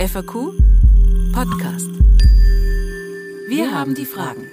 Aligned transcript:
FAQ 0.00 0.54
Podcast. 1.34 1.90
Wir 3.48 3.70
haben 3.70 3.94
die 3.94 4.06
Fragen. 4.06 4.50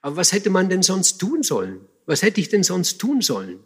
Aber 0.00 0.16
was 0.16 0.32
hätte 0.32 0.50
man 0.50 0.68
denn 0.68 0.84
sonst 0.84 1.18
tun 1.18 1.42
sollen? 1.42 1.80
Was 2.06 2.22
hätte 2.22 2.40
ich 2.40 2.50
denn 2.50 2.62
sonst 2.62 2.98
tun 2.98 3.20
sollen? 3.20 3.58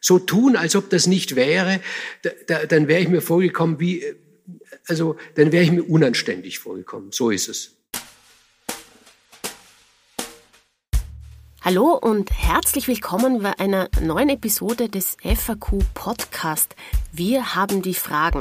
So 0.00 0.20
tun, 0.20 0.54
als 0.54 0.76
ob 0.76 0.88
das 0.88 1.08
nicht 1.08 1.34
wäre, 1.34 1.80
da, 2.22 2.30
da, 2.46 2.66
dann 2.66 2.86
wäre 2.86 3.02
ich 3.02 3.08
mir 3.08 3.22
vorgekommen 3.22 3.80
wie, 3.80 4.04
also 4.86 5.16
dann 5.34 5.50
wäre 5.50 5.64
ich 5.64 5.72
mir 5.72 5.82
unanständig 5.82 6.60
vorgekommen. 6.60 7.10
So 7.10 7.30
ist 7.30 7.48
es. 7.48 7.74
Hallo 11.64 11.94
und 11.98 12.30
herzlich 12.30 12.88
willkommen 12.88 13.40
bei 13.40 13.58
einer 13.58 13.88
neuen 14.02 14.28
Episode 14.28 14.90
des 14.90 15.16
FAQ 15.22 15.78
Podcast. 15.94 16.76
Wir 17.10 17.54
haben 17.54 17.80
die 17.80 17.94
Fragen. 17.94 18.40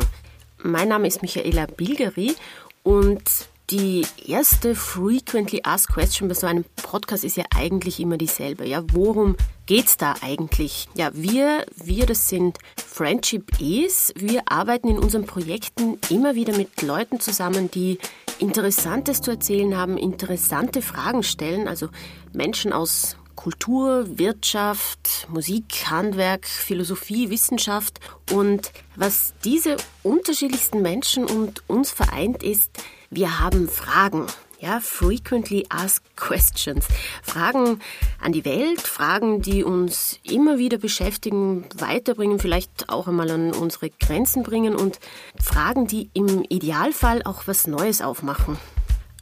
Mein 0.61 0.89
Name 0.89 1.07
ist 1.07 1.21
Michaela 1.21 1.65
Bilgeri 1.67 2.35
und 2.84 3.23
die 3.70 4.05
erste 4.27 4.75
Frequently 4.75 5.62
Asked 5.63 5.93
Question 5.93 6.27
bei 6.27 6.34
so 6.34 6.48
einem 6.48 6.65
Podcast 6.75 7.23
ist 7.23 7.38
ja 7.38 7.45
eigentlich 7.55 8.01
immer 8.01 8.17
dieselbe. 8.17 8.67
Ja, 8.67 8.84
worum 8.91 9.37
geht's 9.67 9.95
da 9.95 10.15
eigentlich? 10.21 10.90
Ja, 10.95 11.12
wir, 11.13 11.65
wir, 11.77 12.05
das 12.05 12.27
sind 12.27 12.57
Friendship 12.76 13.57
Is. 13.62 14.13
Wir 14.17 14.41
arbeiten 14.48 14.90
in 14.90 14.99
unseren 14.99 15.26
Projekten 15.26 15.98
immer 16.09 16.35
wieder 16.35 16.57
mit 16.57 16.81
Leuten 16.81 17.21
zusammen, 17.21 17.71
die 17.71 17.99
Interessantes 18.40 19.21
zu 19.21 19.31
erzählen 19.31 19.77
haben, 19.77 19.98
interessante 19.98 20.81
Fragen 20.81 21.23
stellen, 21.23 21.70
also 21.70 21.87
Menschen 22.33 22.73
aus 22.73 23.15
Kultur, 23.35 24.17
Wirtschaft, 24.17 25.27
Musik, 25.29 25.85
Handwerk, 25.89 26.47
Philosophie, 26.47 27.29
Wissenschaft. 27.29 27.99
Und 28.31 28.71
was 28.95 29.34
diese 29.43 29.77
unterschiedlichsten 30.03 30.81
Menschen 30.81 31.25
und 31.25 31.67
uns 31.67 31.91
vereint 31.91 32.43
ist, 32.43 32.71
wir 33.09 33.40
haben 33.40 33.67
Fragen. 33.67 34.27
Ja, 34.59 34.79
frequently 34.79 35.65
asked 35.67 36.15
questions. 36.15 36.87
Fragen 37.21 37.81
an 38.21 38.31
die 38.31 38.45
Welt, 38.45 38.79
Fragen, 38.79 39.41
die 39.41 39.62
uns 39.62 40.20
immer 40.23 40.57
wieder 40.57 40.77
beschäftigen, 40.77 41.65
weiterbringen, 41.75 42.40
vielleicht 42.40 42.87
auch 42.87 43.09
einmal 43.09 43.29
an 43.29 43.51
unsere 43.51 43.90
Grenzen 43.90 44.41
bringen 44.41 44.73
und 44.73 44.99
Fragen, 45.37 45.85
die 45.87 46.09
im 46.13 46.43
Idealfall 46.47 47.23
auch 47.25 47.45
was 47.45 47.68
Neues 47.68 48.01
aufmachen 48.01 48.57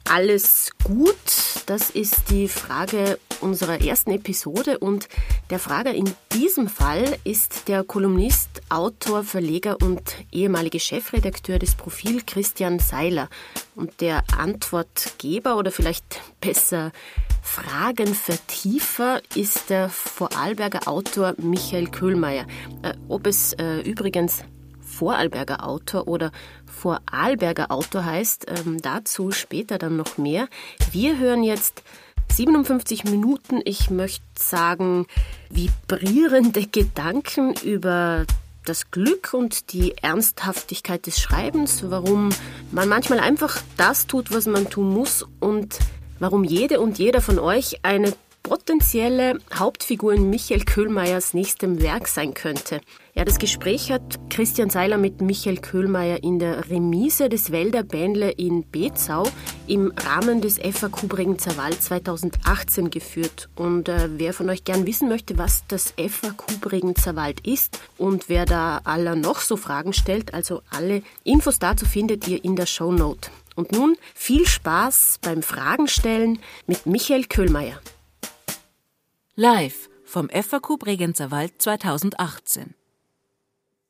alles 0.03 0.71
gut? 0.83 1.15
Das 1.65 1.89
ist 1.89 2.29
die 2.29 2.47
Frage 2.47 3.19
unserer 3.39 3.81
ersten 3.81 4.11
Episode 4.11 4.79
und 4.79 5.07
der 5.49 5.59
Frager 5.59 5.93
in 5.93 6.11
diesem 6.33 6.67
Fall 6.67 7.17
ist 7.23 7.67
der 7.67 7.83
Kolumnist, 7.83 8.61
Autor, 8.69 9.23
Verleger 9.23 9.77
und 9.81 10.01
ehemalige 10.31 10.79
Chefredakteur 10.79 11.59
des 11.59 11.75
Profil 11.75 12.21
Christian 12.25 12.79
Seiler. 12.79 13.29
Und 13.75 14.01
der 14.01 14.23
Antwortgeber 14.37 15.57
oder 15.57 15.71
vielleicht 15.71 16.21
besser 16.39 16.91
Fragenvertiefer 17.41 19.21
ist 19.35 19.69
der 19.69 19.89
Vorarlberger 19.89 20.87
Autor 20.87 21.35
Michael 21.37 21.87
Köhlmeier. 21.87 22.45
Äh, 22.83 22.93
ob 23.07 23.27
es 23.27 23.53
äh, 23.53 23.79
übrigens 23.81 24.43
Vorarlberger 24.79 25.65
Autor 25.65 26.07
oder 26.07 26.31
Vorarlberger 26.81 27.69
Autor 27.69 28.05
heißt. 28.05 28.47
Ähm, 28.49 28.81
dazu 28.81 29.31
später 29.31 29.77
dann 29.77 29.97
noch 29.97 30.17
mehr. 30.17 30.47
Wir 30.91 31.19
hören 31.19 31.43
jetzt 31.43 31.83
57 32.31 33.03
Minuten, 33.03 33.61
ich 33.63 33.89
möchte 33.89 34.23
sagen, 34.35 35.05
vibrierende 35.49 36.65
Gedanken 36.65 37.53
über 37.63 38.25
das 38.65 38.89
Glück 38.89 39.33
und 39.33 39.73
die 39.73 39.97
Ernsthaftigkeit 39.97 41.05
des 41.05 41.19
Schreibens, 41.19 41.83
warum 41.89 42.29
man 42.71 42.89
manchmal 42.89 43.19
einfach 43.19 43.59
das 43.77 44.07
tut, 44.07 44.33
was 44.33 44.45
man 44.45 44.69
tun 44.69 44.93
muss 44.93 45.25
und 45.39 45.77
warum 46.19 46.43
jede 46.43 46.79
und 46.79 46.99
jeder 46.99 47.21
von 47.21 47.37
euch 47.37 47.83
eine 47.83 48.13
potenzielle 48.43 49.39
Hauptfigur 49.53 50.13
in 50.13 50.29
Michael 50.29 50.63
Köhlmeiers 50.63 51.33
nächstem 51.33 51.81
Werk 51.81 52.07
sein 52.07 52.33
könnte. 52.33 52.81
Ja, 53.13 53.25
das 53.25 53.39
Gespräch 53.39 53.91
hat 53.91 54.19
Christian 54.29 54.69
Seiler 54.69 54.97
mit 54.97 55.19
Michael 55.19 55.57
Köhlmeier 55.57 56.23
in 56.23 56.39
der 56.39 56.69
Remise 56.69 57.27
des 57.27 57.51
Wälder 57.51 57.83
Bändle 57.83 58.31
in 58.31 58.69
Bezau 58.71 59.27
im 59.67 59.91
Rahmen 59.97 60.39
des 60.39 60.57
FAQ 60.57 61.09
Bregenzer 61.09 61.57
Wald 61.57 61.83
2018 61.83 62.89
geführt. 62.89 63.49
Und 63.55 63.89
äh, 63.89 64.09
wer 64.17 64.33
von 64.33 64.49
euch 64.49 64.63
gern 64.63 64.85
wissen 64.85 65.09
möchte, 65.09 65.37
was 65.37 65.65
das 65.67 65.93
FAQ 65.97 66.61
Bregenzer 66.61 67.17
Wald 67.17 67.45
ist 67.45 67.79
und 67.97 68.29
wer 68.29 68.45
da 68.45 68.79
aller 68.85 69.15
noch 69.15 69.41
so 69.41 69.57
Fragen 69.57 69.91
stellt, 69.91 70.33
also 70.33 70.61
alle 70.69 71.03
Infos 71.25 71.59
dazu 71.59 71.85
findet 71.85 72.29
ihr 72.29 72.43
in 72.45 72.55
der 72.55 72.65
Show 72.65 72.93
Note. 72.93 73.29
Und 73.55 73.73
nun 73.73 73.97
viel 74.15 74.47
Spaß 74.47 75.19
beim 75.21 75.43
Fragenstellen 75.43 76.39
mit 76.65 76.85
Michael 76.85 77.25
Köhlmeier. 77.25 77.81
Live 79.35 79.89
vom 80.05 80.29
FAQ 80.29 80.79
Bregenzer 80.79 81.29
Wald 81.29 81.61
2018. 81.61 82.73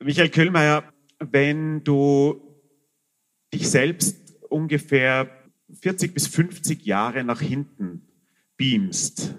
Michael 0.03 0.29
Köhlmeier, 0.29 0.83
wenn 1.19 1.83
du 1.83 2.41
dich 3.53 3.69
selbst 3.69 4.17
ungefähr 4.49 5.29
40 5.81 6.13
bis 6.13 6.27
50 6.27 6.85
Jahre 6.85 7.23
nach 7.23 7.41
hinten 7.41 8.07
beamst 8.57 9.35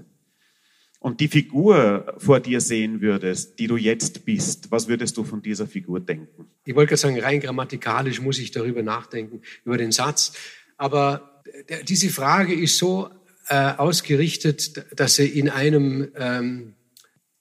und 1.01 1.21
die 1.21 1.29
Figur 1.29 2.15
vor 2.19 2.41
dir 2.41 2.61
sehen 2.61 3.01
würdest, 3.01 3.59
die 3.59 3.67
du 3.67 3.77
jetzt 3.77 4.25
bist, 4.25 4.71
was 4.71 4.89
würdest 4.89 5.17
du 5.17 5.25
von 5.25 5.43
dieser 5.43 5.67
Figur 5.67 5.99
denken? 5.99 6.47
Ich 6.65 6.75
wollte 6.75 6.91
gerade 6.91 7.01
sagen, 7.01 7.21
rein 7.21 7.41
grammatikalisch 7.41 8.21
muss 8.21 8.39
ich 8.39 8.53
darüber 8.53 8.83
nachdenken, 8.83 9.43
über 9.65 9.79
den 9.79 9.91
Satz. 9.91 10.33
Aber 10.77 11.43
diese 11.89 12.09
Frage 12.09 12.55
ist 12.55 12.79
so 12.79 13.11
äh, 13.49 13.73
ausgerichtet, 13.73 14.85
dass 14.99 15.19
er 15.19 15.33
in 15.33 15.49
einem 15.49 16.13
ähm, 16.15 16.75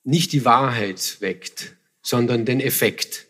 nicht 0.04 0.34
die 0.34 0.44
Wahrheit 0.44 1.18
weckt, 1.20 1.78
sondern 2.02 2.46
den 2.46 2.60
Effekt. 2.60 3.28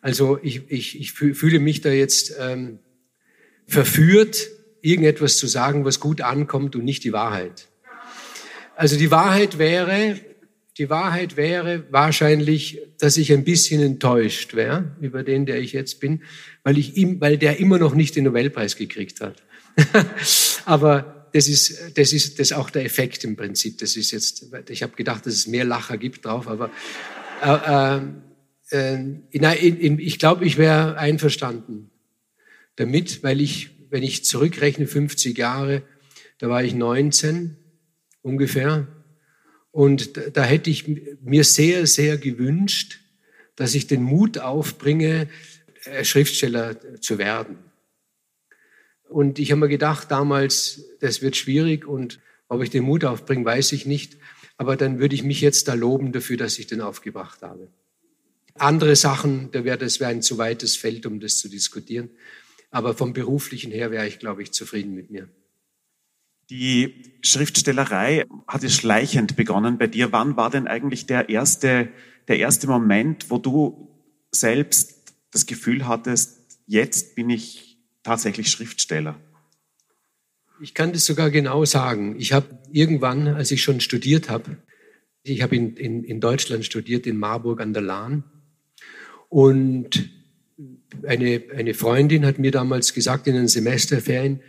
Also 0.00 0.38
ich, 0.42 0.62
ich, 0.68 1.00
ich 1.00 1.12
fühle 1.12 1.58
mich 1.58 1.80
da 1.80 1.90
jetzt 1.90 2.34
ähm, 2.38 2.78
verführt, 3.66 4.48
irgendetwas 4.82 5.38
zu 5.38 5.46
sagen, 5.46 5.84
was 5.84 5.98
gut 5.98 6.20
ankommt 6.20 6.76
und 6.76 6.84
nicht 6.84 7.04
die 7.04 7.12
Wahrheit. 7.12 7.68
Also 8.76 8.98
die 8.98 9.10
Wahrheit 9.10 9.58
wäre, 9.58 10.20
die 10.76 10.90
Wahrheit 10.90 11.36
wäre 11.36 11.84
wahrscheinlich, 11.90 12.80
dass 12.98 13.16
ich 13.16 13.32
ein 13.32 13.44
bisschen 13.44 13.80
enttäuscht 13.80 14.54
wäre 14.54 14.96
über 15.00 15.22
den, 15.22 15.46
der 15.46 15.58
ich 15.60 15.72
jetzt 15.72 16.00
bin, 16.00 16.22
weil 16.64 16.76
ich 16.76 16.96
ihm, 16.96 17.20
weil 17.20 17.38
der 17.38 17.58
immer 17.58 17.78
noch 17.78 17.94
nicht 17.94 18.16
den 18.16 18.24
Nobelpreis 18.24 18.76
gekriegt 18.76 19.20
hat. 19.20 19.42
Aber 20.64 21.28
das 21.32 21.48
ist, 21.48 21.98
das 21.98 22.12
ist 22.12 22.38
das 22.38 22.50
ist 22.50 22.52
auch 22.52 22.70
der 22.70 22.84
Effekt 22.84 23.24
im 23.24 23.36
Prinzip. 23.36 23.78
Das 23.78 23.96
ist 23.96 24.12
jetzt, 24.12 24.46
ich 24.68 24.82
habe 24.82 24.94
gedacht, 24.94 25.26
dass 25.26 25.34
es 25.34 25.46
mehr 25.46 25.64
Lacher 25.64 25.96
gibt 25.98 26.24
drauf, 26.24 26.46
aber 26.46 26.70
äh, 27.44 28.00
äh, 28.70 28.94
in, 29.30 29.42
in, 29.78 29.98
ich 29.98 30.18
glaube, 30.18 30.44
ich 30.44 30.58
wäre 30.58 30.98
einverstanden 30.98 31.90
damit, 32.76 33.22
weil 33.22 33.40
ich, 33.40 33.70
wenn 33.90 34.02
ich 34.02 34.24
zurückrechne, 34.24 34.86
50 34.86 35.36
Jahre, 35.36 35.82
da 36.38 36.48
war 36.48 36.64
ich 36.64 36.74
19 36.74 37.56
ungefähr, 38.22 38.86
und 39.74 40.16
da, 40.16 40.30
da 40.32 40.44
hätte 40.44 40.70
ich 40.70 40.86
mir 41.20 41.42
sehr, 41.42 41.88
sehr 41.88 42.16
gewünscht, 42.16 43.00
dass 43.56 43.74
ich 43.74 43.88
den 43.88 44.04
Mut 44.04 44.38
aufbringe, 44.38 45.28
äh, 45.84 46.04
Schriftsteller 46.04 47.00
zu 47.00 47.18
werden. 47.18 47.58
Und 49.08 49.40
ich 49.40 49.50
habe 49.50 49.60
mir 49.60 49.68
gedacht 49.68 50.12
damals, 50.12 50.84
das 51.00 51.22
wird 51.22 51.36
schwierig 51.36 51.86
und 51.86 52.20
ob 52.48 52.62
ich 52.62 52.70
den 52.70 52.84
Mut 52.84 53.04
aufbringe, 53.04 53.44
weiß 53.44 53.72
ich 53.72 53.84
nicht. 53.84 54.16
Aber 54.56 54.76
dann 54.76 54.98
würde 54.98 55.14
ich 55.14 55.22
mich 55.22 55.40
jetzt 55.40 55.68
da 55.68 55.74
loben 55.74 56.12
dafür, 56.12 56.36
dass 56.36 56.58
ich 56.58 56.66
den 56.66 56.80
aufgebracht 56.80 57.42
habe. 57.42 57.68
Andere 58.54 58.94
Sachen, 58.94 59.50
da 59.50 59.64
wäre 59.64 59.78
das 59.78 59.98
wäre 59.98 60.10
ein 60.10 60.22
zu 60.22 60.38
weites 60.38 60.76
Feld, 60.76 61.06
um 61.06 61.18
das 61.18 61.38
zu 61.38 61.48
diskutieren. 61.48 62.10
Aber 62.70 62.94
vom 62.94 63.12
beruflichen 63.12 63.72
her 63.72 63.90
wäre 63.90 64.06
ich, 64.06 64.18
glaube 64.18 64.42
ich, 64.42 64.52
zufrieden 64.52 64.94
mit 64.94 65.10
mir. 65.10 65.28
Die 66.50 67.16
Schriftstellerei 67.22 68.26
hat 68.46 68.62
es 68.64 68.74
schleichend 68.74 69.34
begonnen 69.34 69.78
bei 69.78 69.86
dir. 69.86 70.12
Wann 70.12 70.36
war 70.36 70.50
denn 70.50 70.68
eigentlich 70.68 71.06
der 71.06 71.28
erste, 71.28 71.88
der 72.28 72.38
erste 72.38 72.66
Moment, 72.66 73.30
wo 73.30 73.38
du 73.38 73.88
selbst 74.30 75.14
das 75.30 75.46
Gefühl 75.46 75.86
hattest, 75.86 76.38
jetzt 76.66 77.14
bin 77.14 77.30
ich 77.30 77.78
tatsächlich 78.02 78.50
Schriftsteller? 78.50 79.18
Ich 80.60 80.74
kann 80.74 80.92
das 80.92 81.04
sogar 81.04 81.30
genau 81.30 81.64
sagen. 81.64 82.16
Ich 82.18 82.32
habe 82.32 82.58
irgendwann, 82.70 83.28
als 83.28 83.50
ich 83.50 83.62
schon 83.62 83.80
studiert 83.80 84.30
habe, 84.30 84.56
ich 85.22 85.42
habe 85.42 85.56
in, 85.56 85.76
in, 85.76 86.04
in 86.04 86.20
Deutschland 86.20 86.64
studiert, 86.64 87.06
in 87.06 87.16
Marburg 87.16 87.60
an 87.60 87.72
der 87.72 87.82
Lahn. 87.82 88.24
Und 89.28 90.10
eine, 91.06 91.42
eine 91.56 91.74
Freundin 91.74 92.24
hat 92.24 92.38
mir 92.38 92.50
damals 92.50 92.94
gesagt 92.94 93.26
in 93.26 93.34
den 93.34 93.48
Semesterferien, 93.48 94.40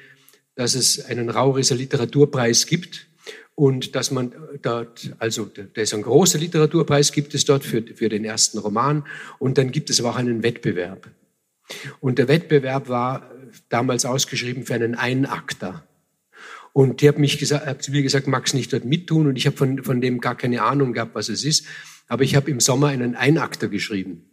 dass 0.55 0.75
es 0.75 1.03
einen 1.05 1.29
Raurisser 1.29 1.75
Literaturpreis 1.75 2.65
gibt 2.67 3.07
und 3.55 3.95
dass 3.95 4.11
man 4.11 4.33
dort, 4.61 5.13
also 5.17 5.45
da 5.45 5.81
ist 5.81 5.93
ein 5.93 6.01
großer 6.01 6.37
Literaturpreis, 6.37 7.13
gibt 7.13 7.33
es 7.33 7.45
dort 7.45 7.63
für, 7.63 7.81
für 7.81 8.09
den 8.09 8.25
ersten 8.25 8.57
Roman 8.57 9.05
und 9.39 9.57
dann 9.57 9.71
gibt 9.71 9.89
es 9.89 9.99
aber 9.99 10.11
auch 10.11 10.17
einen 10.17 10.43
Wettbewerb. 10.43 11.09
Und 11.99 12.19
der 12.19 12.27
Wettbewerb 12.27 12.89
war 12.89 13.31
damals 13.69 14.05
ausgeschrieben 14.05 14.65
für 14.65 14.75
einen 14.75 14.95
Einakter. 14.95 15.87
Und 16.77 16.99
die 16.99 17.07
hat 17.07 17.17
mich 17.17 17.37
gesagt, 17.37 17.65
hat 17.65 17.83
zu 17.83 17.91
mir 17.91 18.03
gesagt, 18.03 18.27
magst 18.27 18.53
nicht 18.53 18.73
dort 18.73 18.83
mittun? 18.83 19.27
Und 19.27 19.37
ich 19.37 19.45
habe 19.45 19.55
von, 19.55 19.81
von 19.81 20.01
dem 20.01 20.19
gar 20.19 20.35
keine 20.35 20.61
Ahnung 20.61 20.91
gehabt, 20.91 21.15
was 21.15 21.29
es 21.29 21.45
ist. 21.45 21.65
Aber 22.09 22.25
ich 22.25 22.35
habe 22.35 22.51
im 22.51 22.59
Sommer 22.59 22.87
einen 22.87 23.15
Einakter 23.15 23.69
geschrieben, 23.69 24.25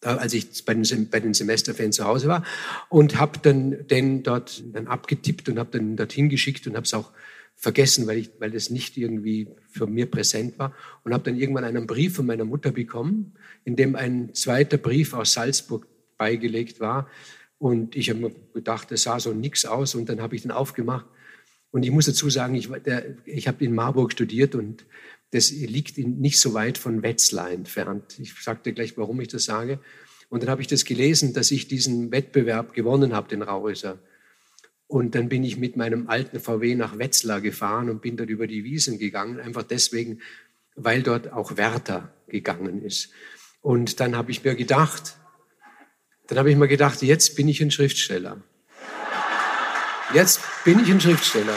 als 0.00 0.32
ich 0.32 0.64
bei 0.64 0.72
den, 0.72 1.10
bei 1.10 1.20
den 1.20 1.34
Semesterferien 1.34 1.92
zu 1.92 2.06
Hause 2.06 2.28
war 2.28 2.46
und 2.88 3.20
habe 3.20 3.40
dann 3.42 3.86
den 3.88 4.22
dort 4.22 4.64
dann 4.72 4.86
abgetippt 4.86 5.50
und 5.50 5.58
habe 5.58 5.78
dann 5.78 5.96
dorthin 5.96 6.30
geschickt 6.30 6.66
und 6.66 6.76
habe 6.76 6.84
es 6.84 6.94
auch 6.94 7.10
vergessen, 7.56 8.06
weil, 8.06 8.16
ich, 8.16 8.30
weil 8.38 8.50
das 8.50 8.70
nicht 8.70 8.96
irgendwie 8.96 9.48
für 9.68 9.86
mir 9.86 10.10
präsent 10.10 10.58
war 10.58 10.74
und 11.04 11.12
habe 11.12 11.24
dann 11.24 11.38
irgendwann 11.38 11.64
einen 11.64 11.86
Brief 11.86 12.16
von 12.16 12.24
meiner 12.24 12.46
Mutter 12.46 12.70
bekommen, 12.70 13.34
in 13.66 13.76
dem 13.76 13.96
ein 13.96 14.32
zweiter 14.32 14.78
Brief 14.78 15.12
aus 15.12 15.34
Salzburg 15.34 15.86
beigelegt 16.16 16.80
war. 16.80 17.06
Und 17.58 17.96
ich 17.96 18.08
habe 18.08 18.18
mir 18.18 18.30
gedacht, 18.54 18.90
das 18.90 19.02
sah 19.02 19.20
so 19.20 19.34
nix 19.34 19.66
aus 19.66 19.94
und 19.94 20.08
dann 20.08 20.22
habe 20.22 20.34
ich 20.34 20.40
den 20.40 20.52
aufgemacht. 20.52 21.04
Und 21.70 21.84
ich 21.84 21.90
muss 21.90 22.06
dazu 22.06 22.30
sagen, 22.30 22.54
ich, 22.54 22.70
ich 23.24 23.48
habe 23.48 23.64
in 23.64 23.74
Marburg 23.74 24.12
studiert 24.12 24.54
und 24.54 24.86
das 25.30 25.50
liegt 25.50 25.98
nicht 25.98 26.40
so 26.40 26.54
weit 26.54 26.78
von 26.78 27.02
Wetzlar 27.02 27.50
entfernt. 27.50 28.18
Ich 28.18 28.34
sagte 28.42 28.72
gleich, 28.72 28.96
warum 28.96 29.20
ich 29.20 29.28
das 29.28 29.44
sage. 29.44 29.78
Und 30.30 30.42
dann 30.42 30.50
habe 30.50 30.62
ich 30.62 30.66
das 30.66 30.84
gelesen, 30.84 31.34
dass 31.34 31.50
ich 31.50 31.68
diesen 31.68 32.10
Wettbewerb 32.10 32.72
gewonnen 32.72 33.12
habe, 33.14 33.28
den 33.28 33.42
Raurisser. 33.42 33.98
Und 34.86 35.14
dann 35.14 35.28
bin 35.28 35.44
ich 35.44 35.58
mit 35.58 35.76
meinem 35.76 36.08
alten 36.08 36.40
VW 36.40 36.74
nach 36.74 36.98
Wetzlar 36.98 37.42
gefahren 37.42 37.90
und 37.90 38.00
bin 38.00 38.16
dort 38.16 38.30
über 38.30 38.46
die 38.46 38.64
Wiesen 38.64 38.98
gegangen, 38.98 39.38
einfach 39.38 39.62
deswegen, 39.62 40.20
weil 40.76 41.02
dort 41.02 41.32
auch 41.32 41.58
Werther 41.58 42.14
gegangen 42.26 42.82
ist. 42.82 43.10
Und 43.60 44.00
dann 44.00 44.16
habe 44.16 44.30
ich 44.30 44.44
mir 44.44 44.54
gedacht, 44.54 45.18
dann 46.26 46.38
habe 46.38 46.50
ich 46.50 46.56
mir 46.56 46.68
gedacht, 46.68 47.02
jetzt 47.02 47.36
bin 47.36 47.48
ich 47.48 47.60
ein 47.60 47.70
Schriftsteller. 47.70 48.42
Jetzt 50.14 50.40
bin 50.64 50.80
ich 50.80 50.90
ein 50.90 51.00
Schriftsteller. 51.00 51.56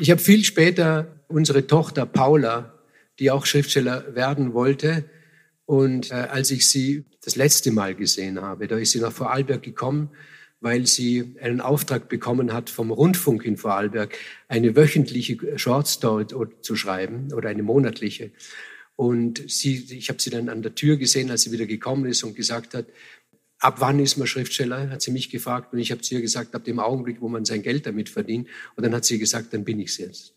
Ich 0.00 0.10
habe 0.10 0.20
viel 0.20 0.42
später 0.42 1.20
unsere 1.28 1.68
Tochter 1.68 2.04
Paula, 2.04 2.74
die 3.20 3.30
auch 3.30 3.46
Schriftsteller 3.46 4.16
werden 4.16 4.52
wollte, 4.52 5.04
und 5.66 6.10
äh, 6.10 6.14
als 6.14 6.50
ich 6.50 6.68
sie 6.68 7.04
das 7.22 7.36
letzte 7.36 7.70
Mal 7.70 7.94
gesehen 7.94 8.42
habe, 8.42 8.66
da 8.66 8.76
ist 8.76 8.90
sie 8.90 9.00
nach 9.00 9.12
Vorarlberg 9.12 9.62
gekommen, 9.62 10.10
weil 10.60 10.86
sie 10.86 11.36
einen 11.40 11.60
Auftrag 11.60 12.08
bekommen 12.08 12.52
hat 12.52 12.70
vom 12.70 12.90
Rundfunk 12.90 13.44
in 13.44 13.56
Vorarlberg, 13.56 14.14
eine 14.48 14.76
wöchentliche 14.76 15.58
Shortstory 15.58 16.26
zu 16.60 16.76
schreiben 16.76 17.32
oder 17.32 17.48
eine 17.48 17.62
monatliche. 17.62 18.32
Und 18.96 19.42
sie, 19.50 19.86
ich 19.90 20.08
habe 20.08 20.20
sie 20.20 20.30
dann 20.30 20.48
an 20.48 20.62
der 20.62 20.74
Tür 20.74 20.96
gesehen, 20.96 21.30
als 21.30 21.42
sie 21.42 21.52
wieder 21.52 21.66
gekommen 21.66 22.06
ist 22.06 22.22
und 22.22 22.36
gesagt 22.36 22.74
hat, 22.74 22.86
ab 23.58 23.76
wann 23.80 23.98
ist 23.98 24.16
man 24.16 24.26
Schriftsteller, 24.26 24.90
hat 24.90 25.02
sie 25.02 25.10
mich 25.10 25.30
gefragt. 25.30 25.72
Und 25.72 25.78
ich 25.78 25.90
habe 25.90 26.00
zu 26.00 26.14
ihr 26.14 26.20
gesagt, 26.20 26.54
ab 26.54 26.64
dem 26.64 26.78
Augenblick, 26.78 27.20
wo 27.20 27.28
man 27.28 27.44
sein 27.44 27.62
Geld 27.62 27.86
damit 27.86 28.08
verdient. 28.08 28.48
Und 28.76 28.84
dann 28.84 28.94
hat 28.94 29.04
sie 29.04 29.18
gesagt, 29.18 29.54
dann 29.54 29.64
bin 29.64 29.80
ich 29.80 29.90
es 29.90 29.98
jetzt. 29.98 30.34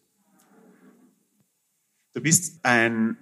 Du 2.13 2.21
bist 2.21 2.59
ein 2.63 3.17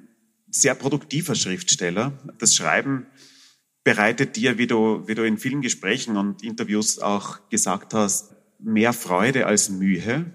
sehr 0.49 0.75
produktiver 0.75 1.35
Schriftsteller. 1.35 2.13
Das 2.37 2.55
Schreiben 2.55 3.07
bereitet 3.83 4.35
dir, 4.35 4.57
wie 4.57 4.67
du, 4.67 5.07
wie 5.07 5.15
du 5.15 5.23
in 5.23 5.37
vielen 5.37 5.61
Gesprächen 5.61 6.17
und 6.17 6.43
Interviews 6.43 6.99
auch 6.99 7.49
gesagt 7.49 7.93
hast, 7.93 8.35
mehr 8.59 8.93
Freude 8.93 9.45
als 9.45 9.69
Mühe. 9.69 10.25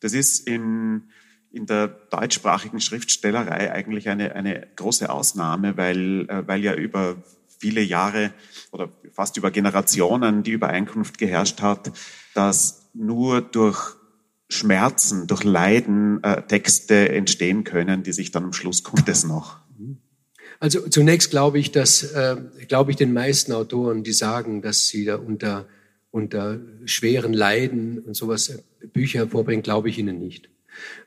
Das 0.00 0.12
ist 0.12 0.46
in, 0.46 1.10
in 1.50 1.66
der 1.66 1.88
deutschsprachigen 1.88 2.80
Schriftstellerei 2.80 3.72
eigentlich 3.72 4.08
eine, 4.08 4.34
eine 4.34 4.66
große 4.76 5.10
Ausnahme, 5.10 5.76
weil, 5.76 6.28
äh, 6.28 6.46
weil 6.46 6.62
ja 6.62 6.74
über 6.74 7.22
viele 7.64 7.80
Jahre 7.80 8.34
oder 8.72 8.92
fast 9.10 9.38
über 9.38 9.50
Generationen 9.50 10.42
die 10.42 10.50
Übereinkunft 10.50 11.16
geherrscht 11.16 11.62
hat, 11.62 11.92
dass 12.34 12.90
nur 12.92 13.40
durch 13.40 13.96
Schmerzen, 14.50 15.26
durch 15.26 15.44
Leiden 15.44 16.22
äh, 16.22 16.42
Texte 16.42 17.08
entstehen 17.08 17.64
können, 17.64 18.02
die 18.02 18.12
sich 18.12 18.32
dann 18.32 18.44
am 18.44 18.52
Schluss 18.52 18.82
kommt 18.82 19.08
es 19.08 19.24
noch. 19.24 19.60
Also 20.60 20.86
zunächst 20.88 21.30
glaube 21.30 21.58
ich, 21.58 21.72
dass 21.72 22.02
äh, 22.02 22.36
glaube 22.68 22.90
ich 22.90 22.98
den 22.98 23.14
meisten 23.14 23.52
Autoren, 23.52 24.04
die 24.04 24.12
sagen, 24.12 24.60
dass 24.60 24.88
sie 24.88 25.06
da 25.06 25.16
unter 25.16 25.66
unter 26.10 26.60
schweren 26.84 27.32
Leiden 27.32 27.98
und 27.98 28.14
sowas 28.14 28.50
äh, 28.50 28.58
Bücher 28.86 29.20
hervorbringen, 29.20 29.62
glaube 29.62 29.88
ich 29.88 29.98
ihnen 29.98 30.18
nicht. 30.18 30.50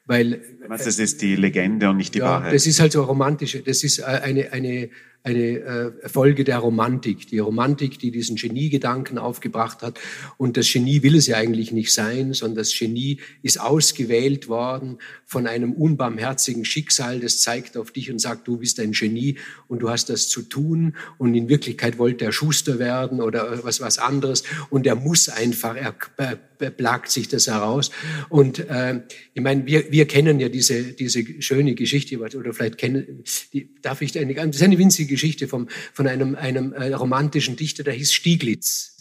Weil 0.08 0.42
Was, 0.68 0.86
das 0.86 0.98
ist 0.98 1.22
die 1.22 1.36
Legende 1.36 1.90
und 1.90 1.98
nicht 1.98 2.16
die 2.16 2.20
ja, 2.20 2.26
Wahrheit. 2.26 2.54
Das 2.54 2.66
ist 2.66 2.80
halt 2.80 2.94
so 2.94 3.04
romantische, 3.04 3.62
das 3.62 3.84
ist 3.84 4.00
äh, 4.00 4.04
eine, 4.04 4.52
eine, 4.52 4.90
eine 5.28 5.92
äh, 6.04 6.10
Folge 6.10 6.44
der 6.44 6.60
Romantik. 6.60 7.28
Die 7.28 7.40
Romantik, 7.40 8.00
die 8.00 8.12
diesen 8.12 8.38
Geniegedanken 8.38 9.18
aufgebracht 9.18 9.82
hat. 9.82 10.00
Und 10.38 10.58
das 10.58 10.72
Genie 10.72 11.04
will 11.04 11.16
es 11.16 11.28
ja 11.28 11.38
eigentlich 11.38 11.72
nicht 11.72 11.94
sein, 11.94 12.34
sondern 12.34 12.58
das 12.58 12.78
Genie 12.78 13.20
ist 13.44 13.60
ausgewählt 13.60 14.48
worden 14.48 15.00
von 15.26 15.46
einem 15.46 15.74
unbarmherzigen 15.74 16.64
Schicksal. 16.64 17.20
Das 17.20 17.42
zeigt 17.42 17.76
auf 17.76 17.92
dich 17.92 18.10
und 18.10 18.20
sagt, 18.20 18.48
du 18.48 18.58
bist 18.58 18.80
ein 18.80 18.94
Genie 18.94 19.38
und 19.68 19.80
du 19.80 19.90
hast 19.90 20.10
das 20.10 20.30
zu 20.30 20.42
tun. 20.42 20.96
Und 21.18 21.36
in 21.36 21.50
Wirklichkeit 21.50 21.98
wollte 21.98 22.26
er 22.26 22.32
Schuster 22.32 22.80
werden 22.80 23.22
oder 23.22 23.64
was, 23.64 23.82
was 23.82 23.98
anderes. 23.98 24.44
Und 24.70 24.88
er 24.88 24.96
muss 24.96 25.28
einfach, 25.28 25.76
er 25.76 26.72
plagt 26.78 27.12
sich 27.12 27.28
das 27.28 27.48
heraus. 27.48 27.92
Und 28.30 28.60
äh, 28.60 29.02
ich 29.34 29.42
meine, 29.42 29.66
wir, 29.66 29.92
wir 29.92 30.08
kennen 30.08 30.40
ja 30.40 30.50
diese, 30.50 30.94
diese 30.94 31.24
schöne 31.42 31.76
Geschichte, 31.76 32.18
oder 32.18 32.54
vielleicht 32.54 32.78
kennen, 32.78 33.24
die, 33.54 33.70
darf 33.82 34.02
ich 34.02 34.18
eine, 34.18 34.34
das 34.34 34.56
ist 34.56 34.64
eine 34.64 34.78
winzige 34.78 35.17
Geschichte 35.18 35.48
vom, 35.48 35.68
von 35.94 36.08
einem, 36.08 36.36
einem 36.36 36.74
äh, 36.74 36.94
romantischen 36.94 37.56
Dichter, 37.56 37.84
der 37.84 37.96
hieß 37.96 38.14
Stieglitz. 38.14 38.94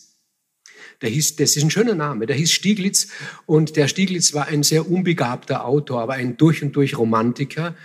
Der 1.03 1.11
hieß, 1.11 1.37
das 1.37 1.57
ist 1.57 1.63
ein 1.63 1.71
schöner 1.71 1.95
Name, 1.95 2.25
der 2.25 2.37
hieß 2.37 2.51
Stieglitz 2.51 3.09
und 3.45 3.77
der 3.77 3.87
Stieglitz 3.87 4.33
war 4.33 4.47
ein 4.47 4.63
sehr 4.63 4.91
unbegabter 4.91 5.67
Autor, 5.67 6.01
aber 6.01 6.15
ein 6.15 6.39
durch 6.39 6.63
und 6.63 6.75
durch 6.75 6.97
Romantiker. 6.97 7.77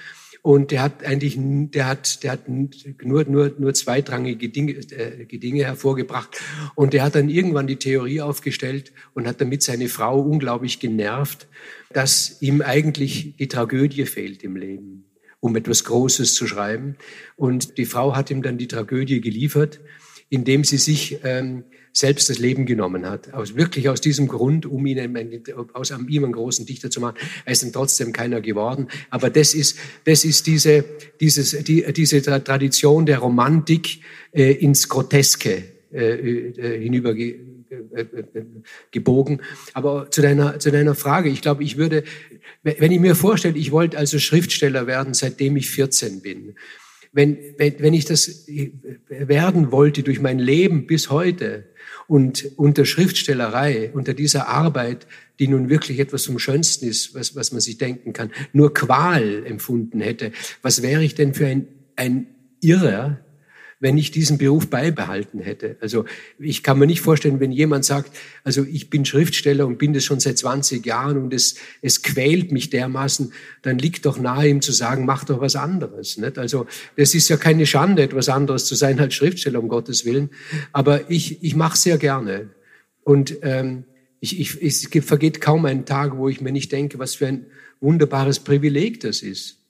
Und 0.44 0.72
der 0.72 0.82
hat 0.82 1.04
eigentlich, 1.04 1.36
der 1.38 1.86
hat, 1.86 2.24
der 2.24 2.32
hat 2.32 2.48
nur, 2.48 3.26
nur, 3.26 3.54
nur 3.60 3.74
zweitrangige 3.74 4.50
Dinge, 4.50 4.72
äh, 4.72 5.26
Dinge 5.26 5.66
hervorgebracht. 5.66 6.40
Und 6.74 6.94
der 6.94 7.04
hat 7.04 7.14
dann 7.14 7.30
irgendwann 7.30 7.68
die 7.68 7.76
Theorie 7.76 8.22
aufgestellt 8.22 8.92
und 9.14 9.28
hat 9.28 9.40
damit 9.40 9.62
seine 9.62 9.88
Frau 9.88 10.20
unglaublich 10.20 10.80
genervt, 10.80 11.48
dass 11.94 12.42
ihm 12.42 12.62
eigentlich 12.62 13.36
die 13.38 13.50
Tragödie 13.50 14.06
fehlt 14.06 14.42
im 14.42 14.56
Leben 14.56 15.11
um 15.42 15.56
etwas 15.58 15.84
Großes 15.84 16.34
zu 16.34 16.48
schreiben. 16.48 16.96
Und 17.36 17.78
die 17.78 17.86
Frau 17.86 18.16
hat 18.16 18.32
ihm 18.32 18.42
dann 18.42 18.58
die 18.58 18.68
Tragödie 18.68 19.20
geliefert, 19.20 19.82
indem 20.30 20.64
sie 20.64 20.78
sich 20.78 21.20
ähm, 21.24 21.66
selbst 21.94 22.30
das 22.30 22.40
Leben 22.40 22.66
genommen 22.66 23.06
hat. 23.06 23.34
Aus, 23.34 23.56
wirklich 23.56 23.90
aus 23.90 24.00
diesem 24.00 24.28
Grund, 24.28 24.66
um 24.66 24.86
ihn, 24.86 25.18
aus 25.74 25.92
ihm 25.92 26.24
einen 26.24 26.32
großen 26.32 26.66
Dichter 26.66 26.90
zu 26.90 27.02
machen. 27.02 27.18
Er 27.44 27.52
ist 27.52 27.64
dann 27.64 27.74
trotzdem 27.74 28.14
keiner 28.14 28.40
geworden. 28.40 28.88
Aber 29.10 29.30
das 29.30 29.54
ist, 29.54 29.78
das 30.06 30.24
ist 30.24 30.48
diese, 30.48 30.86
dieses, 31.20 31.52
die, 31.64 31.86
diese 31.92 32.22
Tradition 32.22 33.06
der 33.06 33.20
Romantik 33.20 34.00
äh, 34.32 34.54
ins 34.54 34.88
Groteske 34.88 35.64
äh, 35.92 36.50
äh, 36.52 36.82
hinüber 36.82 37.14
äh, 37.18 37.38
gebogen. 38.92 39.42
Aber 39.74 40.10
zu 40.12 40.22
deiner, 40.22 40.60
zu 40.60 40.72
deiner 40.72 40.96
Frage, 40.96 41.30
ich 41.30 41.42
glaube, 41.42 41.64
ich 41.64 41.78
würde, 41.78 42.04
wenn 42.64 42.92
ich 42.92 43.00
mir 43.00 43.16
vorstelle, 43.16 43.58
ich 43.58 43.72
wollte 43.72 43.98
also 43.98 44.20
Schriftsteller 44.20 44.88
werden, 44.88 45.14
seitdem 45.14 45.56
ich 45.58 45.70
14 45.70 46.22
bin. 46.22 46.56
Wenn, 47.14 47.38
wenn, 47.58 47.80
wenn 47.80 47.94
ich 47.94 48.06
das 48.06 48.48
werden 49.10 49.72
wollte 49.72 50.02
durch 50.02 50.22
mein 50.22 50.40
Leben 50.40 50.88
bis 50.88 51.10
heute 51.10 51.66
und 52.08 52.58
unter 52.58 52.86
Schriftstellerei, 52.86 53.92
unter 53.94 54.14
dieser 54.14 54.48
Arbeit, 54.48 55.08
die 55.40 55.48
nun 55.48 55.70
wirklich 55.70 56.00
etwas 56.00 56.26
vom 56.26 56.40
Schönsten 56.40 56.88
ist, 56.88 57.14
was, 57.14 57.36
was 57.36 57.52
man 57.52 57.60
sich 57.60 57.78
denken 57.78 58.14
kann, 58.14 58.32
nur 58.54 58.74
Qual 58.74 59.46
empfunden 59.46 60.00
hätte, 60.00 60.32
was 60.62 60.82
wäre 60.84 61.04
ich 61.04 61.16
denn 61.16 61.34
für 61.34 61.48
ein, 61.48 61.68
ein 61.98 62.28
Irrer, 62.62 63.20
wenn 63.82 63.98
ich 63.98 64.12
diesen 64.12 64.38
Beruf 64.38 64.70
beibehalten 64.70 65.40
hätte. 65.40 65.76
Also 65.82 66.06
ich 66.40 66.62
kann 66.62 66.78
mir 66.78 66.86
nicht 66.86 67.02
vorstellen, 67.02 67.40
wenn 67.40 67.52
jemand 67.52 67.84
sagt, 67.84 68.16
also 68.44 68.64
ich 68.64 68.92
bin 68.92 69.06
Schriftsteller 69.06 69.66
und 69.66 69.80
bin 69.80 69.92
das 69.92 70.06
schon 70.06 70.20
seit 70.20 70.38
20 70.38 70.86
Jahren 70.86 71.18
und 71.18 71.34
es, 71.34 71.56
es 71.82 72.04
quält 72.04 72.52
mich 72.52 72.70
dermaßen, 72.70 73.34
dann 73.64 73.80
liegt 73.80 74.06
doch 74.06 74.20
nahe 74.20 74.48
ihm 74.48 74.62
zu 74.62 74.72
sagen, 74.72 75.06
mach 75.06 75.26
doch 75.26 75.42
was 75.42 75.56
anderes. 75.56 76.18
Nicht? 76.18 76.38
Also 76.38 76.68
das 76.96 77.16
ist 77.16 77.28
ja 77.28 77.38
keine 77.38 77.66
Schande, 77.66 78.04
etwas 78.04 78.30
anderes 78.30 78.66
zu 78.66 78.76
sein 78.76 79.00
als 79.00 79.16
Schriftsteller, 79.16 79.60
um 79.60 79.68
Gottes 79.68 80.06
Willen. 80.06 80.30
Aber 80.72 81.10
ich, 81.10 81.44
ich 81.44 81.56
mache 81.56 81.78
sehr 81.78 81.98
gerne. 81.98 82.52
Und 83.04 83.38
ähm, 83.42 83.86
ich, 84.20 84.40
ich, 84.40 84.62
es 84.62 84.88
vergeht 85.04 85.42
kaum 85.42 85.66
ein 85.66 85.86
Tag, 85.86 86.18
wo 86.18 86.30
ich 86.30 86.40
mir 86.40 86.52
nicht 86.52 86.72
denke, 86.72 87.00
was 87.00 87.16
für 87.16 87.26
ein 87.26 87.48
wunderbares 87.80 88.40
Privileg 88.40 89.00
das 89.00 89.24
ist 89.24 89.61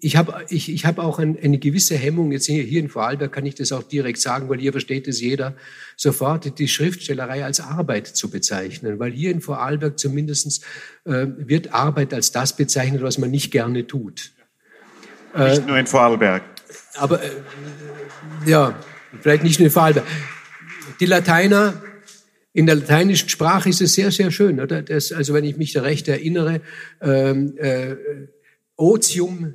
ich 0.00 0.16
habe 0.16 0.44
ich, 0.48 0.72
ich 0.72 0.86
hab 0.86 0.98
auch 0.98 1.18
ein, 1.18 1.38
eine 1.42 1.58
gewisse 1.58 1.96
Hemmung, 1.96 2.32
jetzt 2.32 2.46
hier, 2.46 2.62
hier 2.62 2.80
in 2.80 2.88
Vorarlberg 2.88 3.32
kann 3.32 3.46
ich 3.46 3.54
das 3.54 3.72
auch 3.72 3.82
direkt 3.82 4.20
sagen, 4.20 4.48
weil 4.48 4.58
hier 4.58 4.72
versteht 4.72 5.08
es 5.08 5.20
jeder, 5.20 5.56
sofort 5.96 6.58
die 6.58 6.68
Schriftstellerei 6.68 7.44
als 7.44 7.60
Arbeit 7.60 8.06
zu 8.06 8.30
bezeichnen. 8.30 8.98
Weil 8.98 9.12
hier 9.12 9.30
in 9.30 9.40
Vorarlberg 9.40 9.98
zumindest 9.98 10.64
äh, 11.04 11.26
wird 11.36 11.72
Arbeit 11.72 12.14
als 12.14 12.32
das 12.32 12.56
bezeichnet, 12.56 13.02
was 13.02 13.18
man 13.18 13.30
nicht 13.30 13.50
gerne 13.50 13.86
tut. 13.86 14.32
Nicht 15.36 15.58
äh, 15.58 15.60
nur 15.66 15.78
in 15.78 15.86
Vorarlberg. 15.86 16.42
Aber 16.94 17.22
äh, 17.22 17.30
ja, 18.46 18.78
vielleicht 19.20 19.42
nicht 19.42 19.58
nur 19.58 19.66
in 19.66 19.72
Vorarlberg. 19.72 20.06
Die 21.00 21.06
Lateiner, 21.06 21.82
in 22.52 22.66
der 22.66 22.76
lateinischen 22.76 23.28
Sprache 23.28 23.68
ist 23.68 23.80
es 23.80 23.94
sehr, 23.94 24.10
sehr 24.10 24.30
schön. 24.30 24.60
Oder? 24.60 24.82
Das, 24.82 25.12
also 25.12 25.34
wenn 25.34 25.44
ich 25.44 25.56
mich 25.56 25.72
da 25.72 25.82
recht 25.82 26.08
erinnere, 26.08 26.60
ähm, 27.00 27.56
äh, 27.58 27.96
Otium, 28.76 29.54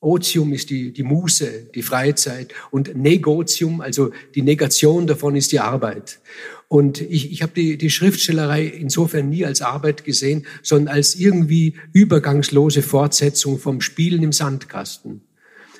Otium 0.00 0.52
ist 0.52 0.70
die, 0.70 0.92
die 0.92 1.02
Muße, 1.02 1.70
die 1.74 1.82
Freizeit 1.82 2.54
und 2.70 2.94
Negotium, 2.96 3.80
also 3.80 4.12
die 4.34 4.42
Negation 4.42 5.06
davon 5.06 5.34
ist 5.34 5.50
die 5.50 5.58
Arbeit. 5.58 6.20
Und 6.68 7.00
ich, 7.00 7.32
ich 7.32 7.42
habe 7.42 7.52
die, 7.54 7.78
die 7.78 7.90
Schriftstellerei 7.90 8.64
insofern 8.64 9.28
nie 9.28 9.44
als 9.44 9.62
Arbeit 9.62 10.04
gesehen, 10.04 10.46
sondern 10.62 10.94
als 10.94 11.16
irgendwie 11.16 11.74
übergangslose 11.92 12.82
Fortsetzung 12.82 13.58
vom 13.58 13.80
Spielen 13.80 14.22
im 14.22 14.32
Sandkasten. 14.32 15.22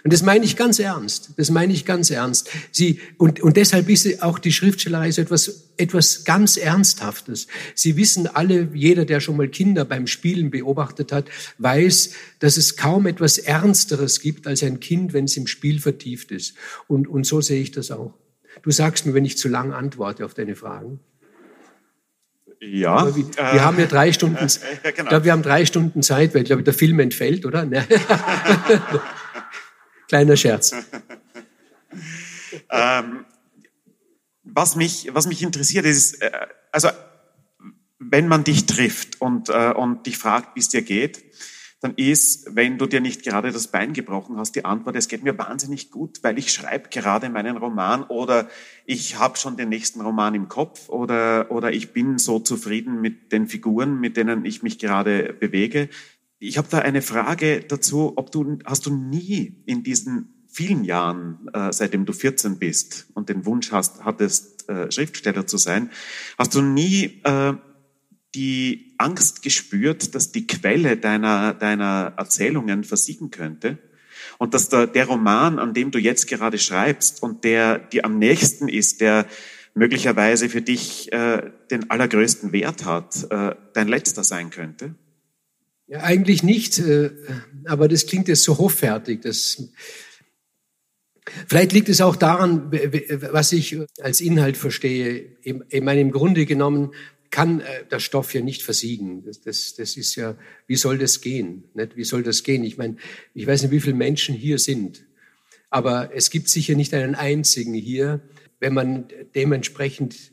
Und 0.05 0.13
das 0.13 0.23
meine 0.23 0.45
ich 0.45 0.57
ganz 0.57 0.79
ernst. 0.79 1.31
Das 1.37 1.51
meine 1.51 1.73
ich 1.73 1.85
ganz 1.85 2.11
ernst. 2.11 2.51
Sie, 2.71 3.01
und, 3.17 3.41
und 3.41 3.57
deshalb 3.57 3.89
ist 3.89 4.23
auch 4.23 4.39
die 4.39 4.53
Schriftstellerei 4.53 5.11
so 5.11 5.23
etwas, 5.23 5.71
etwas 5.77 6.25
ganz 6.25 6.57
Ernsthaftes. 6.57 7.47
Sie 7.75 7.97
wissen 7.97 8.27
alle, 8.27 8.69
jeder, 8.73 9.05
der 9.05 9.21
schon 9.21 9.37
mal 9.37 9.49
Kinder 9.49 9.85
beim 9.85 10.07
Spielen 10.07 10.51
beobachtet 10.51 11.13
hat, 11.13 11.29
weiß, 11.59 12.13
dass 12.39 12.57
es 12.57 12.77
kaum 12.77 13.07
etwas 13.07 13.39
Ernsteres 13.39 14.21
gibt 14.21 14.47
als 14.47 14.63
ein 14.63 14.81
Kind, 14.81 15.13
wenn 15.13 15.25
es 15.25 15.37
im 15.37 15.47
Spiel 15.47 15.81
vertieft 15.81 16.31
ist. 16.31 16.55
Und, 16.87 17.09
und 17.09 17.25
so 17.25 17.41
sehe 17.41 17.61
ich 17.61 17.73
das 17.73 17.91
auch. 17.91 18.15
Du 18.63 18.71
sagst 18.71 19.07
mir, 19.07 19.15
wenn 19.15 19.25
ich 19.25 19.39
zu 19.39 19.49
lang 19.49 19.73
antworte 19.73 20.25
auf 20.25 20.35
deine 20.35 20.57
Fragen. 20.57 21.01
Ja. 22.61 23.15
Wir, 23.15 23.25
wir 23.25 23.39
äh, 23.39 23.61
haben 23.61 23.79
ja 23.79 23.87
drei 23.87 24.13
Stunden, 24.13 24.37
äh, 24.37 24.47
äh, 24.47 24.93
genau. 24.93 25.03
ich 25.03 25.09
glaube, 25.09 25.25
wir 25.25 25.33
haben 25.33 25.43
drei 25.43 25.65
Stunden 25.65 26.03
Zeit, 26.03 26.35
weil 26.35 26.43
ich 26.43 26.49
glaube, 26.49 26.63
der 26.65 26.75
Film 26.75 26.99
entfällt, 26.99 27.47
oder? 27.47 27.67
Kleiner 30.09 30.37
Scherz. 30.37 30.75
ähm, 32.71 33.25
was, 34.43 34.75
mich, 34.75 35.11
was 35.13 35.27
mich 35.27 35.43
interessiert 35.43 35.85
ist, 35.85 36.23
äh, 36.23 36.31
also 36.73 36.89
wenn 37.99 38.27
man 38.27 38.45
dich 38.45 38.67
trifft 38.67 39.21
und, 39.21 39.51
äh, 39.51 39.73
und 39.73 40.07
dich 40.07 40.19
fragt, 40.19 40.57
wie 40.57 40.61
es 40.61 40.69
dir 40.69 40.83
geht, 40.83 41.25
dann 41.81 41.95
ist, 41.95 42.57
wenn 42.57 42.77
du 42.77 42.87
dir 42.87 43.01
nicht 43.01 43.23
gerade 43.23 43.53
das 43.53 43.69
Bein 43.69 43.93
gebrochen 43.93 44.37
hast, 44.37 44.57
die 44.57 44.65
Antwort, 44.65 44.97
es 44.97 45.07
geht 45.07 45.23
mir 45.23 45.39
wahnsinnig 45.39 45.93
gut, 45.93 46.19
weil 46.23 46.37
ich 46.37 46.53
schreibe 46.53 46.89
gerade 46.89 47.29
meinen 47.29 47.57
Roman 47.57 48.03
oder 48.03 48.49
ich 48.85 49.17
habe 49.17 49.39
schon 49.39 49.57
den 49.57 49.69
nächsten 49.69 50.01
Roman 50.01 50.35
im 50.35 50.49
Kopf 50.49 50.89
oder, 50.89 51.51
oder 51.51 51.73
ich 51.73 51.93
bin 51.93 52.19
so 52.19 52.41
zufrieden 52.41 53.01
mit 53.01 53.31
den 53.31 53.47
Figuren, 53.47 54.01
mit 54.01 54.17
denen 54.17 54.45
ich 54.45 54.63
mich 54.65 54.81
gerade 54.81 55.33
bewege. 55.33 55.89
Ich 56.41 56.57
habe 56.57 56.69
da 56.71 56.79
eine 56.79 57.03
Frage 57.03 57.65
dazu, 57.67 58.13
ob 58.17 58.31
du, 58.31 58.59
hast 58.65 58.87
du 58.87 58.95
nie 58.95 59.63
in 59.67 59.83
diesen 59.83 60.47
vielen 60.49 60.85
Jahren, 60.85 61.49
äh, 61.53 61.73
seitdem 61.73 62.07
du 62.07 62.13
14 62.13 62.59
bist 62.59 63.09
und 63.15 63.29
den 63.29 63.45
Wunsch 63.45 63.73
hast, 63.73 64.05
hattest, 64.05 64.69
äh, 64.69 64.91
Schriftsteller 64.91 65.47
zu 65.47 65.57
sein, 65.57 65.91
hast 66.39 66.55
du 66.55 66.63
nie 66.63 67.21
äh, 67.25 67.55
die 68.35 68.95
Angst 68.99 69.43
gespürt, 69.43 70.15
dass 70.15 70.31
die 70.31 70.47
Quelle 70.47 70.97
deiner, 70.97 71.55
deiner 71.55 72.15
Erzählungen 72.17 72.85
versiegen 72.85 73.31
könnte? 73.31 73.79
Und 74.39 74.55
dass 74.55 74.69
der, 74.69 74.87
der 74.87 75.07
Roman, 75.07 75.59
an 75.59 75.75
dem 75.75 75.91
du 75.91 75.99
jetzt 75.99 76.29
gerade 76.29 76.59
schreibst 76.59 77.23
und 77.23 77.43
der 77.43 77.79
dir 77.79 78.05
am 78.05 78.19
nächsten 78.19 78.69
ist, 78.69 79.01
der 79.01 79.27
möglicherweise 79.75 80.49
für 80.49 80.63
dich 80.63 81.13
äh, 81.13 81.51
den 81.71 81.91
allergrößten 81.91 82.53
Wert 82.53 82.85
hat, 82.85 83.27
äh, 83.31 83.57
dein 83.75 83.89
letzter 83.89 84.23
sein 84.23 84.51
könnte? 84.51 84.95
Ja, 85.91 86.03
eigentlich 86.03 86.43
nicht, 86.43 86.79
äh, 86.81 87.11
aber 87.65 87.89
das 87.89 88.07
klingt 88.07 88.29
jetzt 88.29 88.43
so 88.43 88.59
hoffärtig. 88.59 89.23
Das, 89.23 89.71
vielleicht 91.47 91.73
liegt 91.73 91.89
es 91.89 92.03
auch 92.03 92.15
daran, 92.15 92.71
was 93.33 93.53
ich 93.53 93.79
als 93.99 94.21
Inhalt 94.21 94.59
verstehe. 94.59 95.39
Ich 95.43 95.81
meine, 95.81 96.03
im 96.03 96.11
Grunde 96.11 96.45
genommen 96.45 96.93
kann 97.31 97.61
äh, 97.61 97.87
der 97.91 98.01
Stoff 98.01 98.35
ja 98.35 98.43
nicht 98.43 98.63
versiegen. 98.63 99.25
Das, 99.25 99.41
das, 99.41 99.77
das 99.77 99.97
ist 99.97 100.15
ja, 100.17 100.37
wie 100.67 100.77
soll 100.77 100.99
das 100.99 101.23
gehen? 101.23 101.65
Nicht? 101.73 101.97
Wie 101.97 102.05
soll 102.05 102.23
das 102.23 102.43
gehen? 102.43 102.65
Ich 102.65 102.77
meine, 102.77 102.97
ich 103.33 103.47
weiß 103.47 103.63
nicht, 103.63 103.71
wie 103.71 103.81
viele 103.81 103.97
Menschen 103.97 104.35
hier 104.35 104.59
sind, 104.59 105.07
aber 105.71 106.11
es 106.15 106.29
gibt 106.29 106.51
sicher 106.51 106.75
nicht 106.75 106.93
einen 106.93 107.15
einzigen 107.15 107.73
hier, 107.73 108.21
wenn 108.61 108.75
man 108.75 109.09
dementsprechend 109.35 110.33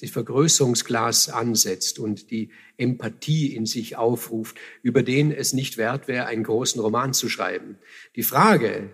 das 0.00 0.10
Vergrößerungsglas 0.10 1.28
ansetzt 1.28 1.98
und 1.98 2.30
die 2.30 2.50
Empathie 2.76 3.54
in 3.54 3.66
sich 3.66 3.96
aufruft, 3.96 4.56
über 4.82 5.02
den 5.02 5.32
es 5.32 5.52
nicht 5.52 5.76
wert 5.76 6.08
wäre, 6.08 6.26
einen 6.26 6.44
großen 6.44 6.80
Roman 6.80 7.12
zu 7.12 7.28
schreiben. 7.28 7.78
Die 8.14 8.22
Frage, 8.22 8.90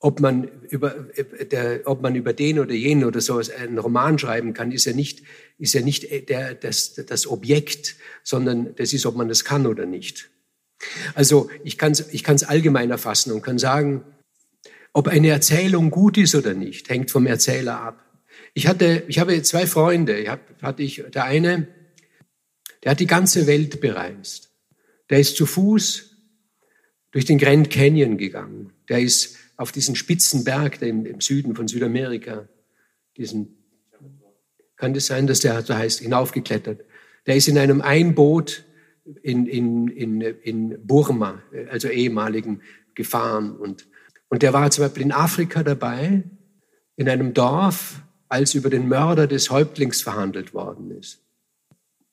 ob 0.00 0.20
man 0.20 0.48
über, 0.68 0.90
der, 1.50 1.80
ob 1.86 2.02
man 2.02 2.14
über 2.14 2.32
den 2.32 2.60
oder 2.60 2.74
jenen 2.74 3.04
oder 3.04 3.20
so 3.20 3.38
einen 3.38 3.78
Roman 3.78 4.18
schreiben 4.18 4.54
kann, 4.54 4.70
ist 4.70 4.84
ja 4.84 4.92
nicht, 4.92 5.22
ist 5.58 5.74
ja 5.74 5.80
nicht 5.80 6.28
der, 6.28 6.54
das, 6.54 6.94
das 6.94 7.26
Objekt, 7.26 7.96
sondern 8.22 8.74
das 8.76 8.92
ist, 8.92 9.06
ob 9.06 9.16
man 9.16 9.28
das 9.28 9.44
kann 9.44 9.66
oder 9.66 9.86
nicht. 9.86 10.30
Also 11.14 11.50
ich 11.64 11.76
kann 11.78 11.92
es 11.92 12.12
ich 12.12 12.22
kann's 12.22 12.44
allgemein 12.44 12.90
erfassen 12.90 13.32
und 13.32 13.42
kann 13.42 13.58
sagen, 13.58 14.04
ob 14.92 15.08
eine 15.08 15.28
Erzählung 15.28 15.90
gut 15.90 16.16
ist 16.16 16.36
oder 16.36 16.54
nicht, 16.54 16.88
hängt 16.88 17.10
vom 17.10 17.26
Erzähler 17.26 17.80
ab. 17.80 18.07
Ich 18.58 18.66
hatte, 18.66 19.04
ich 19.06 19.20
habe 19.20 19.40
zwei 19.42 19.68
Freunde. 19.68 20.18
Ich 20.18 20.28
hab, 20.28 20.40
hatte 20.62 20.82
ich, 20.82 21.04
der 21.14 21.26
eine, 21.26 21.68
der 22.82 22.90
hat 22.90 22.98
die 22.98 23.06
ganze 23.06 23.46
Welt 23.46 23.80
bereist. 23.80 24.50
Der 25.10 25.20
ist 25.20 25.36
zu 25.36 25.46
Fuß 25.46 26.16
durch 27.12 27.24
den 27.24 27.38
Grand 27.38 27.70
Canyon 27.70 28.18
gegangen. 28.18 28.72
Der 28.88 28.98
ist 28.98 29.36
auf 29.56 29.70
diesen 29.70 29.94
spitzen 29.94 30.42
Berg 30.42 30.82
im, 30.82 31.06
im 31.06 31.20
Süden 31.20 31.54
von 31.54 31.68
Südamerika, 31.68 32.48
diesen, 33.16 33.62
kann 34.74 34.92
das 34.92 35.06
sein, 35.06 35.28
dass 35.28 35.38
der 35.38 35.62
so 35.62 35.76
heißt, 35.76 36.00
hinaufgeklettert. 36.00 36.80
Der 37.26 37.36
ist 37.36 37.46
in 37.46 37.58
einem 37.58 37.80
Einboot 37.80 38.64
in, 39.22 39.46
in, 39.46 39.86
in, 39.86 40.20
in 40.20 40.84
Burma, 40.84 41.44
also 41.70 41.86
ehemaligen, 41.86 42.62
gefahren. 42.96 43.56
Und, 43.56 43.86
und 44.30 44.42
der 44.42 44.52
war 44.52 44.68
zum 44.72 44.82
Beispiel 44.82 45.04
in 45.04 45.12
Afrika 45.12 45.62
dabei, 45.62 46.24
in 46.96 47.08
einem 47.08 47.34
Dorf, 47.34 48.02
als 48.28 48.54
über 48.54 48.70
den 48.70 48.88
Mörder 48.88 49.26
des 49.26 49.50
Häuptlings 49.50 50.02
verhandelt 50.02 50.54
worden 50.54 50.90
ist. 50.90 51.20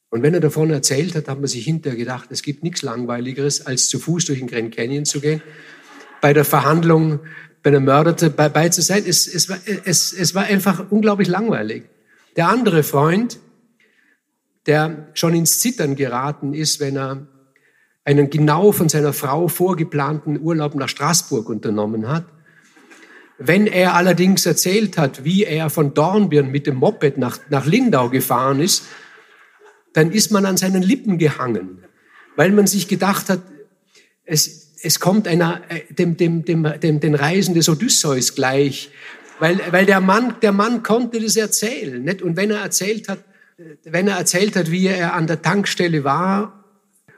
Und 0.10 0.22
wenn 0.22 0.34
er 0.34 0.40
davon 0.40 0.70
erzählt 0.70 1.16
hat, 1.16 1.28
hat 1.28 1.40
man 1.40 1.48
sich 1.48 1.66
hinterher 1.66 1.98
gedacht, 1.98 2.30
es 2.32 2.42
gibt 2.42 2.64
nichts 2.64 2.82
Langweiligeres, 2.82 3.66
als 3.66 3.90
zu 3.90 4.00
Fuß 4.00 4.26
durch 4.26 4.40
den 4.40 4.48
Grand 4.48 4.74
Canyon 4.74 5.06
zu 5.06 5.20
gehen, 5.20 5.42
bei 6.22 6.34
der 6.34 6.46
Verhandlung 6.46 7.20
bei 7.64 7.70
einem 7.70 7.86
Mörder 7.86 8.14
dabei 8.14 8.70
zu 8.70 8.82
sein. 8.82 9.04
Es, 9.06 9.28
es, 9.28 9.50
war, 9.50 9.58
es, 9.86 10.14
es 10.14 10.36
war 10.36 10.44
einfach 10.44 10.92
unglaublich 10.92 11.28
langweilig. 11.28 11.84
Der 12.36 12.48
andere 12.48 12.84
Freund, 12.84 13.40
der 14.68 15.10
schon 15.16 15.34
ins 15.34 15.60
Zittern 15.60 15.96
geraten 15.96 16.54
ist, 16.54 16.80
wenn 16.80 16.96
er 16.96 17.28
einen 18.04 18.30
genau 18.30 18.72
von 18.72 18.88
seiner 18.88 19.14
Frau 19.14 19.48
vorgeplanten 19.48 20.40
Urlaub 20.40 20.76
nach 20.76 20.90
Straßburg 20.90 21.50
unternommen 21.50 22.08
hat, 22.08 22.26
wenn 23.38 23.68
er 23.68 23.96
allerdings 23.96 24.46
erzählt 24.46 24.98
hat, 24.98 25.24
wie 25.24 25.44
er 25.44 25.70
von 25.70 25.94
Dornbirn 25.94 26.52
mit 26.52 26.68
dem 26.68 26.76
Moped 26.76 27.18
nach, 27.18 27.40
nach 27.50 27.66
Lindau 27.66 28.10
gefahren 28.10 28.62
ist, 28.62 28.86
dann 29.94 30.12
ist 30.12 30.32
man 30.32 30.46
an 30.46 30.58
seinen 30.58 30.84
Lippen 30.84 31.18
gehangen, 31.18 31.84
weil 32.36 32.52
man 32.52 32.68
sich 32.68 32.88
gedacht 32.88 33.30
hat, 33.30 33.42
es, 34.26 34.74
es 34.82 35.00
kommt 35.00 35.28
einer, 35.28 35.62
äh, 35.70 35.94
dem, 35.94 36.18
dem, 36.18 36.46
dem, 36.46 36.68
dem, 36.82 37.00
den 37.00 37.16
Reisen 37.16 37.56
des 37.56 37.70
Odysseus 37.70 38.36
gleich, 38.36 38.90
weil, 39.40 39.60
weil 39.72 39.86
der 39.86 40.02
Mann, 40.02 40.36
der 40.42 40.52
Mann 40.52 40.84
konnte 40.84 41.20
das 41.20 41.36
erzählen, 41.36 42.04
nicht? 42.04 42.22
Und 42.22 42.38
wenn 42.38 42.52
er 42.52 42.62
erzählt 42.62 43.10
hat, 43.10 43.20
wenn 43.84 44.08
er 44.08 44.18
erzählt 44.18 44.56
hat, 44.56 44.72
wie 44.72 44.88
er 44.88 45.14
an 45.14 45.28
der 45.28 45.42
Tankstelle 45.42 46.04
war 46.04 46.66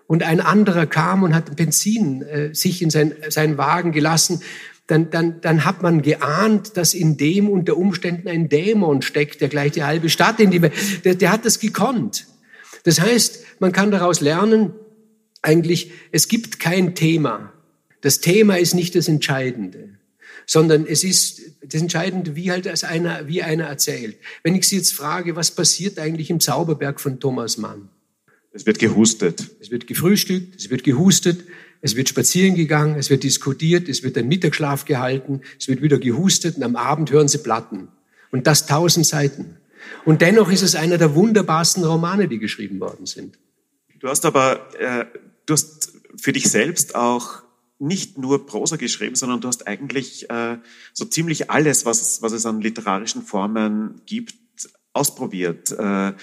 und 0.05 0.23
ein 0.23 0.39
anderer 0.39 0.85
kam 0.85 1.23
und 1.23 1.33
hat 1.33 1.55
Benzin 1.55 2.21
äh, 2.23 2.53
sich 2.53 2.81
in 2.81 2.89
sein, 2.89 3.13
seinen 3.29 3.57
Wagen 3.57 3.91
gelassen, 3.91 4.41
dann, 4.87 5.09
dann, 5.09 5.41
dann 5.41 5.65
hat 5.65 5.83
man 5.83 6.01
geahnt, 6.01 6.77
dass 6.77 6.93
in 6.93 7.17
dem 7.17 7.49
unter 7.49 7.77
Umständen 7.77 8.27
ein 8.29 8.47
Dämon 8.47 9.01
steckt, 9.01 9.41
der 9.41 9.49
gleich 9.49 9.73
die 9.73 9.83
halbe 9.83 10.09
Stadt 10.09 10.39
in 10.39 10.49
die 10.49 10.61
Welt, 10.61 10.73
der, 11.03 11.15
der 11.15 11.31
hat 11.31 11.45
das 11.45 11.59
gekonnt. 11.59 12.25
Das 12.83 13.01
heißt, 13.01 13.43
man 13.59 13.73
kann 13.73 13.91
daraus 13.91 14.21
lernen, 14.21 14.73
eigentlich, 15.41 15.91
es 16.11 16.29
gibt 16.29 16.59
kein 16.59 16.95
Thema. 16.95 17.51
Das 18.01 18.21
Thema 18.21 18.57
ist 18.57 18.73
nicht 18.73 18.95
das 18.95 19.09
Entscheidende, 19.09 19.89
sondern 20.45 20.85
es 20.85 21.03
ist 21.03 21.41
das 21.61 21.81
Entscheidende, 21.81 22.37
wie 22.37 22.51
halt 22.51 22.65
als 22.65 22.85
einer, 22.85 23.27
wie 23.27 23.43
einer 23.43 23.65
erzählt. 23.65 24.17
Wenn 24.43 24.55
ich 24.55 24.67
Sie 24.67 24.77
jetzt 24.77 24.93
frage, 24.93 25.35
was 25.35 25.51
passiert 25.51 25.99
eigentlich 25.99 26.29
im 26.29 26.39
Zauberberg 26.39 27.01
von 27.01 27.19
Thomas 27.19 27.57
Mann? 27.57 27.89
Es 28.53 28.65
wird 28.65 28.79
gehustet. 28.79 29.51
Es 29.59 29.69
wird 29.69 29.85
gefrühstückt, 29.85 30.55
es 30.55 30.69
wird 30.69 30.83
gehustet, 30.83 31.43
es 31.81 31.95
wird 31.95 32.09
spazieren 32.09 32.55
gegangen, 32.55 32.95
es 32.95 33.09
wird 33.09 33.23
diskutiert, 33.23 33.87
es 33.89 34.03
wird 34.03 34.17
ein 34.17 34.27
Mittagsschlaf 34.27 34.85
gehalten, 34.85 35.41
es 35.59 35.67
wird 35.67 35.81
wieder 35.81 35.99
gehustet 35.99 36.57
und 36.57 36.63
am 36.63 36.75
Abend 36.75 37.11
hören 37.11 37.27
sie 37.27 37.39
Platten. 37.39 37.89
Und 38.31 38.47
das 38.47 38.65
tausend 38.65 39.05
Seiten. 39.05 39.57
Und 40.05 40.21
dennoch 40.21 40.51
ist 40.51 40.61
es 40.61 40.75
einer 40.75 40.97
der 40.97 41.15
wunderbarsten 41.15 41.83
Romane, 41.83 42.27
die 42.27 42.39
geschrieben 42.39 42.79
worden 42.79 43.05
sind. 43.05 43.37
Du 43.99 44.09
hast 44.09 44.25
aber, 44.25 44.73
äh, 44.79 45.05
du 45.45 45.53
hast 45.53 45.93
für 46.17 46.33
dich 46.33 46.49
selbst 46.49 46.95
auch 46.95 47.43
nicht 47.79 48.17
nur 48.17 48.45
Prosa 48.45 48.75
geschrieben, 48.75 49.15
sondern 49.15 49.41
du 49.41 49.47
hast 49.47 49.67
eigentlich 49.67 50.29
äh, 50.29 50.57
so 50.93 51.05
ziemlich 51.05 51.51
alles, 51.51 51.85
was 51.85 52.01
es, 52.01 52.21
was 52.21 52.31
es 52.31 52.45
an 52.45 52.61
literarischen 52.61 53.21
Formen 53.21 54.01
gibt, 54.05 54.35
ausprobiert. 54.93 55.71
Äh, 55.71 56.09
äh, 56.09 56.13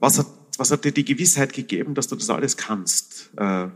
was, 0.00 0.18
hat, 0.18 0.26
was 0.58 0.70
hat 0.70 0.84
dir 0.84 0.92
die 0.92 1.04
Gewissheit 1.04 1.52
gegeben, 1.52 1.94
dass 1.94 2.08
du 2.08 2.16
das 2.16 2.30
alles 2.30 2.56
kannst? 2.56 3.30
Äh, 3.36 3.68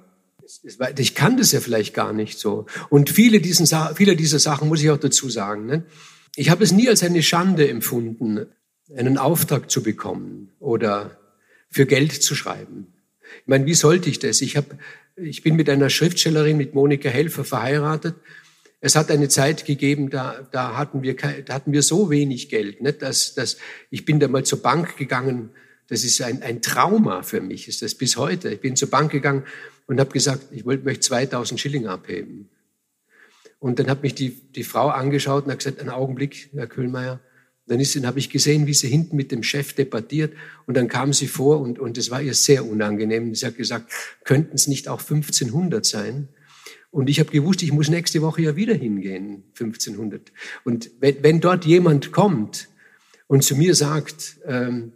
ich 0.98 1.14
kann 1.14 1.36
das 1.36 1.52
ja 1.52 1.60
vielleicht 1.60 1.94
gar 1.94 2.12
nicht 2.12 2.38
so. 2.38 2.66
Und 2.88 3.10
viele, 3.10 3.40
diesen, 3.40 3.66
viele 3.96 4.16
dieser 4.16 4.38
Sachen 4.38 4.68
muss 4.68 4.82
ich 4.82 4.90
auch 4.90 4.98
dazu 4.98 5.28
sagen. 5.28 5.66
Ne? 5.66 5.84
Ich 6.36 6.50
habe 6.50 6.62
es 6.62 6.72
nie 6.72 6.88
als 6.88 7.02
eine 7.02 7.22
Schande 7.22 7.68
empfunden, 7.68 8.46
einen 8.94 9.18
Auftrag 9.18 9.70
zu 9.70 9.82
bekommen 9.82 10.52
oder 10.60 11.18
für 11.70 11.86
Geld 11.86 12.12
zu 12.12 12.34
schreiben. 12.34 12.92
Ich 13.40 13.48
meine, 13.48 13.66
wie 13.66 13.74
sollte 13.74 14.08
ich 14.08 14.18
das? 14.18 14.40
Ich, 14.40 14.56
hab, 14.56 14.66
ich 15.16 15.42
bin 15.42 15.56
mit 15.56 15.68
einer 15.68 15.90
Schriftstellerin, 15.90 16.56
mit 16.56 16.74
Monika 16.74 17.08
Helfer, 17.08 17.44
verheiratet. 17.44 18.14
Es 18.80 18.94
hat 18.94 19.10
eine 19.10 19.28
Zeit 19.28 19.64
gegeben, 19.64 20.10
da, 20.10 20.46
da, 20.52 20.76
hatten, 20.76 21.02
wir, 21.02 21.16
da 21.16 21.54
hatten 21.54 21.72
wir 21.72 21.82
so 21.82 22.10
wenig 22.10 22.48
Geld, 22.48 22.82
nicht? 22.82 23.02
Dass, 23.02 23.34
dass 23.34 23.56
ich 23.90 24.04
bin 24.04 24.20
da 24.20 24.28
mal 24.28 24.44
zur 24.44 24.62
Bank 24.62 24.96
gegangen. 24.96 25.50
Das 25.88 26.04
ist 26.04 26.20
ein, 26.22 26.42
ein 26.42 26.62
Trauma 26.62 27.22
für 27.22 27.40
mich, 27.40 27.68
ist 27.68 27.82
das 27.82 27.94
bis 27.94 28.16
heute. 28.16 28.50
Ich 28.50 28.60
bin 28.60 28.76
zur 28.76 28.90
Bank 28.90 29.10
gegangen 29.10 29.44
und 29.86 30.00
habe 30.00 30.12
gesagt, 30.12 30.48
ich 30.50 30.64
wollte, 30.64 30.84
möchte 30.84 31.06
2000 31.06 31.58
Schilling 31.60 31.86
abheben. 31.86 32.48
Und 33.58 33.78
dann 33.78 33.88
hat 33.88 34.02
mich 34.02 34.14
die, 34.14 34.30
die 34.30 34.64
Frau 34.64 34.88
angeschaut 34.88 35.44
und 35.44 35.50
hat 35.50 35.58
gesagt, 35.58 35.80
einen 35.80 35.90
Augenblick, 35.90 36.50
Herr 36.54 36.66
Kühlmeier. 36.66 37.20
Dann 37.66 37.80
ist, 37.80 37.96
dann 37.96 38.06
habe 38.06 38.18
ich 38.18 38.30
gesehen, 38.30 38.66
wie 38.66 38.74
sie 38.74 38.88
hinten 38.88 39.16
mit 39.16 39.32
dem 39.32 39.42
Chef 39.42 39.72
debattiert 39.72 40.34
und 40.66 40.76
dann 40.76 40.86
kam 40.86 41.12
sie 41.12 41.26
vor 41.26 41.60
und, 41.60 41.80
und 41.80 41.98
es 41.98 42.10
war 42.10 42.22
ihr 42.22 42.34
sehr 42.34 42.64
unangenehm. 42.64 43.34
Sie 43.34 43.44
hat 43.44 43.56
gesagt, 43.56 43.90
könnten 44.24 44.54
es 44.54 44.68
nicht 44.68 44.86
auch 44.86 45.00
1500 45.00 45.84
sein? 45.84 46.28
Und 46.92 47.10
ich 47.10 47.18
habe 47.18 47.30
gewusst, 47.30 47.62
ich 47.62 47.72
muss 47.72 47.88
nächste 47.88 48.22
Woche 48.22 48.42
ja 48.42 48.56
wieder 48.56 48.74
hingehen, 48.74 49.42
1500. 49.58 50.32
Und 50.64 50.90
wenn, 51.00 51.22
wenn 51.22 51.40
dort 51.40 51.64
jemand 51.64 52.12
kommt 52.12 52.68
und 53.26 53.42
zu 53.42 53.56
mir 53.56 53.74
sagt, 53.74 54.38
ähm, 54.46 54.92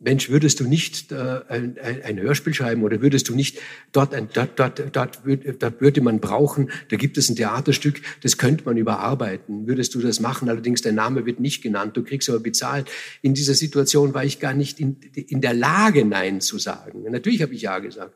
Mensch, 0.00 0.30
würdest 0.30 0.60
du 0.60 0.68
nicht 0.68 1.10
äh, 1.10 1.40
ein, 1.48 1.76
ein, 1.80 2.20
Hörspiel 2.20 2.54
schreiben 2.54 2.84
oder 2.84 3.00
würdest 3.00 3.28
du 3.28 3.34
nicht 3.34 3.58
dort, 3.90 4.14
ein, 4.14 4.28
dort, 4.32 4.56
dort, 4.56 4.94
dort, 4.94 5.18
dort 5.58 5.80
würde 5.80 6.00
man 6.02 6.20
brauchen, 6.20 6.70
da 6.90 6.96
gibt 6.96 7.18
es 7.18 7.28
ein 7.28 7.34
Theaterstück, 7.34 8.00
das 8.22 8.38
könnte 8.38 8.64
man 8.64 8.76
überarbeiten. 8.76 9.66
Würdest 9.66 9.96
du 9.96 10.00
das 10.00 10.20
machen? 10.20 10.48
Allerdings, 10.48 10.82
dein 10.82 10.94
Name 10.94 11.26
wird 11.26 11.40
nicht 11.40 11.62
genannt, 11.62 11.96
du 11.96 12.04
kriegst 12.04 12.28
aber 12.30 12.38
bezahlt. 12.38 12.88
In 13.22 13.34
dieser 13.34 13.54
Situation 13.54 14.14
war 14.14 14.24
ich 14.24 14.38
gar 14.38 14.54
nicht 14.54 14.78
in, 14.78 15.00
in 15.14 15.40
der 15.40 15.54
Lage, 15.54 16.04
Nein 16.04 16.40
zu 16.40 16.58
sagen. 16.58 17.02
Natürlich 17.10 17.42
habe 17.42 17.54
ich 17.54 17.62
Ja 17.62 17.80
gesagt. 17.80 18.14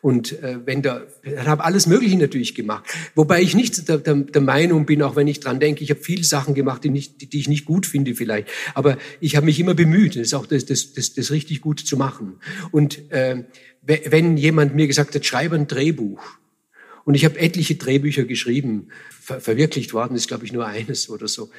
Und 0.00 0.32
äh, 0.42 0.58
wenn 0.64 0.82
da, 0.82 1.02
habe 1.44 1.64
alles 1.64 1.86
Mögliche 1.86 2.16
natürlich 2.16 2.54
gemacht. 2.54 2.84
Wobei 3.14 3.42
ich 3.42 3.54
nicht 3.54 3.88
der, 3.88 3.98
der, 3.98 4.14
der 4.14 4.40
Meinung 4.40 4.86
bin, 4.86 5.02
auch 5.02 5.16
wenn 5.16 5.28
ich 5.28 5.40
dran 5.40 5.60
denke, 5.60 5.84
ich 5.84 5.90
habe 5.90 6.00
viele 6.00 6.24
Sachen 6.24 6.54
gemacht, 6.54 6.84
die, 6.84 6.90
nicht, 6.90 7.20
die, 7.20 7.26
die 7.26 7.40
ich 7.40 7.48
nicht 7.48 7.64
gut 7.64 7.86
finde 7.86 8.14
vielleicht. 8.14 8.48
Aber 8.74 8.98
ich 9.20 9.36
habe 9.36 9.46
mich 9.46 9.60
immer 9.60 9.74
bemüht, 9.74 10.16
das 10.16 10.22
ist 10.22 10.34
auch 10.34 10.46
das, 10.46 10.66
das, 10.66 10.92
das, 10.92 11.14
das 11.14 11.30
richtig 11.30 11.60
gut 11.60 11.80
zu 11.80 11.96
machen. 11.96 12.40
Und 12.70 13.10
äh, 13.10 13.44
wenn 13.82 14.36
jemand 14.36 14.74
mir 14.74 14.86
gesagt 14.86 15.14
hat, 15.14 15.24
schreibe 15.24 15.56
ein 15.56 15.66
Drehbuch, 15.66 16.22
und 17.04 17.14
ich 17.14 17.24
habe 17.24 17.40
etliche 17.40 17.76
Drehbücher 17.76 18.24
geschrieben, 18.24 18.88
ver 19.08 19.40
verwirklicht 19.40 19.92
worden 19.94 20.16
ist, 20.16 20.28
glaube 20.28 20.44
ich, 20.44 20.52
nur 20.52 20.66
eines 20.66 21.08
oder 21.08 21.28
so. 21.28 21.50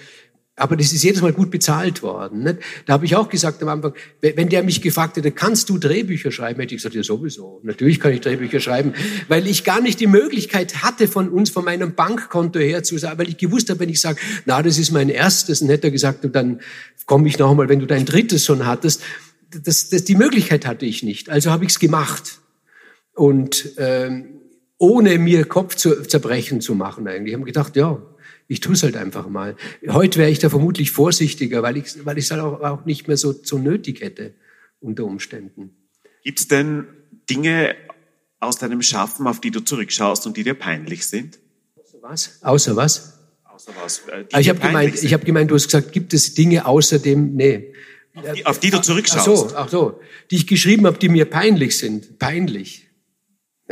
Aber 0.57 0.75
das 0.75 0.91
ist 0.91 1.03
jedes 1.03 1.21
Mal 1.21 1.31
gut 1.31 1.49
bezahlt 1.49 2.03
worden. 2.03 2.43
Nicht? 2.43 2.57
Da 2.85 2.93
habe 2.93 3.05
ich 3.05 3.15
auch 3.15 3.29
gesagt 3.29 3.63
am 3.63 3.69
Anfang, 3.69 3.93
wenn 4.19 4.49
der 4.49 4.63
mich 4.63 4.81
gefragt 4.81 5.15
hätte, 5.15 5.31
kannst 5.31 5.69
du 5.69 5.77
Drehbücher 5.77 6.31
schreiben, 6.31 6.59
hätte 6.59 6.75
ich 6.75 6.81
gesagt, 6.81 6.93
ja 6.93 7.03
sowieso. 7.03 7.61
Natürlich 7.63 7.99
kann 7.99 8.11
ich 8.11 8.21
Drehbücher 8.21 8.59
schreiben, 8.59 8.93
weil 9.29 9.47
ich 9.47 9.63
gar 9.63 9.81
nicht 9.81 9.99
die 9.99 10.07
Möglichkeit 10.07 10.83
hatte 10.83 11.07
von 11.07 11.29
uns, 11.29 11.49
von 11.49 11.63
meinem 11.63 11.95
Bankkonto 11.95 12.59
her 12.59 12.83
zu 12.83 12.97
sagen, 12.97 13.17
weil 13.17 13.29
ich 13.29 13.37
gewusst 13.37 13.69
habe, 13.69 13.79
wenn 13.79 13.89
ich 13.89 14.01
sage, 14.01 14.19
na, 14.45 14.61
das 14.61 14.77
ist 14.77 14.91
mein 14.91 15.09
erstes, 15.09 15.61
dann 15.61 15.69
hätte 15.69 15.87
er 15.87 15.91
gesagt, 15.91 16.25
und 16.25 16.35
dann 16.35 16.59
komme 17.05 17.27
ich 17.27 17.39
noch 17.39 17.49
einmal, 17.49 17.69
wenn 17.69 17.79
du 17.79 17.85
dein 17.85 18.05
drittes 18.05 18.45
schon 18.45 18.65
hattest. 18.65 19.01
Das, 19.63 19.89
das, 19.89 20.03
die 20.03 20.15
Möglichkeit 20.15 20.65
hatte 20.65 20.85
ich 20.85 21.01
nicht. 21.01 21.29
Also 21.29 21.49
habe 21.49 21.63
ich 21.63 21.71
es 21.71 21.79
gemacht. 21.79 22.39
Und 23.15 23.71
ähm, 23.77 24.41
ohne 24.77 25.17
mir 25.17 25.45
Kopf 25.45 25.75
zu 25.75 26.03
zerbrechen 26.03 26.59
zu 26.59 26.75
machen 26.75 27.07
eigentlich. 27.07 27.29
Ich 27.29 27.35
habe 27.35 27.45
gedacht, 27.45 27.75
ja, 27.75 28.01
ich 28.51 28.59
tue 28.59 28.73
es 28.73 28.83
halt 28.83 28.97
einfach 28.97 29.29
mal. 29.29 29.55
Heute 29.87 30.19
wäre 30.19 30.29
ich 30.29 30.39
da 30.39 30.49
vermutlich 30.49 30.91
vorsichtiger, 30.91 31.63
weil 31.63 31.77
ich 31.77 32.05
weil 32.05 32.17
ich 32.17 32.25
es 32.25 32.31
halt 32.31 32.41
auch, 32.41 32.59
auch 32.59 32.83
nicht 32.83 33.07
mehr 33.07 33.15
so, 33.15 33.31
so 33.31 33.57
nötig 33.57 34.01
hätte 34.01 34.33
unter 34.81 35.05
Umständen. 35.05 35.69
Gibt 36.25 36.39
es 36.39 36.49
denn 36.49 36.85
Dinge 37.29 37.75
aus 38.41 38.57
deinem 38.57 38.81
Schaffen, 38.81 39.25
auf 39.25 39.39
die 39.39 39.51
du 39.51 39.61
zurückschaust 39.61 40.27
und 40.27 40.35
die 40.35 40.43
dir 40.43 40.55
peinlich 40.55 41.07
sind? 41.07 41.39
Außer 41.77 41.97
was? 42.01 42.43
Außer 42.43 42.75
was? 42.75 43.19
Außer 43.45 43.71
was? 43.81 43.99
Äh, 44.09 44.25
ah, 44.33 44.39
ich 44.41 44.49
habe 44.49 44.59
gemeint, 44.59 45.01
ich 45.01 45.13
habe 45.13 45.23
gemeint, 45.23 45.49
du 45.49 45.55
hast 45.55 45.67
gesagt, 45.67 45.93
gibt 45.93 46.13
es 46.13 46.33
Dinge 46.33 46.65
außer 46.65 46.99
dem? 46.99 47.33
Nee. 47.37 47.73
Auf 48.13 48.33
die, 48.33 48.45
auf 48.45 48.59
die 48.59 48.69
du 48.69 48.81
zurückschaust. 48.81 49.29
Ach 49.29 49.47
so, 49.47 49.55
ach 49.55 49.69
so, 49.69 50.01
die 50.29 50.35
ich 50.35 50.47
geschrieben 50.47 50.85
habe, 50.87 50.99
die 50.99 51.07
mir 51.07 51.23
peinlich 51.23 51.77
sind. 51.77 52.19
Peinlich. 52.19 52.89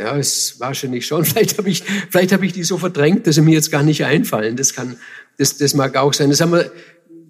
Ja, 0.00 0.16
es 0.16 0.58
wahrscheinlich 0.58 1.06
schon. 1.06 1.24
Vielleicht 1.26 1.58
habe 1.58 1.68
ich, 1.68 1.82
vielleicht 2.08 2.32
habe 2.32 2.46
ich 2.46 2.54
die 2.54 2.62
so 2.62 2.78
verdrängt, 2.78 3.26
dass 3.26 3.34
sie 3.34 3.42
mir 3.42 3.52
jetzt 3.52 3.70
gar 3.70 3.82
nicht 3.82 4.04
einfallen. 4.04 4.56
Das 4.56 4.72
kann, 4.72 4.96
das, 5.36 5.58
das 5.58 5.74
mag 5.74 5.94
auch 5.96 6.14
sein. 6.14 6.30
Das 6.30 6.40
haben 6.40 6.52
wir, 6.52 6.72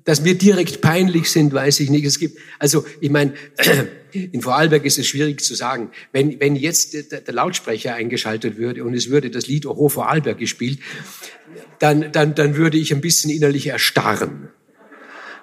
dass 0.04 0.24
wir 0.24 0.38
direkt 0.38 0.80
peinlich 0.80 1.30
sind, 1.30 1.52
weiß 1.52 1.80
ich 1.80 1.90
nicht. 1.90 2.04
Es 2.04 2.20
gibt, 2.20 2.38
also 2.60 2.84
ich 3.00 3.10
meine, 3.10 3.34
in 4.12 4.40
Vorarlberg 4.40 4.84
ist 4.84 4.98
es 4.98 5.08
schwierig 5.08 5.42
zu 5.42 5.56
sagen. 5.56 5.90
Wenn, 6.12 6.38
wenn 6.38 6.54
jetzt 6.54 6.94
der, 6.94 7.20
der 7.20 7.34
Lautsprecher 7.34 7.94
eingeschaltet 7.94 8.56
würde 8.56 8.84
und 8.84 8.94
es 8.94 9.10
würde 9.10 9.30
das 9.30 9.48
Lied 9.48 9.66
Oho 9.66 9.88
Vorarlberg 9.88 10.38
gespielt, 10.38 10.78
dann, 11.80 12.12
dann, 12.12 12.36
dann 12.36 12.56
würde 12.56 12.78
ich 12.78 12.92
ein 12.92 13.00
bisschen 13.00 13.30
innerlich 13.30 13.66
erstarren. 13.66 14.50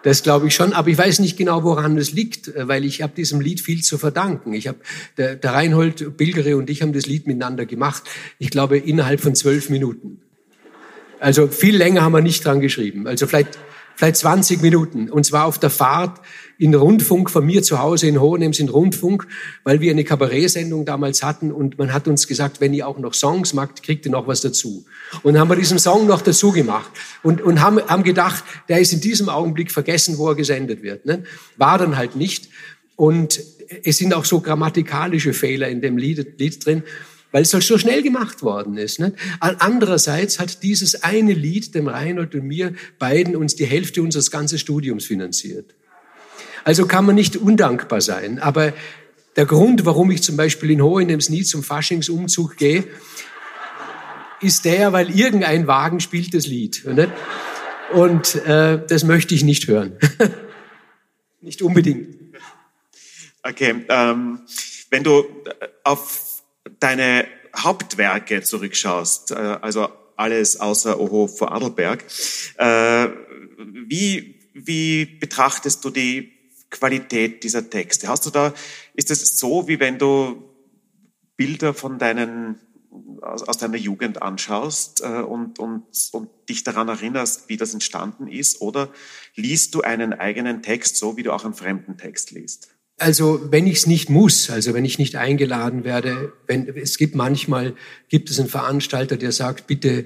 Das 0.07 0.23
glaube 0.23 0.47
ich 0.47 0.55
schon, 0.55 0.71
aber 0.71 0.87
ich 0.87 0.97
weiß 0.97 1.19
nicht 1.19 1.35
genau, 1.35 1.65
woran 1.65 1.97
es 1.97 2.13
liegt, 2.13 2.47
äh, 2.47 2.65
weil 2.69 2.85
ich 2.85 3.01
habe 3.01 3.11
diesem 3.13 3.41
Lied 3.41 3.59
viel 3.59 3.81
zu 3.81 3.97
verdanken. 3.97 4.53
Ich 4.53 4.65
habe 4.69 4.77
der, 5.17 5.35
der 5.35 5.51
Reinhold 5.51 6.15
Bilgere 6.15 6.55
und 6.55 6.69
ich 6.69 6.81
haben 6.81 6.93
das 6.93 7.07
Lied 7.07 7.27
miteinander 7.27 7.65
gemacht. 7.65 8.03
Ich 8.39 8.49
glaube 8.49 8.77
innerhalb 8.77 9.19
von 9.19 9.35
zwölf 9.35 9.69
Minuten. 9.69 10.21
Also 11.19 11.49
viel 11.49 11.75
länger 11.75 12.03
haben 12.03 12.13
wir 12.13 12.21
nicht 12.21 12.45
dran 12.45 12.61
geschrieben. 12.61 13.05
Also 13.05 13.27
vielleicht 13.27 13.59
vielleicht 13.97 14.15
20 14.15 14.61
Minuten. 14.61 15.09
Und 15.09 15.25
zwar 15.25 15.43
auf 15.43 15.59
der 15.59 15.71
Fahrt 15.71 16.21
in 16.57 16.73
Rundfunk 16.73 17.29
von 17.29 17.45
mir 17.45 17.63
zu 17.63 17.79
Hause 17.79 18.07
in 18.07 18.19
Hohenems 18.19 18.59
in 18.59 18.69
Rundfunk, 18.69 19.27
weil 19.63 19.81
wir 19.81 19.91
eine 19.91 20.03
Kabarettsendung 20.03 20.85
damals 20.85 21.23
hatten 21.23 21.51
und 21.51 21.77
man 21.77 21.93
hat 21.93 22.07
uns 22.07 22.27
gesagt, 22.27 22.61
wenn 22.61 22.73
ihr 22.73 22.87
auch 22.87 22.97
noch 22.97 23.13
Songs 23.13 23.53
macht, 23.53 23.83
kriegt 23.83 24.05
ihr 24.05 24.11
noch 24.11 24.27
was 24.27 24.41
dazu. 24.41 24.85
Und 25.23 25.37
haben 25.37 25.49
wir 25.49 25.55
diesen 25.55 25.79
Song 25.79 26.07
noch 26.07 26.21
dazu 26.21 26.51
gemacht 26.51 26.89
und, 27.23 27.41
und 27.41 27.61
haben, 27.61 27.79
haben 27.87 28.03
gedacht, 28.03 28.43
der 28.69 28.79
ist 28.79 28.93
in 28.93 29.01
diesem 29.01 29.29
Augenblick 29.29 29.71
vergessen, 29.71 30.17
wo 30.17 30.29
er 30.29 30.35
gesendet 30.35 30.83
wird. 30.83 31.05
Ne? 31.05 31.23
War 31.57 31.77
dann 31.77 31.97
halt 31.97 32.15
nicht. 32.15 32.49
Und 32.95 33.39
es 33.83 33.97
sind 33.97 34.13
auch 34.13 34.25
so 34.25 34.39
grammatikalische 34.39 35.33
Fehler 35.33 35.69
in 35.69 35.81
dem 35.81 35.97
Lied, 35.97 36.39
Lied 36.39 36.65
drin 36.65 36.83
weil 37.31 37.41
es 37.41 37.53
halt 37.53 37.63
so 37.63 37.77
schnell 37.77 38.01
gemacht 38.01 38.41
worden 38.41 38.77
ist. 38.77 38.99
Nicht? 38.99 39.15
Andererseits 39.39 40.39
hat 40.39 40.63
dieses 40.63 41.03
eine 41.03 41.33
Lied 41.33 41.75
dem 41.75 41.87
Reinhold 41.87 42.33
und 42.35 42.45
mir 42.45 42.73
beiden 42.99 43.35
uns 43.35 43.55
die 43.55 43.65
Hälfte 43.65 44.01
unseres 44.01 44.31
ganzen 44.31 44.57
Studiums 44.57 45.05
finanziert. 45.05 45.75
Also 46.67 46.85
kann 46.85 47.05
man 47.05 47.15
nicht 47.15 47.37
undankbar 47.37 48.01
sein. 48.01 48.39
Aber 48.39 48.73
der 49.37 49.45
Grund, 49.45 49.85
warum 49.85 50.11
ich 50.11 50.21
zum 50.21 50.35
Beispiel 50.35 50.71
in 50.71 50.81
Hohenems 50.81 51.29
nie 51.29 51.43
zum 51.43 51.63
Faschingsumzug 51.63 52.57
gehe, 52.57 52.83
ist 54.41 54.65
der, 54.65 54.91
weil 54.91 55.17
irgendein 55.17 55.65
Wagen 55.67 56.01
spielt 56.01 56.33
das 56.33 56.45
Lied. 56.45 56.83
Nicht? 56.85 57.09
Und 57.93 58.35
äh, 58.45 58.85
das 58.85 59.05
möchte 59.05 59.33
ich 59.33 59.45
nicht 59.45 59.69
hören. 59.69 59.97
nicht 61.41 61.61
unbedingt. 61.61 62.17
Okay, 63.43 63.85
ähm, 63.87 64.41
wenn 64.89 65.05
du 65.05 65.23
auf 65.85 66.41
deine 66.81 67.27
Hauptwerke 67.55 68.41
zurückschaust, 68.41 69.31
äh, 69.31 69.35
also 69.35 69.87
alles 70.17 70.59
außer 70.59 70.99
Oho 70.99 71.27
vor 71.27 71.53
Adelberg, 71.53 72.03
äh, 72.57 73.07
wie, 73.57 74.35
wie 74.53 75.05
betrachtest 75.05 75.85
du 75.85 75.91
die 75.91 76.36
Qualität 76.69 77.43
dieser 77.43 77.69
Texte? 77.69 78.07
Hast 78.07 78.25
du 78.25 78.29
da, 78.29 78.53
ist 78.93 79.11
es 79.11 79.37
so, 79.37 79.67
wie 79.67 79.79
wenn 79.79 79.97
du 79.97 80.43
Bilder 81.35 81.73
von 81.73 81.99
deinen 81.99 82.59
aus, 83.21 83.43
aus 83.43 83.57
deiner 83.57 83.77
Jugend 83.77 84.21
anschaust 84.21 85.01
äh, 85.01 85.21
und, 85.21 85.59
und, 85.59 85.85
und 86.11 86.29
dich 86.49 86.63
daran 86.63 86.87
erinnerst, 86.87 87.49
wie 87.49 87.57
das 87.57 87.73
entstanden 87.73 88.27
ist? 88.27 88.61
Oder 88.61 88.89
liest 89.35 89.75
du 89.75 89.81
einen 89.81 90.13
eigenen 90.13 90.61
Text 90.61 90.97
so, 90.97 91.17
wie 91.17 91.23
du 91.23 91.31
auch 91.31 91.45
einen 91.45 91.53
fremden 91.53 91.97
Text 91.97 92.31
liest? 92.31 92.69
Also 92.99 93.51
wenn 93.51 93.67
ich 93.67 93.77
es 93.77 93.87
nicht 93.87 94.09
muss, 94.09 94.49
also 94.49 94.73
wenn 94.73 94.83
ich 94.83 94.97
nicht 94.97 95.15
eingeladen 95.15 95.83
werde, 95.83 96.33
wenn 96.47 96.67
es 96.67 96.97
gibt 96.97 97.13
manchmal 97.13 97.75
gibt 98.09 98.31
es 98.31 98.39
einen 98.39 98.49
Veranstalter, 98.49 99.17
der 99.17 99.31
sagt, 99.31 99.67
bitte, 99.67 100.05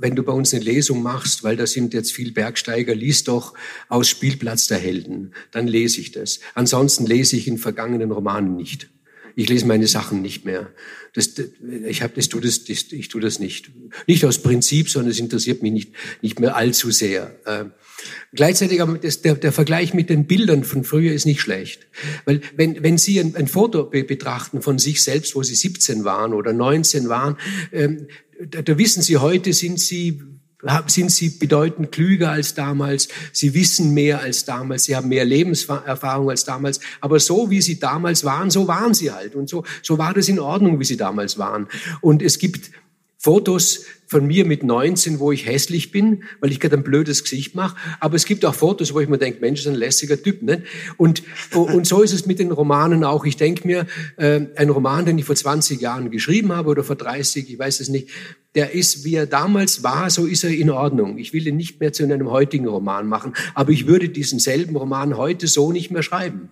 wenn 0.00 0.16
du 0.16 0.22
bei 0.22 0.32
uns 0.32 0.54
eine 0.54 0.64
Lesung 0.64 1.02
machst, 1.02 1.44
weil 1.44 1.56
da 1.56 1.66
sind 1.66 1.94
jetzt 1.94 2.12
viel 2.12 2.32
Bergsteiger, 2.32 2.94
lies 2.94 3.24
doch 3.24 3.54
aus 3.88 4.08
Spielplatz 4.08 4.66
der 4.66 4.78
Helden, 4.78 5.32
dann 5.50 5.66
lese 5.66 6.00
ich 6.00 6.12
das. 6.12 6.40
Ansonsten 6.54 7.06
lese 7.06 7.36
ich 7.36 7.46
in 7.46 7.58
vergangenen 7.58 8.10
Romanen 8.10 8.56
nicht. 8.56 8.88
Ich 9.34 9.48
lese 9.48 9.66
meine 9.66 9.86
Sachen 9.86 10.20
nicht 10.20 10.44
mehr. 10.44 10.70
Das, 11.14 11.34
ich 11.86 12.02
habe 12.02 12.14
das, 12.14 12.28
tu 12.28 12.40
das, 12.40 12.64
das, 12.64 12.92
ich 12.92 13.08
tue 13.08 13.20
das 13.20 13.38
nicht. 13.38 13.70
Nicht 14.06 14.24
aus 14.24 14.38
Prinzip, 14.38 14.90
sondern 14.90 15.10
es 15.10 15.18
interessiert 15.18 15.62
mich 15.62 15.72
nicht, 15.72 15.92
nicht 16.20 16.40
mehr 16.40 16.56
allzu 16.56 16.90
sehr. 16.90 17.34
Äh, 17.46 17.64
Gleichzeitig 18.32 18.80
aber 18.82 18.98
das, 18.98 19.22
der, 19.22 19.34
der 19.34 19.52
Vergleich 19.52 19.94
mit 19.94 20.10
den 20.10 20.26
Bildern 20.26 20.64
von 20.64 20.84
früher 20.84 21.12
ist 21.12 21.26
nicht 21.26 21.40
schlecht. 21.40 21.86
Weil 22.24 22.40
wenn, 22.56 22.82
wenn 22.82 22.98
Sie 22.98 23.20
ein, 23.20 23.36
ein 23.36 23.46
Foto 23.46 23.84
be 23.84 24.04
betrachten 24.04 24.62
von 24.62 24.78
sich 24.78 25.02
selbst, 25.02 25.34
wo 25.36 25.42
Sie 25.42 25.54
17 25.54 26.04
waren 26.04 26.32
oder 26.32 26.52
19 26.52 27.08
waren, 27.08 27.36
ähm, 27.72 28.08
da, 28.48 28.62
da 28.62 28.78
wissen 28.78 29.02
Sie, 29.02 29.16
heute 29.18 29.52
sind 29.52 29.80
Sie 29.80 30.22
sind 30.86 31.10
sie 31.10 31.30
bedeutend 31.30 31.90
klüger 31.90 32.30
als 32.30 32.54
damals, 32.54 33.08
sie 33.32 33.52
wissen 33.54 33.94
mehr 33.94 34.20
als 34.20 34.44
damals, 34.44 34.84
sie 34.84 34.94
haben 34.94 35.08
mehr 35.08 35.24
Lebenserfahrung 35.24 36.30
als 36.30 36.44
damals, 36.44 36.78
aber 37.00 37.18
so 37.18 37.50
wie 37.50 37.60
sie 37.60 37.80
damals 37.80 38.24
waren, 38.24 38.50
so 38.50 38.68
waren 38.68 38.94
sie 38.94 39.10
halt. 39.10 39.34
Und 39.34 39.48
so, 39.48 39.64
so 39.82 39.98
war 39.98 40.14
das 40.14 40.28
in 40.28 40.38
Ordnung, 40.38 40.78
wie 40.78 40.84
sie 40.84 40.96
damals 40.96 41.36
waren. 41.36 41.66
Und 42.00 42.22
es 42.22 42.38
gibt 42.38 42.70
Fotos 43.22 43.84
von 44.08 44.26
mir 44.26 44.44
mit 44.44 44.64
19, 44.64 45.20
wo 45.20 45.30
ich 45.30 45.46
hässlich 45.46 45.92
bin, 45.92 46.24
weil 46.40 46.50
ich 46.50 46.58
gerade 46.58 46.76
ein 46.76 46.82
blödes 46.82 47.22
Gesicht 47.22 47.54
mache. 47.54 47.76
Aber 48.00 48.16
es 48.16 48.24
gibt 48.24 48.44
auch 48.44 48.52
Fotos, 48.52 48.92
wo 48.92 48.98
ich 48.98 49.08
mir 49.08 49.16
denke, 49.16 49.40
Mensch, 49.40 49.60
ist 49.60 49.68
ein 49.68 49.76
lässiger 49.76 50.20
Typ. 50.20 50.42
Ne? 50.42 50.64
Und, 50.96 51.22
und 51.54 51.86
so 51.86 52.02
ist 52.02 52.12
es 52.12 52.26
mit 52.26 52.40
den 52.40 52.50
Romanen 52.50 53.04
auch. 53.04 53.24
Ich 53.24 53.36
denke 53.36 53.64
mir, 53.64 53.86
äh, 54.16 54.40
ein 54.56 54.70
Roman, 54.70 55.06
den 55.06 55.18
ich 55.18 55.24
vor 55.24 55.36
20 55.36 55.80
Jahren 55.80 56.10
geschrieben 56.10 56.50
habe 56.50 56.68
oder 56.68 56.82
vor 56.82 56.96
30, 56.96 57.48
ich 57.48 57.56
weiß 57.56 57.78
es 57.78 57.88
nicht, 57.90 58.08
der 58.56 58.72
ist, 58.72 59.04
wie 59.04 59.14
er 59.14 59.26
damals 59.26 59.84
war, 59.84 60.10
so 60.10 60.26
ist 60.26 60.42
er 60.42 60.50
in 60.50 60.70
Ordnung. 60.70 61.16
Ich 61.18 61.32
will 61.32 61.46
ihn 61.46 61.56
nicht 61.56 61.78
mehr 61.78 61.92
zu 61.92 62.02
einem 62.02 62.28
heutigen 62.28 62.66
Roman 62.66 63.06
machen, 63.06 63.34
aber 63.54 63.70
ich 63.70 63.86
würde 63.86 64.08
diesen 64.08 64.40
selben 64.40 64.74
Roman 64.74 65.16
heute 65.16 65.46
so 65.46 65.70
nicht 65.70 65.92
mehr 65.92 66.02
schreiben. 66.02 66.50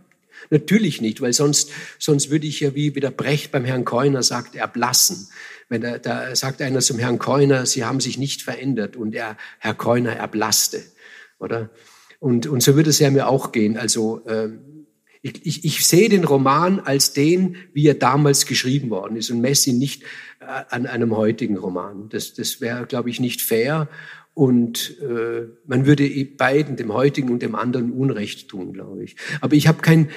Natürlich 0.50 1.00
nicht, 1.00 1.20
weil 1.20 1.32
sonst, 1.32 1.70
sonst 1.98 2.30
würde 2.30 2.46
ich 2.46 2.60
ja, 2.60 2.74
wie, 2.74 2.94
wie 2.94 3.00
der 3.00 3.12
Brecht 3.12 3.52
beim 3.52 3.64
Herrn 3.64 3.84
Keuner 3.84 4.22
sagt, 4.22 4.56
erblassen. 4.56 5.28
Wenn 5.68 5.80
da, 5.80 5.98
da 5.98 6.34
sagt 6.34 6.60
einer 6.60 6.80
zum 6.80 6.98
Herrn 6.98 7.20
Keuner, 7.20 7.66
Sie 7.66 7.84
haben 7.84 8.00
sich 8.00 8.18
nicht 8.18 8.42
verändert 8.42 8.96
und 8.96 9.14
er, 9.14 9.36
Herr 9.60 9.74
Keuner 9.74 10.12
erblasste, 10.12 10.82
oder? 11.38 11.70
Und, 12.18 12.46
und 12.46 12.62
so 12.62 12.74
würde 12.74 12.90
es 12.90 12.98
ja 12.98 13.10
mir 13.10 13.28
auch 13.28 13.52
gehen. 13.52 13.78
Also 13.78 14.26
äh, 14.26 14.48
ich, 15.22 15.46
ich, 15.46 15.64
ich 15.64 15.86
sehe 15.86 16.08
den 16.08 16.24
Roman 16.24 16.80
als 16.80 17.12
den, 17.12 17.56
wie 17.72 17.86
er 17.86 17.94
damals 17.94 18.46
geschrieben 18.46 18.90
worden 18.90 19.16
ist 19.16 19.30
und 19.30 19.40
messe 19.40 19.70
ihn 19.70 19.78
nicht 19.78 20.02
äh, 20.40 20.64
an 20.68 20.86
einem 20.86 21.16
heutigen 21.16 21.56
Roman. 21.56 22.08
Das, 22.08 22.34
das 22.34 22.60
wäre, 22.60 22.86
glaube 22.86 23.08
ich, 23.08 23.20
nicht 23.20 23.40
fair 23.40 23.88
und 24.34 24.98
äh, 25.00 25.48
man 25.66 25.86
würde 25.86 26.08
beiden, 26.24 26.76
dem 26.76 26.92
heutigen 26.92 27.30
und 27.30 27.42
dem 27.42 27.54
anderen, 27.54 27.92
Unrecht 27.92 28.48
tun, 28.48 28.72
glaube 28.72 29.04
ich. 29.04 29.16
Aber 29.40 29.54
ich 29.54 29.66
habe 29.66 29.82
kein, 29.82 30.08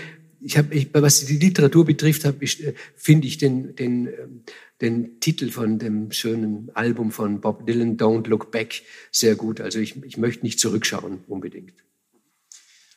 ich 0.43 0.57
habe, 0.57 0.73
ich, 0.75 0.89
was 0.93 1.25
die 1.25 1.37
Literatur 1.37 1.85
betrifft, 1.85 2.25
äh, 2.25 2.73
finde 2.95 3.27
ich 3.27 3.37
den, 3.37 3.75
den, 3.75 4.07
ähm, 4.07 4.43
den 4.81 5.19
Titel 5.19 5.49
von 5.49 5.79
dem 5.79 6.11
schönen 6.11 6.69
Album 6.73 7.11
von 7.11 7.41
Bob 7.41 7.65
Dylan, 7.65 7.97
Don't 7.97 8.27
Look 8.27 8.51
Back, 8.51 8.81
sehr 9.11 9.35
gut. 9.35 9.61
Also 9.61 9.79
ich, 9.79 10.03
ich 10.03 10.17
möchte 10.17 10.43
nicht 10.43 10.59
zurückschauen 10.59 11.23
unbedingt. 11.27 11.73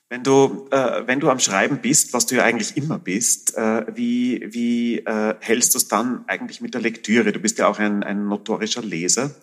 Wenn 0.09 0.23
du, 0.23 0.69
äh, 0.71 1.03
wenn 1.07 1.19
du 1.19 1.31
am 1.31 1.41
Schreiben 1.41 1.79
bist, 1.79 2.13
was 2.13 2.27
du 2.27 2.37
ja 2.37 2.45
eigentlich 2.45 2.77
immer 2.77 2.99
bist, 2.99 3.57
äh, 3.57 3.85
wie, 3.97 4.47
wie 4.51 4.99
äh, 4.99 5.35
hältst 5.41 5.75
du 5.75 5.79
es 5.79 5.89
dann 5.89 6.25
eigentlich 6.29 6.61
mit 6.61 6.75
der 6.75 6.81
Lektüre? 6.81 7.33
Du 7.33 7.41
bist 7.41 7.59
ja 7.59 7.67
auch 7.67 7.81
ein, 7.81 8.05
ein 8.05 8.29
notorischer 8.29 8.83
Leser. 8.83 9.35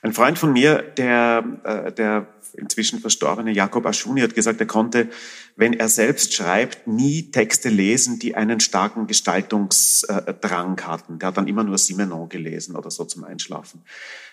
Ein 0.00 0.14
Freund 0.14 0.38
von 0.38 0.52
mir, 0.52 0.80
der, 0.96 1.44
äh, 1.64 1.92
der 1.92 2.26
inzwischen 2.54 3.00
verstorbene 3.00 3.52
Jakob 3.52 3.86
Aschuni 3.86 4.20
hat 4.20 4.34
gesagt, 4.34 4.60
er 4.60 4.66
konnte, 4.66 5.08
wenn 5.56 5.72
er 5.72 5.88
selbst 5.88 6.34
schreibt, 6.34 6.86
nie 6.86 7.30
Texte 7.30 7.68
lesen, 7.68 8.18
die 8.18 8.34
einen 8.34 8.60
starken 8.60 9.06
Gestaltungsdrang 9.06 10.80
hatten. 10.82 11.18
Der 11.18 11.28
hat 11.28 11.36
dann 11.36 11.48
immer 11.48 11.64
nur 11.64 11.78
Simenon 11.78 12.28
gelesen 12.28 12.76
oder 12.76 12.90
so 12.90 13.04
zum 13.04 13.24
Einschlafen. 13.24 13.82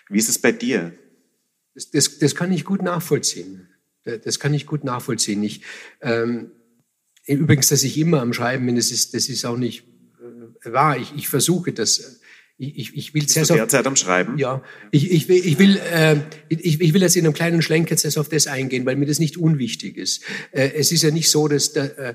Wie 0.08 0.18
ist 0.18 0.28
es 0.28 0.38
bei 0.38 0.52
dir? 0.52 0.92
Das, 1.74 1.90
das, 1.90 2.18
das 2.18 2.34
kann 2.34 2.52
ich 2.52 2.64
gut 2.64 2.82
nachvollziehen. 2.82 3.68
Das 4.04 4.38
kann 4.38 4.54
ich 4.54 4.66
gut 4.66 4.84
nachvollziehen. 4.84 5.42
Ich, 5.42 5.62
ähm, 6.00 6.52
übrigens, 7.26 7.68
dass 7.68 7.82
ich 7.82 7.98
immer 7.98 8.22
am 8.22 8.32
Schreiben 8.32 8.66
bin, 8.66 8.76
das 8.76 8.90
ist, 8.90 9.14
das 9.14 9.28
ist 9.28 9.44
auch 9.44 9.56
nicht 9.56 9.84
äh, 10.64 10.72
wahr. 10.72 10.96
Ich, 10.96 11.12
ich 11.16 11.28
versuche 11.28 11.72
das 11.72 12.20
ich, 12.58 12.78
ich, 12.78 12.96
ich 12.96 13.14
will 13.14 13.22
Bist 13.22 13.34
sehr 13.34 13.44
du 13.44 13.54
derzeit 13.54 13.86
am 13.86 13.96
Schreiben? 13.96 14.38
Ja, 14.38 14.62
ich, 14.90 15.10
ich, 15.10 15.28
ich, 15.28 15.58
will, 15.58 15.76
äh, 15.76 16.16
ich, 16.48 16.80
ich 16.80 16.94
will 16.94 17.02
jetzt 17.02 17.16
in 17.16 17.26
einem 17.26 17.34
kleinen 17.34 17.60
Schlenk 17.60 17.90
jetzt 17.90 18.16
auf 18.16 18.28
das 18.28 18.46
eingehen, 18.46 18.86
weil 18.86 18.96
mir 18.96 19.06
das 19.06 19.18
nicht 19.18 19.36
unwichtig 19.36 19.98
ist. 19.98 20.22
Äh, 20.52 20.70
es 20.74 20.90
ist 20.90 21.02
ja 21.02 21.10
nicht 21.10 21.30
so, 21.30 21.48
dass 21.48 21.74
da, 21.74 21.84
äh, 21.84 22.14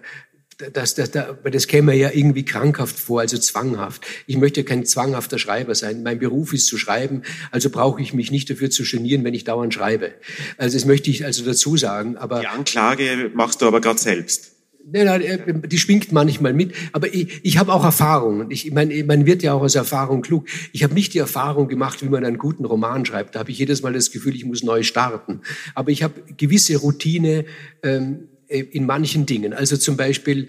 das, 0.74 0.96
das, 0.96 1.12
das, 1.12 1.26
das 1.44 1.68
käme 1.68 1.96
ja 1.96 2.12
irgendwie 2.12 2.44
krankhaft 2.44 3.00
vor, 3.00 3.22
also 3.22 3.38
zwanghaft. 3.38 4.06
Ich 4.28 4.38
möchte 4.38 4.64
kein 4.64 4.86
zwanghafter 4.86 5.40
Schreiber 5.40 5.76
sein. 5.76 6.04
Mein 6.04 6.20
Beruf 6.20 6.54
ist 6.54 6.68
zu 6.68 6.78
schreiben, 6.78 7.24
also 7.52 7.70
brauche 7.70 8.02
ich 8.02 8.14
mich 8.14 8.32
nicht 8.32 8.50
dafür 8.50 8.70
zu 8.70 8.84
genieren, 8.84 9.24
wenn 9.24 9.34
ich 9.34 9.44
dauernd 9.44 9.74
schreibe. 9.74 10.12
Also 10.58 10.78
das 10.78 10.86
möchte 10.86 11.10
ich 11.10 11.26
also 11.26 11.44
dazu 11.44 11.78
sagen. 11.78 12.18
Aber 12.18 12.40
die 12.42 12.48
Anklage 12.48 13.32
machst 13.34 13.62
du 13.62 13.68
aber 13.68 13.82
gerade 13.82 14.00
selbst. 14.00 14.54
Die 14.84 15.78
schwingt 15.78 16.12
manchmal 16.12 16.54
mit, 16.54 16.74
aber 16.92 17.14
ich, 17.14 17.40
ich 17.44 17.58
habe 17.58 17.74
auch 17.74 17.84
Erfahrung. 17.84 18.50
Ich 18.50 18.72
meine, 18.72 19.04
man 19.04 19.26
wird 19.26 19.44
ja 19.44 19.54
auch 19.54 19.62
aus 19.62 19.76
Erfahrung 19.76 20.22
klug. 20.22 20.48
Ich 20.74 20.84
habe 20.84 20.94
nicht 20.94 21.14
die 21.14 21.20
Erfahrung 21.20 21.68
gemacht, 21.68 22.02
wie 22.04 22.10
man 22.10 22.26
einen 22.26 22.38
guten 22.38 22.66
Roman 22.66 23.06
schreibt. 23.06 23.36
Da 23.36 23.40
habe 23.40 23.52
ich 23.52 23.58
jedes 23.58 23.82
Mal 23.82 23.94
das 23.94 24.12
Gefühl, 24.12 24.36
ich 24.36 24.46
muss 24.46 24.64
neu 24.64 24.84
starten. 24.84 25.42
Aber 25.76 25.92
ich 25.92 26.04
habe 26.04 26.22
gewisse 26.38 26.78
Routine. 26.78 27.46
Ähm, 27.84 28.28
äh, 28.28 28.31
in 28.52 28.86
manchen 28.86 29.26
Dingen. 29.26 29.54
Also 29.54 29.78
zum 29.78 29.96
Beispiel, 29.96 30.48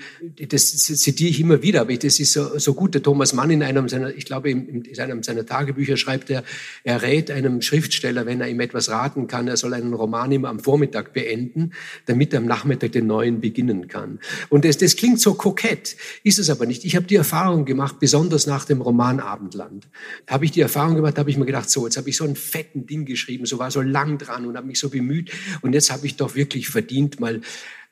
das 0.48 0.76
zitiere 0.76 1.30
ich 1.30 1.40
immer 1.40 1.62
wieder, 1.62 1.82
aber 1.82 1.94
das 1.94 2.18
ist 2.18 2.32
so, 2.32 2.58
so 2.58 2.74
gut. 2.74 2.94
Der 2.94 3.02
Thomas 3.02 3.32
Mann 3.32 3.50
in 3.50 3.62
einem 3.62 3.88
seiner, 3.88 4.14
ich 4.14 4.24
glaube, 4.24 4.50
in 4.50 4.84
einem 4.98 5.22
seiner 5.22 5.46
Tagebücher 5.46 5.96
schreibt 5.96 6.28
er, 6.30 6.42
er 6.82 7.02
rät 7.02 7.30
einem 7.30 7.62
Schriftsteller, 7.62 8.26
wenn 8.26 8.40
er 8.40 8.48
ihm 8.48 8.58
etwas 8.58 8.90
raten 8.90 9.28
kann, 9.28 9.46
er 9.46 9.56
soll 9.56 9.72
einen 9.74 9.94
Roman 9.94 10.32
immer 10.32 10.48
am 10.48 10.58
Vormittag 10.58 11.12
beenden, 11.12 11.74
damit 12.06 12.32
er 12.32 12.40
am 12.40 12.46
Nachmittag 12.46 12.90
den 12.90 13.06
neuen 13.06 13.40
beginnen 13.40 13.86
kann. 13.86 14.18
Und 14.48 14.64
das, 14.64 14.78
das 14.78 14.96
klingt 14.96 15.20
so 15.20 15.34
kokett, 15.34 15.96
ist 16.24 16.40
es 16.40 16.50
aber 16.50 16.66
nicht. 16.66 16.84
Ich 16.84 16.96
habe 16.96 17.06
die 17.06 17.16
Erfahrung 17.16 17.64
gemacht, 17.64 18.00
besonders 18.00 18.48
nach 18.48 18.64
dem 18.64 18.80
Roman 18.80 19.20
Abendland, 19.20 19.88
habe 20.26 20.44
ich 20.44 20.50
die 20.50 20.60
Erfahrung 20.60 20.96
gemacht, 20.96 21.18
habe 21.18 21.30
ich 21.30 21.36
mir 21.36 21.46
gedacht, 21.46 21.70
so, 21.70 21.86
jetzt 21.86 21.96
habe 21.96 22.08
ich 22.10 22.16
so 22.16 22.24
einen 22.24 22.34
fetten 22.34 22.84
Ding 22.86 23.04
geschrieben, 23.04 23.46
so 23.46 23.60
war 23.60 23.70
so 23.70 23.80
lang 23.80 24.18
dran 24.18 24.44
und 24.46 24.56
habe 24.56 24.66
mich 24.66 24.80
so 24.80 24.90
bemüht 24.90 25.30
und 25.60 25.72
jetzt 25.72 25.92
habe 25.92 26.04
ich 26.06 26.16
doch 26.16 26.34
wirklich 26.34 26.68
verdient, 26.68 27.20
mal 27.20 27.40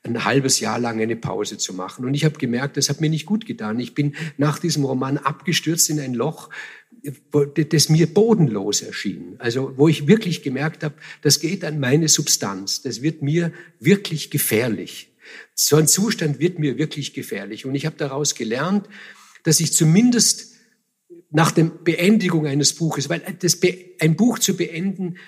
ein 0.03 0.25
halbes 0.25 0.61
Jahr 0.61 0.79
lang 0.79 1.01
eine 1.01 1.17
Pause 1.17 1.59
zu 1.59 1.75
machen. 1.75 2.05
Und 2.05 2.15
ich 2.15 2.25
habe 2.25 2.39
gemerkt, 2.39 2.77
das 2.77 2.89
hat 2.89 3.01
mir 3.01 3.11
nicht 3.11 3.27
gut 3.27 3.45
getan. 3.45 3.79
Ich 3.81 3.95
bin 3.95 4.15
nach 4.39 4.59
diesem 4.59 4.85
Roman 4.85 5.19
abgestürzt 5.19 5.91
in 5.91 6.01
ein 6.01 6.15
Loch, 6.15 6.49
das 7.55 7.89
mir 7.89 8.13
bodenlos 8.13 8.83
erschien. 8.83 9.37
Also 9.39 9.75
wo 9.77 9.89
ich 9.89 10.07
wirklich 10.07 10.43
gemerkt 10.43 10.85
habe, 10.85 10.95
das 11.23 11.41
geht 11.41 11.65
an 11.65 11.81
meine 11.81 12.09
Substanz. 12.09 12.83
Das 12.83 13.03
wird 13.03 13.23
mir 13.23 13.53
wirklich 13.79 14.31
gefährlich. 14.31 15.13
So 15.55 15.77
ein 15.77 15.87
Zustand 15.87 16.39
wird 16.41 16.59
mir 16.59 16.79
wirklich 16.79 17.13
gefährlich. 17.13 17.67
Und 17.67 17.75
ich 17.75 17.87
habe 17.87 17.97
daraus 17.97 18.35
gelernt, 18.35 18.89
dass 19.43 19.61
ich 19.61 19.73
zumindest 19.73 20.57
nach 21.31 21.53
der 21.53 21.65
Beendigung 21.65 22.47
eines 22.47 22.73
Buches, 22.73 23.09
weil 23.09 23.21
das, 23.39 23.61
ein 24.01 24.17
Buch 24.17 24.39
zu 24.39 24.57
beenden 24.57 25.15
äh, 25.15 25.19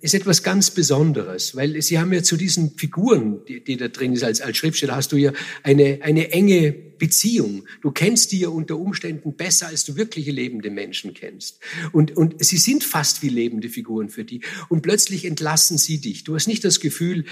ist 0.00 0.14
etwas 0.14 0.42
ganz 0.42 0.70
Besonderes, 0.70 1.54
weil 1.54 1.80
Sie 1.80 1.98
haben 1.98 2.12
ja 2.12 2.22
zu 2.22 2.36
diesen 2.36 2.76
Figuren, 2.76 3.44
die, 3.46 3.62
die 3.62 3.76
da 3.76 3.88
drin 3.88 4.12
ist, 4.12 4.24
als, 4.24 4.40
als 4.40 4.56
Schriftsteller 4.56 4.96
hast 4.96 5.12
du 5.12 5.16
ja 5.16 5.32
eine, 5.62 6.00
eine 6.02 6.32
enge 6.32 6.72
Beziehung. 6.72 7.64
Du 7.80 7.90
kennst 7.90 8.32
die 8.32 8.40
ja 8.40 8.48
unter 8.48 8.76
Umständen 8.76 9.36
besser, 9.36 9.68
als 9.68 9.84
du 9.84 9.96
wirkliche 9.96 10.30
lebende 10.30 10.70
Menschen 10.70 11.14
kennst. 11.14 11.60
Und, 11.92 12.16
und 12.16 12.44
sie 12.44 12.56
sind 12.56 12.82
fast 12.84 13.22
wie 13.22 13.28
lebende 13.28 13.68
Figuren 13.68 14.08
für 14.08 14.24
die. 14.24 14.40
Und 14.68 14.82
plötzlich 14.82 15.24
entlassen 15.24 15.78
sie 15.78 16.00
dich. 16.00 16.24
Du 16.24 16.34
hast 16.34 16.48
nicht 16.48 16.64
das 16.64 16.80
Gefühl, 16.80 17.24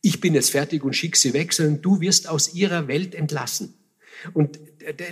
ich 0.00 0.20
bin 0.20 0.34
jetzt 0.34 0.50
fertig 0.50 0.84
und 0.84 0.94
schicke 0.94 1.18
sie 1.18 1.32
weg, 1.32 1.52
sondern 1.52 1.82
du 1.82 2.00
wirst 2.00 2.28
aus 2.28 2.54
ihrer 2.54 2.88
Welt 2.88 3.14
entlassen. 3.14 3.74
Und 4.32 4.58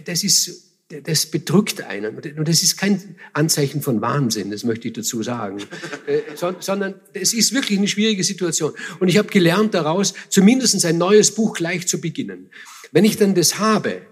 das 0.05 0.23
ist 0.23 0.72
das 1.05 1.27
bedrückt 1.27 1.83
einen. 1.83 2.17
Und 2.17 2.49
das 2.49 2.63
ist 2.63 2.77
kein 2.77 3.17
Anzeichen 3.33 3.83
von 3.83 4.01
Wahnsinn, 4.01 4.51
das 4.51 4.65
möchte 4.65 4.89
ich 4.89 4.95
dazu 4.95 5.23
sagen, 5.23 5.59
äh, 6.07 6.21
sondern 6.61 6.95
es 7.13 7.33
ist 7.33 7.53
wirklich 7.55 7.79
eine 7.79 7.89
schwierige 7.89 8.25
Situation. 8.25 8.73
Und 9.01 9.09
ich 9.09 9.19
habe 9.19 9.29
gelernt 9.29 9.75
daraus, 9.75 10.15
zumindest 10.29 10.85
ein 10.85 10.99
neues 10.99 11.35
Buch 11.35 11.55
gleich 11.55 11.87
zu 11.87 12.01
beginnen. 12.01 12.51
Wenn 12.93 13.05
ich 13.05 13.17
dann 13.17 13.35
das 13.35 13.59
habe, 13.59 14.03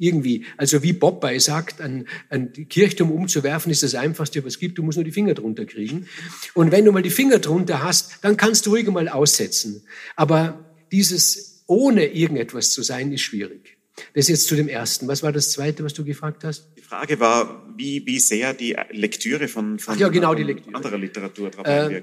irgendwie, 0.00 0.44
also 0.56 0.82
wie 0.82 0.92
Popeye 0.92 1.40
sagt, 1.40 1.80
ein, 1.80 2.06
ein 2.30 2.52
Kirchturm 2.68 3.10
umzuwerfen 3.10 3.72
ist 3.72 3.82
das 3.82 3.96
Einfachste, 3.96 4.44
was 4.44 4.54
es 4.54 4.58
gibt, 4.60 4.78
du 4.78 4.82
musst 4.84 4.96
nur 4.96 5.04
die 5.04 5.10
Finger 5.10 5.34
drunter 5.34 5.66
kriegen. 5.66 6.06
Und 6.54 6.70
wenn 6.70 6.84
du 6.84 6.92
mal 6.92 7.02
die 7.02 7.10
Finger 7.10 7.40
drunter 7.40 7.82
hast, 7.82 8.18
dann 8.22 8.36
kannst 8.36 8.66
du 8.66 8.70
ruhig 8.70 8.86
mal 8.88 9.08
aussetzen. 9.08 9.82
Aber 10.14 10.64
dieses 10.92 11.64
ohne 11.66 12.06
irgendetwas 12.06 12.70
zu 12.70 12.82
sein, 12.82 13.12
ist 13.12 13.20
schwierig. 13.20 13.77
Das 14.14 14.24
ist 14.24 14.28
jetzt 14.28 14.46
zu 14.48 14.56
dem 14.56 14.68
ersten. 14.68 15.08
Was 15.08 15.22
war 15.22 15.32
das 15.32 15.50
zweite, 15.50 15.84
was 15.84 15.94
du 15.94 16.04
gefragt 16.04 16.44
hast? 16.44 16.68
Die 16.76 16.82
Frage 16.82 17.20
war, 17.20 17.66
wie, 17.76 18.04
wie 18.06 18.18
sehr 18.18 18.54
die 18.54 18.76
Lektüre 18.90 19.48
von, 19.48 19.78
von 19.78 19.98
ja, 19.98 20.08
genau, 20.08 20.32
Lektüre. 20.32 20.74
anderer 20.74 20.98
Literatur 20.98 21.50
drauf 21.50 21.66
äh, 21.66 22.02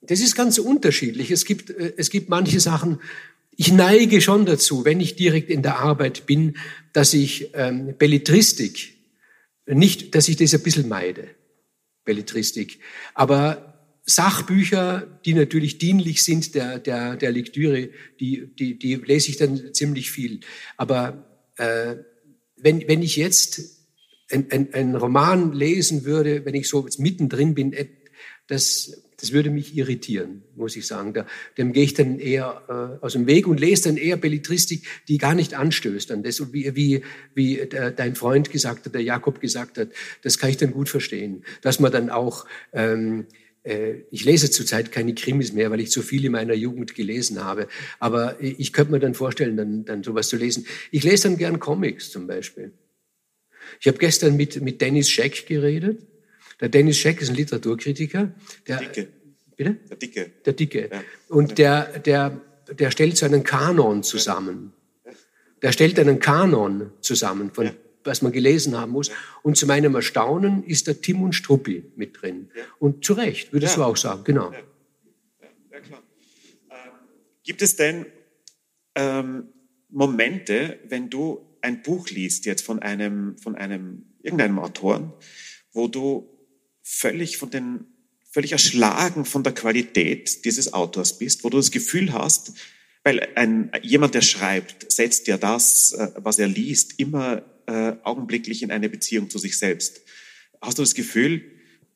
Das 0.00 0.20
ist 0.20 0.34
ganz 0.34 0.58
unterschiedlich. 0.58 1.30
Es 1.30 1.44
gibt, 1.44 1.70
äh, 1.70 1.94
es 1.96 2.10
gibt 2.10 2.28
manche 2.28 2.60
Sachen, 2.60 3.00
ich 3.56 3.72
neige 3.72 4.20
schon 4.20 4.44
dazu, 4.44 4.84
wenn 4.84 5.00
ich 5.00 5.16
direkt 5.16 5.48
in 5.50 5.62
der 5.62 5.78
Arbeit 5.78 6.26
bin, 6.26 6.56
dass 6.92 7.14
ich 7.14 7.50
ähm, 7.54 7.96
Belletristik, 7.96 8.94
nicht, 9.66 10.14
dass 10.14 10.28
ich 10.28 10.36
das 10.36 10.54
ein 10.54 10.62
bisschen 10.62 10.88
meide, 10.88 11.28
Belletristik. 12.04 12.78
Aber 13.14 13.76
Sachbücher, 14.04 15.20
die 15.24 15.34
natürlich 15.34 15.78
dienlich 15.78 16.22
sind 16.22 16.54
der, 16.54 16.78
der, 16.78 17.16
der 17.16 17.32
Lektüre, 17.32 17.88
die, 18.20 18.54
die, 18.54 18.78
die 18.78 18.94
lese 18.94 19.30
ich 19.30 19.36
dann 19.36 19.74
ziemlich 19.74 20.12
viel. 20.12 20.40
Aber 20.76 21.25
äh, 21.56 21.96
wenn, 22.56 22.86
wenn 22.88 23.02
ich 23.02 23.16
jetzt 23.16 23.60
ein, 24.30 24.50
ein, 24.50 24.74
ein 24.74 24.94
Roman 24.94 25.52
lesen 25.52 26.04
würde, 26.04 26.44
wenn 26.44 26.54
ich 26.54 26.68
so 26.68 26.88
mittendrin 26.98 27.54
bin, 27.54 27.74
das, 28.48 29.02
das 29.18 29.32
würde 29.32 29.50
mich 29.50 29.76
irritieren, 29.76 30.42
muss 30.54 30.76
ich 30.76 30.86
sagen. 30.86 31.14
Da, 31.14 31.26
dem 31.58 31.72
gehe 31.72 31.84
ich 31.84 31.94
dann 31.94 32.18
eher 32.18 32.98
äh, 33.00 33.04
aus 33.04 33.12
dem 33.12 33.26
Weg 33.26 33.46
und 33.46 33.60
lese 33.60 33.84
dann 33.84 33.96
eher 33.96 34.16
Belletristik, 34.16 34.86
die 35.08 35.18
gar 35.18 35.34
nicht 35.34 35.54
anstößt 35.54 36.10
an 36.12 36.22
das. 36.22 36.40
Und 36.40 36.52
wie, 36.52 36.74
wie, 36.74 37.02
wie 37.34 37.56
der, 37.66 37.90
dein 37.90 38.14
Freund 38.14 38.50
gesagt 38.50 38.86
hat, 38.86 38.94
der 38.94 39.02
Jakob 39.02 39.40
gesagt 39.40 39.78
hat, 39.78 39.88
das 40.22 40.38
kann 40.38 40.50
ich 40.50 40.56
dann 40.56 40.72
gut 40.72 40.88
verstehen. 40.88 41.44
Dass 41.62 41.80
man 41.80 41.92
dann 41.92 42.10
auch 42.10 42.46
ähm, 42.72 43.26
äh, 43.30 43.45
ich 44.10 44.24
lese 44.24 44.50
zurzeit 44.50 44.92
keine 44.92 45.14
Krimis 45.14 45.52
mehr, 45.52 45.70
weil 45.70 45.80
ich 45.80 45.90
zu 45.90 46.02
viel 46.02 46.24
in 46.24 46.32
meiner 46.32 46.54
Jugend 46.54 46.94
gelesen 46.94 47.42
habe. 47.42 47.66
Aber 47.98 48.36
ich 48.40 48.72
könnte 48.72 48.92
mir 48.92 49.00
dann 49.00 49.14
vorstellen, 49.14 49.56
dann, 49.56 49.84
dann 49.84 50.02
sowas 50.04 50.28
zu 50.28 50.36
lesen. 50.36 50.66
Ich 50.92 51.02
lese 51.02 51.24
dann 51.24 51.36
gern 51.36 51.58
Comics 51.58 52.10
zum 52.10 52.26
Beispiel. 52.26 52.72
Ich 53.80 53.88
habe 53.88 53.98
gestern 53.98 54.36
mit, 54.36 54.60
mit 54.62 54.80
Dennis 54.80 55.10
Scheck 55.10 55.46
geredet. 55.46 56.00
Der 56.60 56.68
Dennis 56.68 56.98
Scheck 56.98 57.20
ist 57.20 57.28
ein 57.28 57.34
Literaturkritiker. 57.34 58.32
Der, 58.68 58.78
der 58.78 58.88
Dicke. 58.88 59.08
Bitte? 59.56 59.76
Der 59.90 59.96
Dicke. 59.96 60.30
Der 60.44 60.52
Dicke. 60.52 60.90
Ja. 60.92 61.02
Und 61.28 61.58
der, 61.58 61.98
der, 61.98 62.40
der 62.70 62.90
stellt 62.92 63.16
so 63.16 63.26
einen 63.26 63.42
Kanon 63.42 64.04
zusammen. 64.04 64.72
Der 65.62 65.72
stellt 65.72 65.98
einen 65.98 66.20
Kanon 66.20 66.92
zusammen 67.00 67.50
von 67.50 67.66
ja 67.66 67.72
was 68.06 68.22
man 68.22 68.32
gelesen 68.32 68.76
haben 68.76 68.92
muss. 68.92 69.10
Und 69.42 69.56
zu 69.56 69.66
meinem 69.66 69.94
Erstaunen 69.94 70.64
ist 70.64 70.88
da 70.88 70.94
Tim 70.94 71.22
und 71.22 71.32
Struppi 71.32 71.84
mit 71.96 72.20
drin. 72.20 72.50
Und 72.78 73.04
zu 73.04 73.14
Recht, 73.14 73.52
würdest 73.52 73.76
ja. 73.76 73.84
du 73.84 73.90
auch 73.90 73.96
sagen, 73.96 74.24
genau. 74.24 74.52
Ja, 74.52 75.80
klar. 75.80 76.02
Ähm, 76.70 76.92
gibt 77.42 77.62
es 77.62 77.76
denn 77.76 78.06
ähm, 78.94 79.48
Momente, 79.88 80.78
wenn 80.88 81.10
du 81.10 81.46
ein 81.60 81.82
Buch 81.82 82.08
liest, 82.10 82.46
jetzt 82.46 82.62
von 82.62 82.80
einem, 82.80 83.36
von 83.38 83.56
einem, 83.56 84.04
irgendeinem 84.22 84.58
Autoren, 84.58 85.12
wo 85.72 85.88
du 85.88 86.28
völlig 86.82 87.36
von 87.38 87.50
den, 87.50 87.86
völlig 88.30 88.52
erschlagen 88.52 89.24
von 89.24 89.42
der 89.42 89.52
Qualität 89.52 90.44
dieses 90.44 90.72
Autors 90.72 91.18
bist, 91.18 91.42
wo 91.42 91.50
du 91.50 91.56
das 91.56 91.70
Gefühl 91.70 92.12
hast, 92.12 92.52
weil 93.02 93.20
ein, 93.36 93.70
jemand, 93.82 94.14
der 94.14 94.22
schreibt, 94.22 94.90
setzt 94.90 95.26
ja 95.26 95.38
das, 95.38 95.92
äh, 95.92 96.10
was 96.16 96.38
er 96.38 96.48
liest, 96.48 96.98
immer 96.98 97.42
äh, 97.66 97.96
augenblicklich 98.02 98.62
in 98.62 98.70
eine 98.70 98.88
Beziehung 98.88 99.30
zu 99.30 99.38
sich 99.38 99.58
selbst. 99.58 100.00
Hast 100.60 100.78
du 100.78 100.82
das 100.82 100.94
Gefühl, 100.94 101.44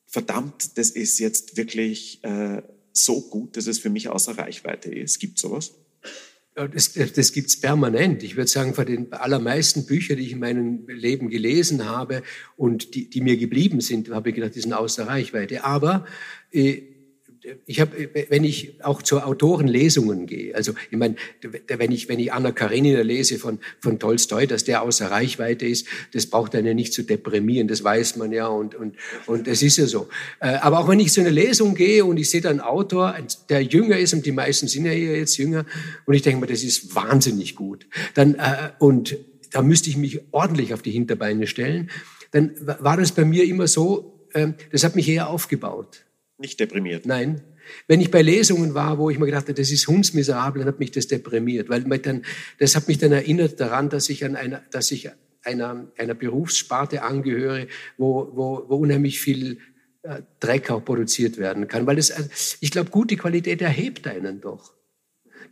verdammt, 0.07 0.77
das 0.77 0.89
ist 0.89 1.19
jetzt 1.19 1.57
wirklich 1.57 2.23
äh, 2.23 2.61
so 2.93 3.21
gut, 3.21 3.57
dass 3.57 3.67
es 3.67 3.79
für 3.79 3.89
mich 3.89 4.09
außer 4.09 4.37
Reichweite 4.37 4.93
ist? 4.93 5.19
Gibt 5.19 5.39
sowas? 5.39 5.73
Das, 6.53 6.93
das 6.93 7.31
gibt 7.31 7.47
es 7.47 7.61
permanent. 7.61 8.23
Ich 8.23 8.35
würde 8.35 8.49
sagen, 8.49 8.73
von 8.73 8.85
den 8.85 9.13
allermeisten 9.13 9.85
Büchern, 9.85 10.17
die 10.17 10.25
ich 10.25 10.33
in 10.33 10.39
meinem 10.39 10.85
Leben 10.89 11.29
gelesen 11.29 11.85
habe 11.85 12.23
und 12.57 12.93
die, 12.93 13.09
die 13.09 13.21
mir 13.21 13.37
geblieben 13.37 13.79
sind, 13.79 14.09
habe 14.09 14.29
ich 14.29 14.35
gedacht, 14.35 14.55
die 14.55 14.59
sind 14.59 14.73
außer 14.73 15.07
Reichweite. 15.07 15.63
Aber 15.63 16.05
äh, 16.51 16.81
ich 17.65 17.81
habe, 17.81 18.09
wenn 18.29 18.43
ich 18.43 18.83
auch 18.83 19.01
zu 19.01 19.19
Autorenlesungen 19.21 20.27
gehe, 20.27 20.53
also 20.55 20.73
ich 20.91 20.97
meine, 20.97 21.15
wenn 21.67 21.91
ich 21.91 22.07
wenn 22.07 22.19
ich 22.19 22.33
Anna 22.33 22.51
Karenina 22.51 23.01
lese 23.01 23.39
von 23.39 23.59
von 23.79 23.99
Tolstoi, 23.99 24.45
dass 24.45 24.63
der 24.63 24.83
außer 24.83 25.09
Reichweite 25.09 25.65
ist, 25.65 25.87
das 26.13 26.27
braucht 26.27 26.55
einen 26.55 26.67
ja 26.67 26.73
nicht 26.73 26.93
zu 26.93 27.03
deprimieren, 27.03 27.67
das 27.67 27.83
weiß 27.83 28.17
man 28.17 28.31
ja 28.31 28.47
und 28.47 28.75
und 28.75 28.95
und 29.25 29.47
das 29.47 29.61
ist 29.61 29.77
ja 29.77 29.87
so. 29.87 30.07
Äh, 30.39 30.49
aber 30.55 30.79
auch 30.79 30.87
wenn 30.87 30.99
ich 30.99 31.11
zu 31.11 31.21
einer 31.21 31.31
Lesung 31.31 31.73
gehe 31.73 32.05
und 32.05 32.17
ich 32.17 32.29
sehe 32.29 32.41
da 32.41 32.49
einen 32.49 32.59
Autor, 32.59 33.15
der 33.49 33.63
jünger 33.63 33.97
ist 33.97 34.13
und 34.13 34.25
die 34.25 34.31
meisten 34.31 34.67
sind 34.67 34.85
ja 34.85 34.93
jetzt 34.93 35.37
jünger 35.37 35.65
und 36.05 36.13
ich 36.13 36.21
denke 36.21 36.41
mir, 36.41 36.47
das 36.47 36.63
ist 36.63 36.93
wahnsinnig 36.95 37.55
gut, 37.55 37.87
dann 38.13 38.35
äh, 38.35 38.69
und 38.79 39.17
da 39.51 39.61
müsste 39.61 39.89
ich 39.89 39.97
mich 39.97 40.21
ordentlich 40.31 40.73
auf 40.73 40.81
die 40.81 40.91
Hinterbeine 40.91 41.47
stellen, 41.47 41.89
dann 42.31 42.51
war 42.61 42.97
das 42.97 43.11
bei 43.11 43.25
mir 43.25 43.43
immer 43.45 43.67
so, 43.67 44.27
ähm, 44.33 44.53
das 44.71 44.83
hat 44.83 44.95
mich 44.95 45.09
eher 45.09 45.29
aufgebaut. 45.29 46.05
Nicht 46.41 46.59
deprimiert? 46.59 47.05
Nein. 47.05 47.41
Wenn 47.87 48.01
ich 48.01 48.11
bei 48.11 48.21
Lesungen 48.21 48.73
war, 48.73 48.97
wo 48.97 49.09
ich 49.09 49.19
mir 49.19 49.27
gedacht 49.27 49.43
habe, 49.43 49.53
das 49.53 49.71
ist 49.71 49.87
hundsmiserabel, 49.87 50.59
dann 50.59 50.73
hat 50.73 50.79
mich 50.79 50.91
das 50.91 51.07
deprimiert, 51.07 51.69
weil 51.69 51.83
dann, 51.99 52.23
das 52.57 52.75
hat 52.75 52.87
mich 52.87 52.97
dann 52.97 53.11
erinnert 53.11 53.59
daran, 53.59 53.89
dass 53.89 54.09
ich 54.09 54.25
an 54.25 54.35
einer, 54.35 54.61
dass 54.71 54.91
ich 54.91 55.09
einer, 55.43 55.87
einer 55.97 56.13
Berufssparte 56.15 57.03
angehöre, 57.03 57.67
wo, 57.97 58.31
wo, 58.33 58.65
wo 58.67 58.75
unheimlich 58.75 59.19
viel 59.19 59.59
äh, 60.01 60.23
Dreck 60.39 60.71
auch 60.71 60.83
produziert 60.83 61.37
werden 61.37 61.67
kann. 61.67 61.85
Weil 61.85 61.97
das, 61.97 62.09
äh, 62.09 62.27
ich 62.59 62.71
glaube, 62.71 62.89
gute 62.89 63.15
Qualität 63.17 63.61
erhebt 63.61 64.07
einen 64.07 64.41
doch. 64.41 64.73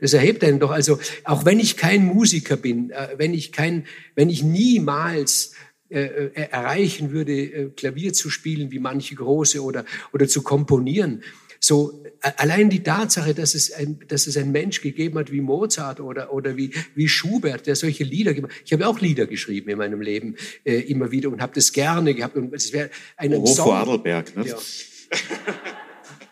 Das 0.01 0.13
erhebt 0.13 0.43
einen 0.43 0.59
doch. 0.59 0.71
Also 0.71 0.99
auch 1.23 1.45
wenn 1.45 1.59
ich 1.59 1.77
kein 1.77 2.05
Musiker 2.05 2.57
bin, 2.57 2.89
äh, 2.89 3.09
wenn 3.17 3.33
ich 3.33 3.51
kein, 3.51 3.85
wenn 4.15 4.29
ich 4.29 4.43
niemals 4.43 5.53
äh, 5.89 6.01
äh, 6.03 6.49
erreichen 6.51 7.11
würde, 7.11 7.33
äh, 7.33 7.69
Klavier 7.69 8.13
zu 8.13 8.29
spielen 8.29 8.71
wie 8.71 8.79
manche 8.79 9.15
große 9.15 9.63
oder, 9.63 9.85
oder 10.13 10.27
zu 10.27 10.43
komponieren. 10.43 11.23
So, 11.59 12.03
allein 12.37 12.69
die 12.69 12.83
Tatsache, 12.83 13.33
dass 13.33 13.53
es 13.53 13.71
ein, 13.71 13.99
dass 14.07 14.27
es 14.27 14.37
ein 14.37 14.51
Mensch 14.51 14.81
gegeben 14.81 15.19
hat 15.19 15.31
wie 15.31 15.41
Mozart 15.41 15.99
oder, 15.99 16.31
oder 16.31 16.55
wie, 16.55 16.71
wie 16.95 17.07
Schubert, 17.07 17.67
der 17.67 17.75
solche 17.75 18.03
Lieder 18.03 18.33
gemacht 18.33 18.53
Ich 18.63 18.71
habe 18.71 18.87
auch 18.87 18.99
Lieder 19.01 19.25
geschrieben 19.25 19.69
in 19.69 19.77
meinem 19.77 20.01
Leben, 20.01 20.35
äh, 20.63 20.79
immer 20.79 21.11
wieder 21.11 21.29
und 21.29 21.41
habe 21.41 21.53
das 21.55 21.73
gerne 21.73 22.13
gehabt. 22.13 22.37
Und 22.37 22.53
es 22.53 22.71
wäre 22.71 22.89
einen 23.17 23.45
Song. 23.45 23.73
Adelberg, 23.73 24.35
ne? 24.35 24.47
Ja. 24.47 24.57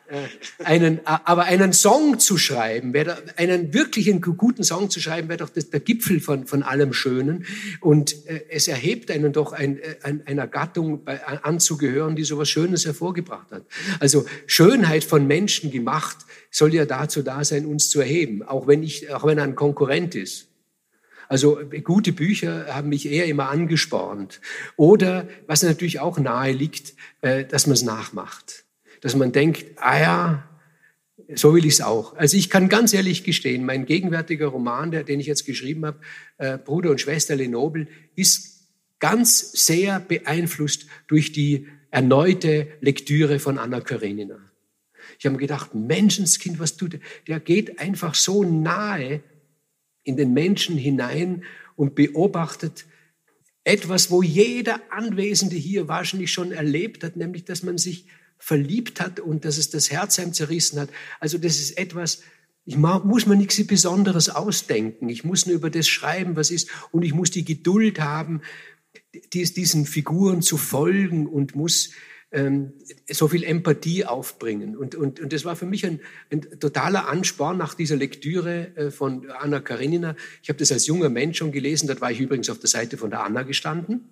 Äh, 0.10 0.64
einen, 0.64 1.02
aber 1.06 1.44
einen 1.44 1.74
Song 1.74 2.18
zu 2.20 2.38
schreiben, 2.38 2.94
wäre 2.94 3.18
einen 3.36 3.74
wirklichen 3.74 4.22
guten 4.22 4.64
Song 4.64 4.90
zu 4.90 5.02
schreiben, 5.02 5.28
wäre 5.28 5.40
doch 5.40 5.50
das, 5.50 5.70
der 5.70 5.82
Gipfel 5.82 6.22
von, 6.22 6.48
von 6.48 6.64
allem 6.64 6.94
Schönen. 6.94 7.46
Und 7.82 8.26
äh, 8.28 8.46
es 8.50 8.70
erhebt 8.70 9.12
einen 9.12 9.34
doch 9.34 9.52
ein, 9.52 9.80
äh, 9.80 9.96
ein, 10.04 10.26
einer 10.26 10.48
Gattung 10.48 11.04
bei, 11.04 11.22
anzugehören, 11.26 12.16
die 12.16 12.24
so 12.24 12.38
was 12.38 12.48
Schönes 12.48 12.86
hervorgebracht 12.86 13.52
hat. 13.52 13.66
Also 14.00 14.26
Schönheit 14.46 15.04
von 15.04 15.28
Menschen 15.28 15.72
gemacht 15.72 16.18
soll 16.52 16.74
ja 16.74 16.86
dazu 16.86 17.22
da 17.22 17.44
sein, 17.44 17.66
uns 17.66 17.90
zu 17.90 18.00
erheben, 18.00 18.44
auch 18.44 18.66
wenn 18.66 18.84
ich, 18.84 19.14
auch 19.14 19.26
wenn 19.26 19.38
er 19.38 19.44
ein 19.44 19.56
Konkurrent 19.56 20.16
ist. 20.16 20.48
Also 21.28 21.60
gute 21.84 22.14
Bücher 22.14 22.68
haben 22.74 22.88
mich 22.88 23.06
eher 23.12 23.26
immer 23.26 23.50
angespornt. 23.50 24.40
Oder 24.78 25.28
was 25.48 25.64
natürlich 25.64 26.00
auch 26.00 26.18
nahe 26.18 26.54
liegt, 26.54 26.94
äh, 27.20 27.44
dass 27.44 27.68
man 27.68 27.74
es 27.74 27.84
nachmacht 27.84 28.64
dass 29.02 29.16
man 29.16 29.32
denkt, 29.32 29.66
ah 29.78 30.00
ja, 30.00 30.50
so 31.36 31.54
will 31.54 31.66
ich 31.66 31.74
es 31.74 31.82
auch. 31.82 32.16
Also 32.16 32.38
ich 32.38 32.50
kann 32.50 32.70
ganz 32.70 32.94
ehrlich 32.94 33.24
gestehen, 33.24 33.66
mein 33.66 33.86
gegenwärtiger 33.86 34.48
Roman, 34.48 34.92
der, 34.92 35.04
den 35.04 35.20
ich 35.20 35.28
jetzt 35.28 35.46
geschrieben 35.46 35.86
habe, 35.86 36.00
äh, 36.38 36.58
Bruder 36.58 36.92
und 36.92 37.02
Schwester 37.02 37.36
Lenobel, 37.36 37.88
ist 38.16 38.68
ganz 39.00 39.52
sehr 39.52 40.00
beeinflusst 40.00 40.88
durch 41.08 41.32
die 41.32 41.68
erneute 41.92 42.68
Lektüre 42.82 43.40
von 43.40 43.58
Anna 43.58 43.82
Karenina. 43.82 44.40
Ich 45.20 45.26
habe 45.26 45.34
mir 45.34 45.42
gedacht, 45.42 45.74
Menschenskind, 45.74 46.60
was 46.60 46.78
tut 46.78 46.94
der? 46.94 47.00
Der 47.28 47.40
geht 47.40 47.80
einfach 47.80 48.16
so 48.16 48.44
nahe 48.44 49.22
in 50.04 50.16
den 50.16 50.34
Menschen 50.34 50.78
hinein 50.78 51.44
und 51.76 51.96
beobachtet 51.96 52.86
etwas, 53.64 54.10
wo 54.12 54.24
jeder 54.24 54.80
Anwesende 54.92 55.56
hier 55.56 55.88
wahrscheinlich 55.88 56.32
schon 56.32 56.52
erlebt 56.52 57.04
hat, 57.04 57.18
nämlich 57.18 57.44
dass 57.44 57.64
man 57.64 57.78
sich 57.78 58.06
verliebt 58.40 59.02
hat 59.02 59.20
und 59.20 59.46
dass 59.46 59.58
es 59.58 59.70
das 59.70 59.92
Herz 59.92 60.20
einem 60.20 60.34
zerrissen 60.34 60.80
hat. 60.80 60.90
Also 61.20 61.38
das 61.38 61.60
ist 61.60 61.78
etwas, 61.78 62.22
ich 62.66 62.76
muss 62.78 63.26
mir 63.26 63.38
nichts 63.38 63.66
Besonderes 63.66 64.30
ausdenken. 64.30 65.08
Ich 65.08 65.24
muss 65.24 65.46
nur 65.46 65.56
über 65.56 65.70
das 65.70 65.88
schreiben, 65.88 66.36
was 66.36 66.52
ist. 66.52 66.70
Und 66.92 67.04
ich 67.04 67.14
muss 67.14 67.32
die 67.32 67.46
Geduld 67.46 68.02
haben, 68.02 68.42
diesen 69.32 69.86
Figuren 69.86 70.42
zu 70.42 70.58
folgen 70.58 71.28
und 71.28 71.56
muss 71.56 71.92
ähm, 72.32 72.74
so 73.10 73.30
viel 73.30 73.44
Empathie 73.44 74.04
aufbringen. 74.04 74.76
Und, 74.76 74.96
und, 74.96 75.22
und 75.22 75.32
das 75.32 75.46
war 75.46 75.56
für 75.56 75.66
mich 75.66 75.86
ein, 75.86 76.02
ein 76.30 76.42
totaler 76.60 77.08
Ansporn 77.08 77.58
nach 77.58 77.74
dieser 77.74 77.96
Lektüre 77.96 78.76
äh, 78.76 78.92
von 78.92 79.30
Anna 79.32 79.62
Karenina. 79.62 80.18
Ich 80.44 80.50
habe 80.50 80.60
das 80.60 80.74
als 80.74 80.88
junger 80.88 81.10
Mensch 81.10 81.38
schon 81.38 81.54
gelesen. 81.54 81.88
Dort 81.88 82.02
war 82.02 82.12
ich 82.12 82.20
übrigens 82.20 82.50
auf 82.50 82.60
der 82.60 82.70
Seite 82.70 82.98
von 82.98 83.10
der 83.10 83.24
Anna 83.24 83.44
gestanden. 83.44 84.10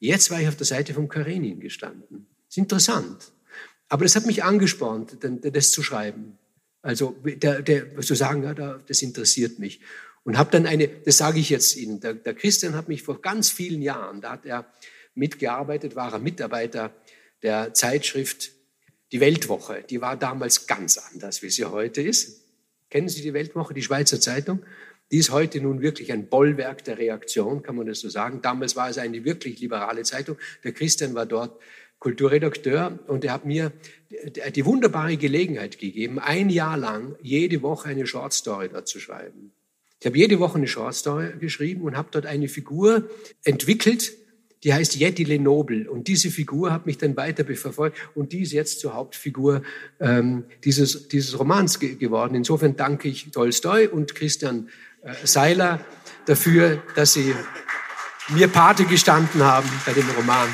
Jetzt 0.00 0.30
war 0.30 0.40
ich 0.40 0.48
auf 0.48 0.56
der 0.56 0.66
Seite 0.66 0.94
von 0.94 1.08
Karenin 1.08 1.60
gestanden. 1.60 2.26
Das 2.46 2.56
ist 2.56 2.58
interessant. 2.58 3.32
Aber 3.88 4.04
das 4.04 4.16
hat 4.16 4.26
mich 4.26 4.44
angespornt, 4.44 5.16
das 5.20 5.70
zu 5.70 5.82
schreiben. 5.82 6.38
Also 6.82 7.16
der, 7.24 7.62
der, 7.62 8.00
zu 8.00 8.14
sagen, 8.14 8.44
ja, 8.44 8.54
das 8.54 9.02
interessiert 9.02 9.58
mich. 9.58 9.80
Und 10.24 10.36
habe 10.36 10.50
dann 10.50 10.66
eine, 10.66 10.88
das 10.88 11.16
sage 11.16 11.38
ich 11.38 11.48
jetzt 11.48 11.76
Ihnen, 11.76 12.00
der, 12.00 12.14
der 12.14 12.34
Christian 12.34 12.74
hat 12.74 12.88
mich 12.88 13.02
vor 13.02 13.20
ganz 13.22 13.50
vielen 13.50 13.82
Jahren, 13.82 14.20
da 14.20 14.32
hat 14.32 14.44
er 14.44 14.66
mitgearbeitet, 15.14 15.96
war 15.96 16.12
er 16.12 16.18
Mitarbeiter 16.18 16.92
der 17.42 17.74
Zeitschrift 17.74 18.52
Die 19.10 19.20
Weltwoche. 19.20 19.84
Die 19.88 20.02
war 20.02 20.16
damals 20.18 20.66
ganz 20.66 20.98
anders, 20.98 21.42
wie 21.42 21.48
sie 21.48 21.64
heute 21.64 22.02
ist. 22.02 22.42
Kennen 22.90 23.08
Sie 23.08 23.22
die 23.22 23.32
Weltwoche, 23.32 23.72
die 23.72 23.82
Schweizer 23.82 24.20
Zeitung? 24.20 24.62
Die 25.10 25.16
ist 25.16 25.30
heute 25.30 25.60
nun 25.62 25.80
wirklich 25.80 26.12
ein 26.12 26.28
Bollwerk 26.28 26.84
der 26.84 26.98
Reaktion, 26.98 27.62
kann 27.62 27.76
man 27.76 27.86
das 27.86 28.00
so 28.00 28.10
sagen. 28.10 28.42
Damals 28.42 28.76
war 28.76 28.90
es 28.90 28.98
eine 28.98 29.24
wirklich 29.24 29.60
liberale 29.60 30.02
Zeitung. 30.02 30.36
Der 30.62 30.72
Christian 30.72 31.14
war 31.14 31.24
dort 31.24 31.58
Kulturredakteur 31.98 32.98
und 33.08 33.24
er 33.24 33.32
hat 33.32 33.44
mir 33.44 33.72
die 34.54 34.64
wunderbare 34.64 35.16
Gelegenheit 35.16 35.78
gegeben, 35.78 36.18
ein 36.18 36.48
Jahr 36.48 36.76
lang 36.76 37.16
jede 37.22 37.62
Woche 37.62 37.88
eine 37.88 38.06
Shortstory 38.06 38.68
dort 38.68 38.88
zu 38.88 39.00
schreiben. 39.00 39.52
Ich 40.00 40.06
habe 40.06 40.16
jede 40.16 40.38
Woche 40.38 40.58
eine 40.58 40.68
Shortstory 40.68 41.38
geschrieben 41.40 41.82
und 41.82 41.96
habe 41.96 42.08
dort 42.12 42.24
eine 42.24 42.48
Figur 42.48 43.08
entwickelt, 43.42 44.12
die 44.64 44.72
heißt 44.72 44.96
Yeti 44.96 45.24
Lenoble. 45.24 45.90
Und 45.90 46.08
diese 46.08 46.30
Figur 46.30 46.72
hat 46.72 46.86
mich 46.86 46.98
dann 46.98 47.16
weiter 47.16 47.44
verfolgt 47.44 47.98
und 48.14 48.32
die 48.32 48.42
ist 48.42 48.52
jetzt 48.52 48.80
zur 48.80 48.94
Hauptfigur 48.94 49.62
ähm, 50.00 50.44
dieses, 50.64 51.08
dieses 51.08 51.38
Romans 51.38 51.80
ge 51.80 51.96
geworden. 51.96 52.34
Insofern 52.34 52.76
danke 52.76 53.08
ich 53.08 53.30
Tolstoi 53.30 53.88
und 53.88 54.14
Christian 54.14 54.68
äh, 55.02 55.14
Seiler 55.24 55.80
dafür, 56.26 56.82
dass 56.94 57.14
sie 57.14 57.34
mir 58.28 58.48
Pate 58.48 58.84
gestanden 58.84 59.42
haben 59.42 59.68
bei 59.86 59.92
dem 59.92 60.08
Roman. 60.10 60.48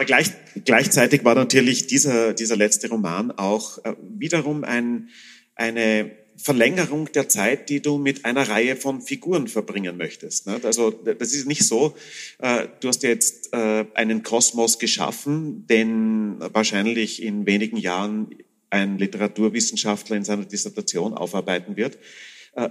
Aber 0.00 0.06
gleich, 0.06 0.30
gleichzeitig 0.64 1.26
war 1.26 1.34
natürlich 1.34 1.86
dieser, 1.86 2.32
dieser 2.32 2.56
letzte 2.56 2.88
Roman 2.88 3.32
auch 3.32 3.84
äh, 3.84 3.94
wiederum 4.00 4.64
ein, 4.64 5.10
eine 5.56 6.10
Verlängerung 6.38 7.12
der 7.12 7.28
Zeit, 7.28 7.68
die 7.68 7.82
du 7.82 7.98
mit 7.98 8.24
einer 8.24 8.48
Reihe 8.48 8.76
von 8.76 9.02
Figuren 9.02 9.46
verbringen 9.46 9.98
möchtest. 9.98 10.46
Ne? 10.46 10.58
Also 10.64 10.90
das 10.90 11.34
ist 11.34 11.46
nicht 11.46 11.64
so, 11.64 11.94
äh, 12.38 12.66
du 12.80 12.88
hast 12.88 13.02
jetzt 13.02 13.52
äh, 13.52 13.84
einen 13.92 14.22
Kosmos 14.22 14.78
geschaffen, 14.78 15.66
den 15.66 16.36
wahrscheinlich 16.38 17.22
in 17.22 17.44
wenigen 17.44 17.76
Jahren 17.76 18.34
ein 18.70 18.96
Literaturwissenschaftler 18.96 20.16
in 20.16 20.24
seiner 20.24 20.46
Dissertation 20.46 21.12
aufarbeiten 21.12 21.76
wird, 21.76 21.98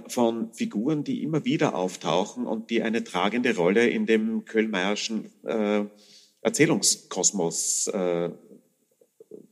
von 0.08 0.52
Figuren, 0.52 1.04
die 1.04 1.22
immer 1.22 1.46
wieder 1.46 1.74
auftauchen 1.74 2.44
und 2.44 2.68
die 2.68 2.82
eine 2.82 3.02
tragende 3.02 3.56
Rolle 3.56 3.88
in 3.88 4.04
dem 4.04 4.44
Köhlmeierschen 4.44 5.30
Erzählungskosmos 6.42 7.90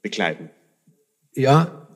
bekleiden. 0.02 0.50
Ja, 1.34 1.88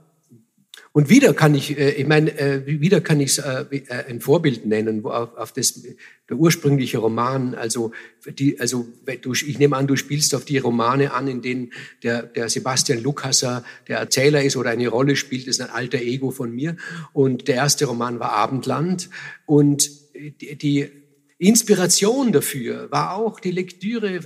und 0.94 1.08
wieder 1.08 1.32
kann 1.32 1.54
ich, 1.54 1.78
äh, 1.78 1.92
ich 1.92 2.06
meine, 2.06 2.38
äh, 2.38 2.66
wieder 2.66 3.00
kann 3.00 3.18
ich 3.18 3.38
äh, 3.38 3.64
ein 4.08 4.20
Vorbild 4.20 4.66
nennen, 4.66 5.02
wo 5.02 5.08
auf, 5.08 5.34
auf 5.36 5.52
das 5.52 5.82
der 6.28 6.36
ursprüngliche 6.36 6.98
Roman, 6.98 7.54
also 7.54 7.92
die, 8.26 8.60
also 8.60 8.86
du, 9.22 9.32
ich 9.32 9.58
nehme 9.58 9.76
an, 9.76 9.86
du 9.86 9.96
spielst 9.96 10.34
auf 10.34 10.44
die 10.44 10.58
Romane 10.58 11.12
an, 11.12 11.28
in 11.28 11.40
denen 11.40 11.72
der, 12.02 12.22
der 12.22 12.50
Sebastian 12.50 13.02
Lukasser 13.02 13.64
der 13.88 13.98
Erzähler 13.98 14.42
ist 14.42 14.56
oder 14.56 14.70
eine 14.70 14.88
Rolle 14.88 15.16
spielt, 15.16 15.48
das 15.48 15.56
ist 15.56 15.60
ein 15.62 15.70
alter 15.70 15.98
Ego 15.98 16.30
von 16.30 16.54
mir. 16.54 16.76
Und 17.14 17.48
der 17.48 17.56
erste 17.56 17.86
Roman 17.86 18.20
war 18.20 18.32
Abendland 18.32 19.08
und 19.46 19.90
die, 20.14 20.56
die 20.56 21.01
Inspiration 21.46 22.32
dafür 22.32 22.90
war 22.90 23.14
auch 23.14 23.40
die 23.40 23.50
Lektüre 23.50 24.20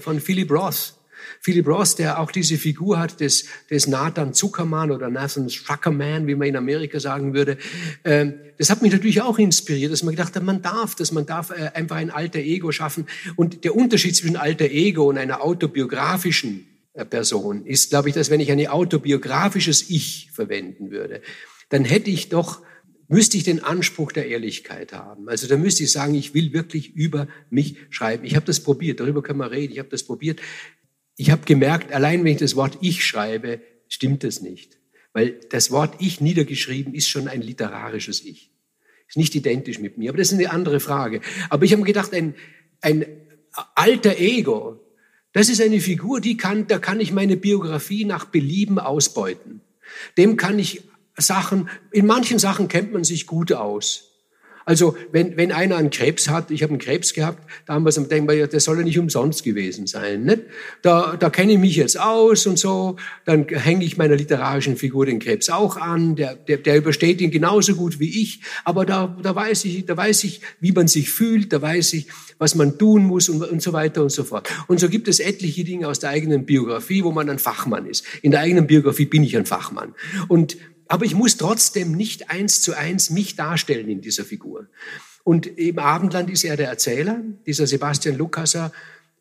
von 0.00 0.20
Philip 0.20 0.50
Roth 0.50 0.94
Philip 1.40 1.66
Ross, 1.66 1.96
der 1.96 2.20
auch 2.20 2.30
diese 2.30 2.56
Figur 2.56 2.98
hat 2.98 3.20
des, 3.20 3.46
des 3.70 3.86
Nathan 3.86 4.34
Zuckerman 4.34 4.90
oder 4.90 5.08
Nathan 5.10 5.48
Struckerman, 5.48 6.26
wie 6.26 6.34
man 6.34 6.48
in 6.48 6.56
Amerika 6.56 7.00
sagen 7.00 7.34
würde, 7.34 7.58
ähm, 8.04 8.34
das 8.58 8.68
hat 8.68 8.82
mich 8.82 8.92
natürlich 8.92 9.22
auch 9.22 9.38
inspiriert, 9.38 9.92
dass 9.92 10.02
man 10.02 10.14
gedacht 10.14 10.36
hat, 10.36 10.42
man 10.42 10.60
darf 10.60 10.94
das, 10.94 11.12
man 11.12 11.26
darf 11.26 11.50
äh, 11.50 11.70
einfach 11.74 11.96
ein 11.96 12.10
alter 12.10 12.40
Ego 12.40 12.72
schaffen. 12.72 13.06
Und 13.36 13.64
der 13.64 13.74
Unterschied 13.74 14.14
zwischen 14.16 14.36
alter 14.36 14.66
Ego 14.66 15.08
und 15.08 15.18
einer 15.18 15.42
autobiografischen 15.42 16.66
äh, 16.92 17.04
Person 17.04 17.64
ist, 17.64 17.90
glaube 17.90 18.10
ich, 18.10 18.14
dass 18.14 18.30
wenn 18.30 18.40
ich 18.40 18.52
ein 18.52 18.66
autobiografisches 18.66 19.88
Ich 19.88 20.30
verwenden 20.32 20.90
würde, 20.90 21.22
dann 21.70 21.84
hätte 21.84 22.10
ich 22.10 22.28
doch 22.28 22.60
müsste 23.10 23.36
ich 23.36 23.44
den 23.44 23.62
Anspruch 23.62 24.12
der 24.12 24.26
Ehrlichkeit 24.28 24.92
haben. 24.92 25.28
Also 25.28 25.46
da 25.46 25.58
müsste 25.58 25.82
ich 25.82 25.92
sagen, 25.92 26.14
ich 26.14 26.32
will 26.32 26.52
wirklich 26.52 26.94
über 26.94 27.28
mich 27.50 27.76
schreiben. 27.90 28.24
Ich 28.24 28.36
habe 28.36 28.46
das 28.46 28.60
probiert, 28.60 29.00
darüber 29.00 29.22
können 29.22 29.40
wir 29.40 29.50
reden, 29.50 29.72
ich 29.72 29.78
habe 29.78 29.90
das 29.90 30.04
probiert 30.04 30.40
ich 31.20 31.30
habe 31.30 31.44
gemerkt, 31.44 31.92
allein 31.92 32.24
wenn 32.24 32.32
ich 32.32 32.38
das 32.38 32.56
Wort 32.56 32.78
ich 32.80 33.04
schreibe, 33.04 33.60
stimmt 33.88 34.24
das 34.24 34.40
nicht. 34.40 34.78
Weil 35.12 35.38
das 35.50 35.70
Wort 35.70 35.96
ich 35.98 36.22
niedergeschrieben 36.22 36.94
ist 36.94 37.10
schon 37.10 37.28
ein 37.28 37.42
literarisches 37.42 38.24
Ich. 38.24 38.50
Ist 39.06 39.18
nicht 39.18 39.34
identisch 39.34 39.80
mit 39.80 39.98
mir, 39.98 40.08
aber 40.08 40.16
das 40.16 40.32
ist 40.32 40.38
eine 40.38 40.50
andere 40.50 40.80
Frage. 40.80 41.20
Aber 41.50 41.66
ich 41.66 41.72
habe 41.72 41.82
mir 41.82 41.86
gedacht, 41.86 42.14
ein, 42.14 42.34
ein 42.80 43.04
alter 43.74 44.18
Ego, 44.18 44.80
das 45.34 45.50
ist 45.50 45.60
eine 45.60 45.80
Figur, 45.80 46.22
die 46.22 46.38
kann, 46.38 46.66
da 46.68 46.78
kann 46.78 47.00
ich 47.00 47.12
meine 47.12 47.36
Biografie 47.36 48.06
nach 48.06 48.24
Belieben 48.24 48.78
ausbeuten. 48.78 49.60
Dem 50.16 50.38
kann 50.38 50.58
ich 50.58 50.84
Sachen, 51.16 51.68
in 51.92 52.06
manchen 52.06 52.38
Sachen 52.38 52.68
kennt 52.68 52.92
man 52.92 53.04
sich 53.04 53.26
gut 53.26 53.52
aus. 53.52 54.10
Also 54.70 54.96
wenn, 55.10 55.36
wenn 55.36 55.52
einer 55.52 55.76
einen 55.76 55.90
Krebs 55.90 56.28
hat, 56.28 56.50
ich 56.50 56.62
habe 56.62 56.70
einen 56.70 56.80
Krebs 56.80 57.12
gehabt, 57.12 57.42
da 57.66 57.74
haben 57.74 57.84
wir 57.84 57.92
so, 57.92 58.02
denken 58.02 58.30
wir, 58.30 58.46
das 58.46 58.64
soll 58.64 58.78
ja 58.78 58.84
nicht 58.84 58.98
umsonst 59.00 59.42
gewesen 59.42 59.88
sein. 59.88 60.22
Nicht? 60.24 60.42
Da, 60.82 61.16
da 61.16 61.30
kenne 61.30 61.54
ich 61.54 61.58
mich 61.58 61.76
jetzt 61.76 61.98
aus 61.98 62.46
und 62.46 62.58
so, 62.58 62.94
dann 63.24 63.48
hänge 63.48 63.84
ich 63.84 63.96
meiner 63.96 64.14
literarischen 64.16 64.76
Figur 64.76 65.06
den 65.06 65.18
Krebs 65.18 65.48
auch 65.48 65.76
an, 65.76 66.14
der, 66.14 66.36
der, 66.36 66.58
der 66.58 66.76
übersteht 66.76 67.20
ihn 67.20 67.30
genauso 67.30 67.74
gut 67.74 67.98
wie 67.98 68.22
ich, 68.22 68.42
aber 68.64 68.86
da, 68.86 69.16
da, 69.22 69.34
weiß 69.34 69.64
ich, 69.64 69.86
da 69.86 69.96
weiß 69.96 70.24
ich, 70.24 70.40
wie 70.60 70.72
man 70.72 70.88
sich 70.88 71.10
fühlt, 71.10 71.52
da 71.52 71.60
weiß 71.60 71.94
ich, 71.94 72.06
was 72.38 72.54
man 72.54 72.78
tun 72.78 73.04
muss 73.04 73.28
und, 73.28 73.42
und 73.42 73.60
so 73.60 73.72
weiter 73.72 74.02
und 74.02 74.10
so 74.10 74.24
fort. 74.24 74.48
Und 74.68 74.78
so 74.78 74.88
gibt 74.88 75.08
es 75.08 75.20
etliche 75.20 75.64
Dinge 75.64 75.88
aus 75.88 75.98
der 75.98 76.10
eigenen 76.10 76.46
Biografie, 76.46 77.02
wo 77.02 77.12
man 77.12 77.28
ein 77.28 77.38
Fachmann 77.38 77.86
ist. 77.86 78.04
In 78.22 78.30
der 78.30 78.40
eigenen 78.40 78.66
Biografie 78.66 79.06
bin 79.06 79.24
ich 79.24 79.36
ein 79.36 79.46
Fachmann. 79.46 79.94
Und 80.28 80.56
aber 80.90 81.04
ich 81.04 81.14
muss 81.14 81.36
trotzdem 81.36 81.92
nicht 81.92 82.30
eins 82.30 82.62
zu 82.62 82.76
eins 82.76 83.10
mich 83.10 83.36
darstellen 83.36 83.88
in 83.88 84.00
dieser 84.00 84.24
Figur. 84.24 84.66
Und 85.22 85.46
im 85.46 85.78
Abendland 85.78 86.28
ist 86.30 86.42
er 86.42 86.56
der 86.56 86.68
Erzähler, 86.68 87.20
dieser 87.46 87.68
Sebastian 87.68 88.18
Lukasser. 88.18 88.72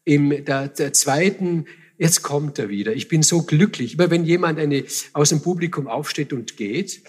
Im 0.04 0.44
der, 0.46 0.70
der 0.70 0.94
zweiten, 0.94 1.66
jetzt 2.00 2.24
kommt 2.24 2.58
er 2.58 2.70
wieder. 2.70 2.94
Ich 2.94 3.08
bin 3.08 3.22
so 3.22 3.44
glücklich. 3.44 3.94
Immer 3.94 4.10
wenn 4.10 4.26
jemand 4.26 4.58
eine, 4.58 4.84
aus 5.14 5.30
dem 5.30 5.44
Publikum 5.44 5.88
aufsteht 5.88 6.34
und 6.34 6.58
geht, 6.58 7.04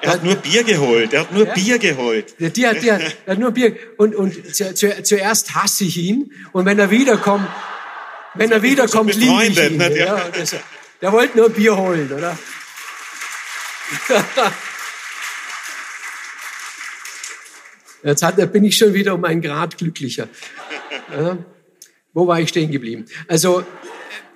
er 0.00 0.12
hat 0.12 0.22
nur 0.22 0.36
Bier 0.36 0.62
geholt. 0.62 1.12
Er 1.12 1.22
hat 1.22 1.32
nur 1.32 1.48
ja? 1.48 1.54
Bier 1.54 1.78
geholt. 1.80 2.38
Der, 2.38 2.50
der, 2.50 2.74
der, 2.74 2.98
der, 2.98 3.12
hat 3.26 3.38
nur 3.40 3.50
Bier. 3.50 3.76
Und, 3.96 4.14
und 4.14 4.54
zu, 4.54 4.72
zu, 4.74 5.02
zuerst 5.02 5.56
hasse 5.56 5.82
ich 5.82 5.96
ihn. 5.96 6.30
Und 6.52 6.66
wenn 6.66 6.78
er 6.78 6.92
wiederkommt, 6.92 7.48
wenn 8.34 8.52
er 8.52 8.62
wiederkommt, 8.62 9.16
liebe 9.16 9.44
ich 9.46 9.60
ihn. 9.60 9.80
Ja, 9.80 10.28
das, 10.28 10.54
der 11.00 11.12
wollte 11.12 11.36
nur 11.36 11.48
Bier 11.48 11.76
holen, 11.76 12.12
oder? 12.12 12.38
Jetzt 18.04 18.22
hat, 18.22 18.52
bin 18.52 18.64
ich 18.64 18.76
schon 18.76 18.92
wieder 18.92 19.14
um 19.14 19.24
einen 19.24 19.40
Grad 19.40 19.78
glücklicher. 19.78 20.28
Ja. 21.10 21.38
Wo 22.12 22.26
war 22.26 22.38
ich 22.40 22.50
stehen 22.50 22.70
geblieben? 22.70 23.06
Also, 23.28 23.64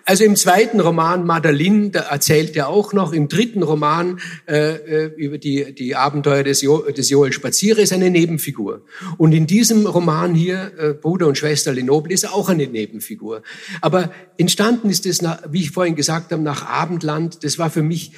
also 0.04 0.24
im 0.24 0.36
zweiten 0.36 0.80
Roman 0.80 1.26
Madeline, 1.26 1.90
da 1.90 2.00
erzählt 2.00 2.56
er 2.56 2.68
auch 2.68 2.94
noch. 2.94 3.12
Im 3.12 3.28
dritten 3.28 3.62
Roman 3.62 4.20
äh, 4.48 4.76
äh, 4.76 5.12
über 5.16 5.36
die, 5.36 5.74
die 5.74 5.94
Abenteuer 5.94 6.42
des, 6.44 6.62
jo, 6.62 6.90
des 6.90 7.10
Joel 7.10 7.32
Spazierer 7.32 7.80
ist 7.80 7.92
eine 7.92 8.10
Nebenfigur. 8.10 8.86
Und 9.18 9.32
in 9.32 9.46
diesem 9.46 9.86
Roman 9.86 10.34
hier, 10.34 10.72
äh, 10.78 10.94
Bruder 10.94 11.26
und 11.26 11.36
Schwester 11.36 11.74
Lenoble, 11.74 12.12
ist 12.12 12.26
auch 12.26 12.48
eine 12.48 12.66
Nebenfigur. 12.66 13.42
Aber 13.82 14.10
entstanden 14.38 14.88
ist 14.88 15.04
es, 15.04 15.22
wie 15.50 15.60
ich 15.60 15.72
vorhin 15.72 15.94
gesagt 15.94 16.32
habe, 16.32 16.42
nach 16.42 16.66
Abendland. 16.66 17.44
Das 17.44 17.58
war 17.58 17.68
für 17.68 17.82
mich 17.82 18.12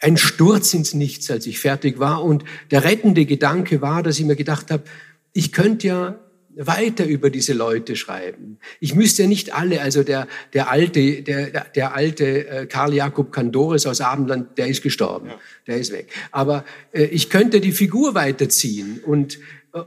ein 0.00 0.16
Sturz 0.16 0.74
ins 0.74 0.94
Nichts, 0.94 1.30
als 1.30 1.46
ich 1.46 1.58
fertig 1.58 1.98
war. 1.98 2.24
Und 2.24 2.44
der 2.70 2.84
rettende 2.84 3.26
Gedanke 3.26 3.80
war, 3.80 4.02
dass 4.02 4.18
ich 4.18 4.24
mir 4.24 4.36
gedacht 4.36 4.70
habe, 4.70 4.84
ich 5.32 5.52
könnte 5.52 5.86
ja 5.86 6.18
weiter 6.58 7.04
über 7.04 7.28
diese 7.28 7.52
Leute 7.52 7.96
schreiben. 7.96 8.58
Ich 8.80 8.94
müsste 8.94 9.22
ja 9.22 9.28
nicht 9.28 9.54
alle, 9.54 9.82
also 9.82 10.02
der, 10.02 10.26
der 10.54 10.70
alte, 10.70 11.22
der, 11.22 11.66
der 11.74 11.94
alte 11.94 12.48
äh, 12.48 12.66
Karl 12.66 12.94
Jakob 12.94 13.30
Kandores 13.30 13.86
aus 13.86 14.00
Abendland, 14.00 14.56
der 14.56 14.66
ist 14.66 14.82
gestorben, 14.82 15.28
ja. 15.28 15.38
der 15.66 15.76
ist 15.76 15.92
weg. 15.92 16.10
Aber 16.30 16.64
äh, 16.92 17.04
ich 17.04 17.28
könnte 17.28 17.60
die 17.60 17.72
Figur 17.72 18.14
weiterziehen 18.14 19.00
und 19.04 19.38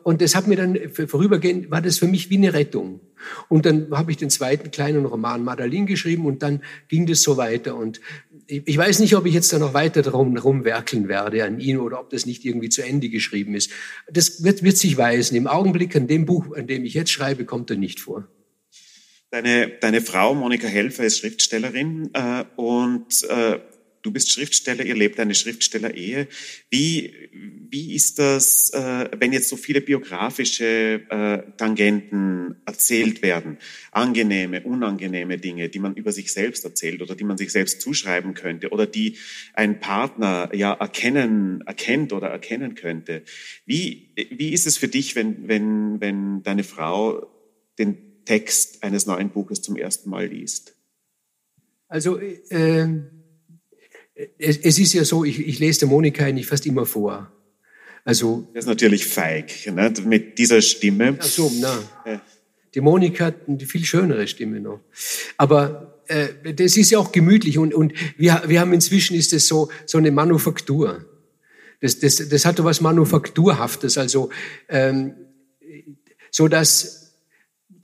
und 0.04 0.22
das 0.22 0.36
hat 0.36 0.48
mir 0.48 0.56
dann 0.56 0.78
vorübergehend, 0.92 1.72
war 1.72 1.82
das 1.82 1.98
für 1.98 2.08
mich 2.08 2.30
wie 2.30 2.38
eine 2.38 2.54
Rettung. 2.54 3.00
Und 3.48 3.66
dann 3.66 3.88
habe 3.92 4.12
ich 4.12 4.18
den 4.18 4.30
zweiten 4.30 4.72
kleinen 4.72 5.06
Roman 5.06 5.44
Madeleine 5.44 5.86
geschrieben 5.86 6.26
und 6.26 6.44
dann 6.44 6.62
ging 6.88 7.06
das 7.08 7.22
so 7.22 7.38
weiter. 7.38 7.76
Und 7.76 8.00
ich 8.50 8.78
weiß 8.78 9.00
nicht, 9.00 9.16
ob 9.16 9.26
ich 9.28 9.34
jetzt 9.34 9.54
da 9.54 9.60
noch 9.60 9.74
weiter 9.74 10.02
drum 10.02 10.36
rumwerkeln 10.36 11.08
werde 11.08 11.44
an 11.44 11.60
ihn 11.60 11.78
oder 11.78 12.00
ob 12.00 12.10
das 12.10 12.26
nicht 12.26 12.44
irgendwie 12.46 12.70
zu 12.70 12.82
Ende 12.82 13.10
geschrieben 13.10 13.54
ist. 13.54 13.72
Das 14.12 14.44
wird, 14.44 14.64
wird 14.64 14.78
sich 14.78 14.98
weisen. 14.98 15.36
Im 15.36 15.46
Augenblick 15.46 15.96
an 15.96 16.08
dem 16.08 16.26
Buch, 16.26 16.56
an 16.56 16.66
dem 16.66 16.84
ich 16.84 16.96
jetzt 16.96 17.12
schreibe, 17.12 17.46
kommt 17.46 17.70
er 17.70 17.78
nicht 17.78 18.00
vor. 18.00 18.28
Deine, 19.30 19.72
deine 19.80 20.02
Frau 20.02 20.34
Monika 20.34 20.68
Helfer 20.68 21.04
ist 21.04 21.20
Schriftstellerin 21.20 22.10
äh, 22.14 22.46
und 22.56 23.24
äh, 23.30 23.60
du 24.02 24.12
bist 24.12 24.32
Schriftsteller, 24.32 24.86
ihr 24.86 24.96
lebt 24.96 25.20
eine 25.20 25.36
Schriftsteller-Ehe. 25.36 26.28
Wie, 26.70 27.14
wie 27.70 27.94
ist 27.96 28.20
das, 28.20 28.72
äh, 28.72 29.10
wenn 29.18 29.34
jetzt 29.34 29.50
so 29.50 29.58
viele 29.58 29.82
biografische 29.82 31.02
äh, 31.10 31.52
Tangenten 31.58 32.56
erzählt 32.66 33.22
werden? 33.22 33.58
Angenehme, 33.92 34.62
unangenehme 34.62 35.38
Dinge, 35.38 35.70
die 35.70 35.80
man 35.80 35.96
über 35.96 36.12
sich 36.12 36.32
selbst 36.32 36.64
erzählt 36.64 37.02
oder 37.02 37.16
die 37.16 37.24
man 37.24 37.38
sich 37.38 37.52
selbst 37.52 37.82
zuschreiben 37.82 38.34
könnte 38.34 38.70
oder 38.70 38.86
die 38.86 39.18
ein 39.54 39.80
Partner 39.80 40.50
ja 40.54 40.74
erkennen, 40.74 41.62
erkennt 41.66 42.14
oder 42.14 42.28
erkennen 42.28 42.76
könnte. 42.76 43.24
Wie, 43.66 44.10
wie 44.16 44.54
ist 44.54 44.68
es 44.68 44.78
für 44.78 44.88
dich, 44.88 45.16
wenn, 45.16 45.48
wenn, 45.48 46.02
wenn 46.02 46.44
deine 46.44 46.64
Frau 46.64 47.28
den 47.78 48.26
Text 48.26 48.84
eines 48.84 49.06
neuen 49.06 49.30
Buches 49.30 49.62
zum 49.62 49.76
ersten 49.76 50.10
Mal 50.10 50.28
liest? 50.28 50.76
Also, 51.88 52.20
äh, 52.20 52.88
es, 54.38 54.58
es, 54.58 54.80
ist 54.80 54.94
ja 54.94 55.06
so, 55.06 55.24
ich, 55.24 55.40
ich 55.40 55.60
lese 55.60 55.80
der 55.80 55.88
Monika 55.88 56.26
eigentlich 56.26 56.48
fast 56.48 56.66
immer 56.66 56.86
vor. 56.86 57.32
Also, 58.04 58.48
das 58.54 58.66
ist 58.66 58.70
natürlich 58.70 59.06
feig, 59.06 59.52
ne? 59.74 59.94
mit 60.06 60.38
dieser 60.38 60.62
Stimme. 60.62 61.18
Ach 61.20 61.26
so, 61.26 61.52
na. 61.60 61.84
Ja. 62.06 62.22
Die 62.76 62.82
Monika 62.82 63.26
hat 63.26 63.48
eine 63.48 63.60
viel 63.60 63.84
schönere 63.84 64.28
Stimme 64.28 64.60
noch. 64.60 64.80
Aber 65.38 66.02
äh, 66.08 66.54
das 66.54 66.78
ist 66.78 66.92
ja 66.92 67.00
auch 67.00 67.12
gemütlich 67.12 67.58
und, 67.58 67.74
und 67.74 67.94
wir, 68.18 68.44
wir 68.48 68.60
haben 68.60 68.74
inzwischen 68.74 69.16
ist 69.16 69.34
es 69.34 69.48
so, 69.48 69.70
so 69.86 69.98
eine 69.98 70.12
Manufaktur. 70.12 71.06
Das, 71.82 72.00
das, 72.00 72.30
das 72.30 72.46
hat 72.46 72.60
doch 72.60 72.66
was 72.66 72.82
Manufakturhaftes, 72.82 73.98
also 73.98 74.30
ähm, 74.68 75.14
so 76.30 76.48
dass 76.48 76.99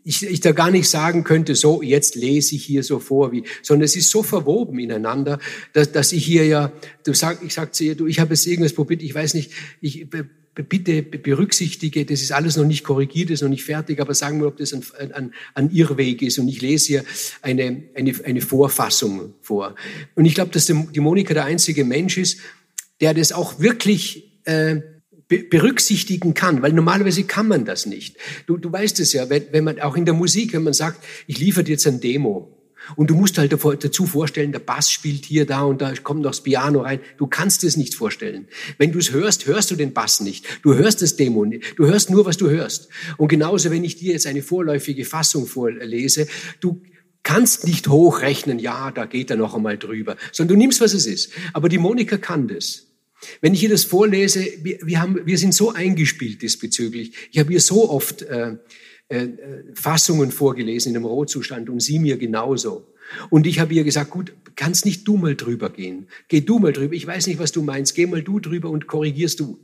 ich, 0.06 0.24
ich 0.24 0.40
da 0.40 0.52
gar 0.52 0.70
nicht 0.72 0.88
sagen 0.88 1.24
könnte, 1.24 1.56
so, 1.56 1.82
jetzt 1.82 2.16
lese 2.16 2.56
ich 2.56 2.64
hier 2.64 2.84
so 2.84 3.00
vor, 3.00 3.32
wie, 3.32 3.44
sondern 3.64 3.86
es 3.86 3.96
ist 3.96 4.12
so 4.12 4.22
verwoben 4.22 4.78
ineinander, 4.80 5.40
dass, 5.74 5.92
dass 5.92 6.14
ich 6.14 6.24
hier 6.24 6.46
ja, 6.46 6.72
du 7.04 7.14
sag, 7.14 7.44
ich 7.44 7.54
sag 7.54 7.74
zu 7.74 7.84
ihr, 7.84 7.96
du, 7.96 8.06
ich 8.06 8.20
habe 8.20 8.34
jetzt 8.34 8.46
irgendwas 8.46 8.74
probiert, 8.74 9.02
ich 9.02 9.14
weiß 9.14 9.34
nicht, 9.34 9.52
ich, 9.82 10.08
bitte 10.54 11.02
berücksichtige, 11.02 12.06
das 12.06 12.22
ist 12.22 12.32
alles 12.32 12.56
noch 12.56 12.66
nicht 12.66 12.84
korrigiert, 12.84 13.32
ist 13.32 13.42
noch 13.42 13.50
nicht 13.50 13.66
fertig, 13.66 14.00
aber 14.00 14.14
sagen 14.14 14.40
wir, 14.40 14.48
ob 14.48 14.58
das 14.58 14.74
ein, 14.74 14.84
ein, 15.12 15.34
ein 15.54 15.72
Irrweg 15.72 16.22
ist. 16.22 16.38
Und 16.38 16.48
ich 16.48 16.62
lese 16.62 16.88
hier 16.88 17.06
eine, 17.42 17.84
eine, 17.94 18.14
eine 18.24 18.42
Vorfassung 18.42 19.34
vor. 19.42 19.76
Und 20.14 20.26
ich 20.26 20.36
glaube, 20.36 20.52
dass 20.52 20.68
die 20.68 21.00
Monika 21.00 21.34
der 21.34 21.46
einzige 21.46 21.84
Mensch 21.84 22.18
ist, 22.18 22.40
der 23.02 23.14
das 23.14 23.34
auch 23.34 23.60
wirklich 23.60 24.40
äh, 24.46 24.82
berücksichtigen 25.28 26.34
kann, 26.34 26.62
weil 26.62 26.74
normalerweise 26.74 27.24
kann 27.24 27.48
man 27.48 27.66
das 27.66 27.86
nicht. 27.86 28.18
Du, 28.46 28.58
du 28.58 28.72
weißt 28.72 29.00
es 29.00 29.14
ja, 29.14 29.30
wenn, 29.30 29.46
wenn 29.52 29.64
man 29.64 29.80
auch 29.80 29.98
in 29.98 30.06
der 30.06 30.14
Musik, 30.14 30.54
wenn 30.54 30.64
man 30.64 30.74
sagt, 30.74 31.04
ich 31.28 31.40
liefere 31.40 31.64
dir 31.64 31.72
jetzt 31.72 31.88
ein 31.88 32.00
Demo 32.00 32.56
und 32.96 33.10
du 33.10 33.16
musst 33.16 33.38
halt 33.38 33.52
dazu 33.52 34.06
vorstellen, 34.06 34.52
der 34.52 34.60
Bass 34.60 34.92
spielt 34.92 35.26
hier, 35.26 35.46
da 35.46 35.64
und 35.64 35.82
da 35.82 35.94
kommt 35.96 36.22
noch 36.22 36.32
das 36.32 36.42
Piano 36.42 36.82
rein. 36.82 37.00
Du 37.18 37.26
kannst 37.26 37.64
es 37.64 37.78
nicht 37.78 37.96
vorstellen. 37.96 38.48
Wenn 38.78 38.92
du 38.92 39.00
es 39.00 39.12
hörst, 39.12 39.48
hörst 39.48 39.72
du 39.72 39.76
den 39.76 39.94
Bass 39.94 40.22
nicht. 40.22 40.46
Du 40.62 40.76
hörst 40.76 41.02
das 41.02 41.16
Demo 41.16 41.46
nicht. 41.46 41.78
Du 41.78 41.88
hörst 41.88 42.10
nur, 42.10 42.26
was 42.26 42.38
du 42.38 42.50
hörst. 42.50 42.90
Und 43.18 43.30
genauso, 43.30 43.72
wenn 43.72 43.84
ich 43.84 43.98
dir 43.98 44.14
jetzt 44.14 44.28
eine 44.28 44.44
vorläufige 44.44 45.06
Fassung 45.06 45.48
vorlese, 45.48 46.28
du 46.60 46.82
kannst 47.24 47.66
nicht 47.66 47.88
hochrechnen, 47.88 48.60
ja, 48.60 48.92
da 48.92 49.06
geht 49.06 49.32
er 49.32 49.38
noch 49.38 49.56
einmal 49.56 49.80
drüber, 49.80 50.16
sondern 50.32 50.56
du 50.56 50.60
nimmst, 50.60 50.80
was 50.80 50.94
es 50.94 51.08
ist. 51.08 51.32
Aber 51.54 51.70
die 51.70 51.80
Monika 51.80 52.18
kann 52.18 52.48
das. 52.48 52.84
Wenn 53.42 53.54
ich 53.54 53.64
ihr 53.64 53.70
das 53.70 53.84
vorlese, 53.84 54.46
wir, 54.62 54.80
wir, 54.84 55.02
haben, 55.02 55.26
wir 55.26 55.38
sind 55.38 55.54
so 55.54 55.74
eingespielt 55.74 56.42
diesbezüglich. 56.42 57.14
Ich 57.32 57.40
habe 57.40 57.54
ihr 57.54 57.60
so 57.60 57.90
oft 57.90 58.22
äh, 58.24 58.58
äh, 59.08 59.30
Fassungen 59.74 60.32
vorgelesen 60.32 60.92
in 60.92 60.98
einem 60.98 61.06
Rohzustand 61.06 61.70
und 61.70 61.80
sie 61.80 62.00
mir 62.00 62.18
genauso. 62.18 62.94
Und 63.30 63.46
ich 63.46 63.60
habe 63.60 63.74
ihr 63.74 63.84
gesagt, 63.84 64.10
gut, 64.10 64.34
kannst 64.56 64.86
nicht 64.86 65.08
du 65.08 65.18
mal 65.18 65.36
drüber 65.36 65.70
gehen. 65.70 66.08
Geh 66.28 66.42
du 66.42 66.60
mal 66.60 66.74
drüber. 66.74 66.94
Ich 66.96 67.06
weiß 67.06 67.28
nicht, 67.28 67.40
was 67.40 67.52
du 67.52 67.62
meinst. 67.62 67.96
Geh 67.96 68.08
mal 68.08 68.24
du 68.24 68.40
drüber 68.40 68.70
und 68.70 68.88
korrigierst 68.88 69.40
du. 69.40 69.60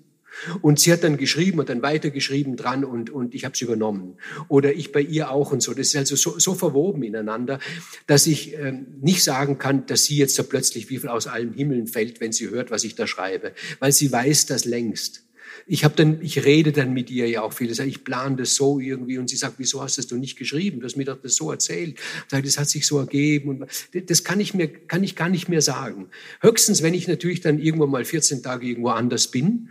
Und 0.61 0.79
sie 0.79 0.91
hat 0.91 1.03
dann 1.03 1.17
geschrieben 1.17 1.59
und 1.59 1.69
dann 1.69 1.82
weitergeschrieben 1.82 2.55
dran 2.55 2.84
und, 2.84 3.09
und 3.09 3.36
ich 3.36 3.45
habe 3.45 3.53
es 3.53 3.61
übernommen. 3.61 4.17
Oder 4.47 4.73
ich 4.73 4.91
bei 4.91 5.01
ihr 5.01 5.32
auch 5.32 5.51
und 5.51 5.61
so. 5.61 5.73
Das 5.73 5.88
ist 5.88 5.95
also 5.95 6.15
so, 6.15 6.39
so 6.39 6.55
verwoben 6.55 7.03
ineinander, 7.03 7.59
dass 8.07 8.27
ich 8.27 8.53
ähm, 8.57 8.88
nicht 9.01 9.23
sagen 9.23 9.57
kann, 9.57 9.86
dass 9.86 10.05
sie 10.05 10.17
jetzt 10.17 10.38
da 10.39 10.43
plötzlich 10.43 10.89
wie 10.89 10.97
viel 10.97 11.09
aus 11.09 11.27
allen 11.27 11.53
Himmeln 11.53 11.88
fällt, 11.88 12.21
wenn 12.21 12.32
sie 12.32 12.49
hört, 12.49 12.71
was 12.71 12.84
ich 12.84 12.95
da 12.95 13.07
schreibe. 13.07 13.53
Weil 13.79 13.91
sie 13.91 14.11
weiß 14.11 14.45
das 14.45 14.65
längst. 14.65 15.23
Ich 15.67 15.84
habe 15.84 15.95
dann, 15.95 16.21
ich 16.21 16.43
rede 16.43 16.71
dann 16.71 16.93
mit 16.93 17.09
ihr 17.09 17.27
ja 17.29 17.41
auch 17.41 17.53
viel. 17.53 17.71
Ich 17.71 18.03
plane 18.03 18.38
das 18.38 18.55
so 18.55 18.79
irgendwie 18.79 19.17
und 19.17 19.29
sie 19.29 19.36
sagt, 19.36 19.55
wieso 19.57 19.82
hast 19.82 20.11
du 20.11 20.17
nicht 20.17 20.38
geschrieben? 20.38 20.79
Du 20.79 20.86
hast 20.86 20.95
mir 20.95 21.05
doch 21.05 21.21
das 21.21 21.36
so 21.36 21.51
erzählt. 21.51 21.97
Sage, 22.27 22.43
das 22.43 22.57
hat 22.57 22.69
sich 22.69 22.88
so 22.88 22.97
ergeben 22.99 23.49
und 23.49 23.65
das 24.09 24.23
kann 24.23 24.39
ich 24.39 24.53
mir, 24.53 24.67
kann 24.67 25.03
ich 25.03 25.15
gar 25.15 25.29
nicht 25.29 25.49
mehr 25.49 25.61
sagen. 25.61 26.09
Höchstens, 26.41 26.82
wenn 26.82 26.93
ich 26.93 27.07
natürlich 27.07 27.41
dann 27.41 27.59
irgendwann 27.59 27.89
mal 27.89 28.05
14 28.05 28.43
Tage 28.43 28.67
irgendwo 28.67 28.89
anders 28.89 29.27
bin 29.29 29.69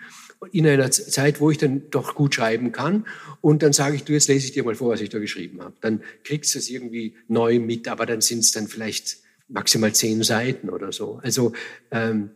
in 0.52 0.66
einer 0.66 0.90
Zeit, 0.90 1.40
wo 1.40 1.50
ich 1.50 1.58
dann 1.58 1.90
doch 1.90 2.14
gut 2.14 2.34
schreiben 2.34 2.72
kann. 2.72 3.06
Und 3.40 3.62
dann 3.62 3.72
sage 3.72 3.96
ich, 3.96 4.04
du, 4.04 4.12
jetzt 4.12 4.28
lese 4.28 4.46
ich 4.46 4.52
dir 4.52 4.64
mal 4.64 4.74
vor, 4.74 4.90
was 4.90 5.00
ich 5.00 5.10
da 5.10 5.18
geschrieben 5.18 5.60
habe. 5.60 5.74
Dann 5.80 6.02
kriegst 6.24 6.54
du 6.54 6.58
es 6.58 6.70
irgendwie 6.70 7.14
neu 7.28 7.58
mit, 7.58 7.88
aber 7.88 8.06
dann 8.06 8.20
sind 8.20 8.40
es 8.40 8.52
dann 8.52 8.68
vielleicht 8.68 9.18
maximal 9.48 9.94
zehn 9.94 10.22
Seiten 10.22 10.70
oder 10.70 10.92
so. 10.92 11.20
Also 11.22 11.52
ähm, 11.90 12.30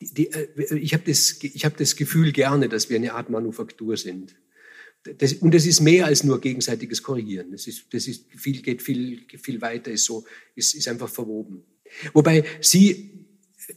die, 0.00 0.30
äh, 0.32 0.48
ich 0.76 0.94
habe 0.94 1.04
das, 1.06 1.38
ich 1.42 1.64
hab 1.64 1.76
das 1.76 1.96
Gefühl 1.96 2.32
gerne, 2.32 2.68
dass 2.68 2.90
wir 2.90 2.96
eine 2.96 3.14
Art 3.14 3.30
Manufaktur 3.30 3.96
sind. 3.96 4.34
Das, 5.18 5.34
und 5.34 5.52
das 5.54 5.66
ist 5.66 5.80
mehr 5.80 6.06
als 6.06 6.24
nur 6.24 6.40
gegenseitiges 6.40 7.02
Korrigieren. 7.02 7.52
Das 7.52 7.66
ist, 7.66 7.92
das 7.92 8.08
ist 8.08 8.24
viel, 8.34 8.62
geht 8.62 8.80
viel, 8.80 9.26
viel 9.38 9.60
weiter, 9.60 9.90
ist 9.90 10.06
so, 10.06 10.24
ist, 10.54 10.74
ist 10.74 10.88
einfach 10.88 11.10
verwoben. 11.10 11.62
Wobei 12.14 12.44
sie 12.60 13.26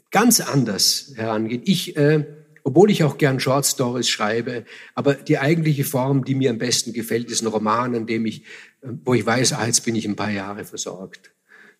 ganz 0.10 0.40
anders 0.40 1.14
herangeht. 1.16 1.64
Ich 1.66 1.98
äh, 1.98 2.26
obwohl 2.68 2.92
ich 2.92 3.02
auch 3.06 3.18
gern 3.18 3.40
Short 3.40 3.66
Stories 3.66 4.10
schreibe, 4.10 4.66
aber 4.94 5.14
die 5.14 5.38
eigentliche 5.38 5.86
Form, 5.86 6.26
die 6.26 6.36
mir 6.36 6.50
am 6.50 6.58
besten 6.58 6.92
gefällt, 6.92 7.32
ist 7.32 7.42
ein 7.42 7.48
Roman, 7.48 7.96
an 7.96 8.06
dem 8.06 8.26
ich, 8.26 8.44
wo 8.82 9.14
ich 9.14 9.26
weiß, 9.26 9.54
ah, 9.54 9.66
jetzt 9.66 9.86
bin 9.86 9.96
ich 9.96 10.06
ein 10.06 10.18
paar 10.18 10.32
Jahre 10.32 10.66
versorgt. 10.66 11.32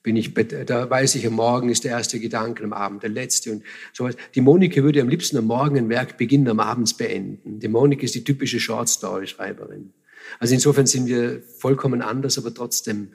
Bin 0.02 0.16
ich, 0.16 0.34
da 0.34 0.90
weiß 0.90 1.16
ich, 1.16 1.28
am 1.28 1.34
Morgen 1.34 1.68
ist 1.68 1.84
der 1.84 1.92
erste 1.92 2.22
Gedanke, 2.22 2.64
am 2.64 2.72
Abend 2.72 3.04
der 3.04 3.10
letzte 3.10 3.52
und 3.52 3.64
sowas. 3.92 4.16
Die 4.34 4.40
Monika 4.40 4.82
würde 4.82 5.02
am 5.02 5.10
liebsten 5.10 5.36
am 5.36 5.48
Morgen 5.48 5.78
ein 5.78 5.90
Werk 5.90 6.18
beginnen, 6.18 6.48
am 6.48 6.62
Abend 6.62 6.98
beenden. 6.98 7.60
Die 7.60 7.68
Monika 7.68 8.04
ist 8.04 8.16
die 8.16 8.24
typische 8.24 8.62
Short 8.62 8.88
Story 8.88 9.28
Schreiberin. 9.28 9.92
Also 10.40 10.54
insofern 10.54 10.88
sind 10.88 11.08
wir 11.08 11.42
vollkommen 11.42 12.02
anders, 12.02 12.38
aber 12.38 12.54
trotzdem 12.54 13.10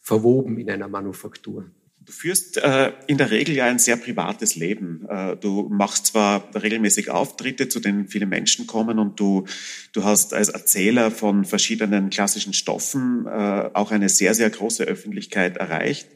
verwoben 0.00 0.56
in 0.56 0.70
einer 0.70 0.88
Manufaktur. 0.88 1.66
Du 2.08 2.14
führst 2.14 2.56
äh, 2.56 2.92
in 3.06 3.18
der 3.18 3.30
Regel 3.30 3.54
ja 3.54 3.66
ein 3.66 3.78
sehr 3.78 3.98
privates 3.98 4.56
Leben. 4.56 5.06
Äh, 5.10 5.36
du 5.36 5.68
machst 5.68 6.06
zwar 6.06 6.48
regelmäßig 6.54 7.10
Auftritte, 7.10 7.68
zu 7.68 7.80
denen 7.80 8.08
viele 8.08 8.24
Menschen 8.24 8.66
kommen 8.66 8.98
und 8.98 9.20
du, 9.20 9.44
du 9.92 10.04
hast 10.04 10.32
als 10.32 10.48
Erzähler 10.48 11.10
von 11.10 11.44
verschiedenen 11.44 12.08
klassischen 12.08 12.54
Stoffen 12.54 13.26
äh, 13.26 13.68
auch 13.74 13.90
eine 13.90 14.08
sehr, 14.08 14.32
sehr 14.32 14.48
große 14.48 14.84
Öffentlichkeit 14.84 15.58
erreicht. 15.58 16.08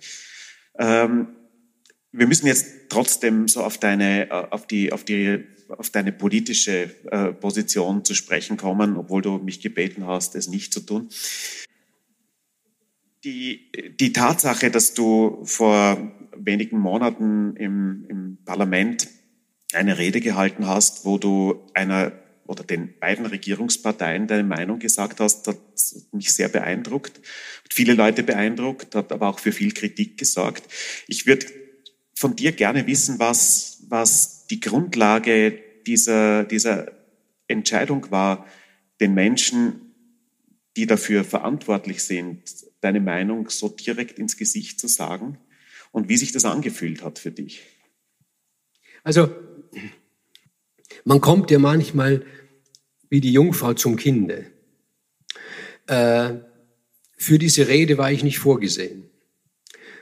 Ähm, 0.79 1.29
wir 2.11 2.27
müssen 2.27 2.47
jetzt 2.47 2.89
trotzdem 2.89 3.47
so 3.47 3.63
auf 3.63 3.77
deine, 3.77 4.31
äh, 4.31 4.47
auf 4.49 4.67
die, 4.67 4.95
auf 4.95 5.05
die, 5.05 5.45
auf 5.69 5.91
deine 5.91 6.13
politische 6.13 6.89
äh, 7.11 7.35
Position 7.35 8.03
zu 8.03 8.15
sprechen 8.15 8.57
kommen, 8.57 8.97
obwohl 8.97 9.21
du 9.21 9.37
mich 9.37 9.61
gebeten 9.61 10.07
hast, 10.07 10.37
es 10.37 10.49
nicht 10.49 10.73
zu 10.73 10.81
tun. 10.81 11.11
Die, 13.25 13.71
die 14.01 14.13
Tatsache, 14.13 14.71
dass 14.71 14.95
du 14.95 15.45
vor 15.45 16.13
wenigen 16.37 16.79
Monaten 16.79 17.55
im, 17.57 18.05
im 18.09 18.39
Parlament 18.45 19.09
eine 19.73 19.99
Rede 19.99 20.21
gehalten 20.21 20.67
hast, 20.67 21.05
wo 21.05 21.19
du 21.19 21.67
einer 21.75 22.13
oder 22.47 22.65
den 22.65 22.99
beiden 22.99 23.25
Regierungsparteien 23.25 24.27
deine 24.27 24.43
Meinung 24.43 24.79
gesagt 24.79 25.21
hast, 25.21 25.47
hat 25.47 25.59
mich 26.11 26.35
sehr 26.35 26.49
beeindruckt, 26.49 27.19
hat 27.19 27.73
viele 27.73 27.95
Leute 27.95 28.23
beeindruckt, 28.23 28.95
hat 28.95 29.13
aber 29.13 29.29
auch 29.29 29.39
für 29.39 29.53
viel 29.53 29.73
Kritik 29.73 30.19
gesorgt. 30.19 30.65
Ich 31.07 31.27
würde 31.27 31.47
von 32.15 32.37
dir 32.37 32.53
gerne 32.53 32.87
wissen, 32.87 33.19
was, 33.19 33.85
was 33.89 34.47
die 34.49 34.61
Grundlage 34.61 35.59
dieser, 35.87 36.45
dieser 36.45 36.93
Entscheidung 37.49 38.11
war, 38.11 38.47
den 39.01 39.15
Menschen, 39.15 39.95
die 40.77 40.87
dafür 40.87 41.25
verantwortlich 41.25 42.03
sind, 42.03 42.43
deine 42.83 43.01
Meinung 43.01 43.49
so 43.49 43.69
direkt 43.69 44.19
ins 44.19 44.37
Gesicht 44.37 44.79
zu 44.79 44.89
sagen 44.89 45.39
und 45.93 46.09
wie 46.09 46.17
sich 46.17 46.33
das 46.33 46.45
angefühlt 46.45 47.03
hat 47.03 47.19
für 47.19 47.31
dich. 47.31 47.63
Also, 49.05 49.35
man 51.05 51.21
kommt 51.21 51.51
ja 51.51 51.59
manchmal 51.59 52.27
wie 53.09 53.21
die 53.21 53.33
Jungfrau 53.33 53.75
zum 53.75 53.97
Kinde. 53.97 54.47
Äh, 55.87 56.35
für 57.17 57.39
diese 57.39 57.69
Rede 57.69 57.99
war 57.99 58.11
ich 58.11 58.25
nicht 58.25 58.39
vorgesehen, 58.39 59.09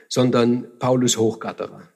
sondern 0.07 0.67
Paulus 0.79 1.17
Hochgatterer. 1.17 1.87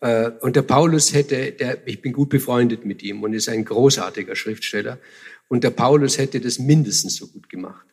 Äh, 0.00 0.30
und 0.40 0.54
der 0.54 0.62
Paulus 0.62 1.12
hätte, 1.12 1.52
der, 1.52 1.86
ich 1.88 2.02
bin 2.02 2.12
gut 2.12 2.28
befreundet 2.28 2.84
mit 2.84 3.02
ihm 3.02 3.22
und 3.22 3.32
ist 3.32 3.48
ein 3.48 3.64
großartiger 3.64 4.36
Schriftsteller. 4.36 4.98
Und 5.48 5.64
der 5.64 5.70
Paulus 5.70 6.18
hätte 6.18 6.40
das 6.40 6.58
mindestens 6.58 7.16
so 7.16 7.26
gut 7.26 7.48
gemacht 7.48 7.89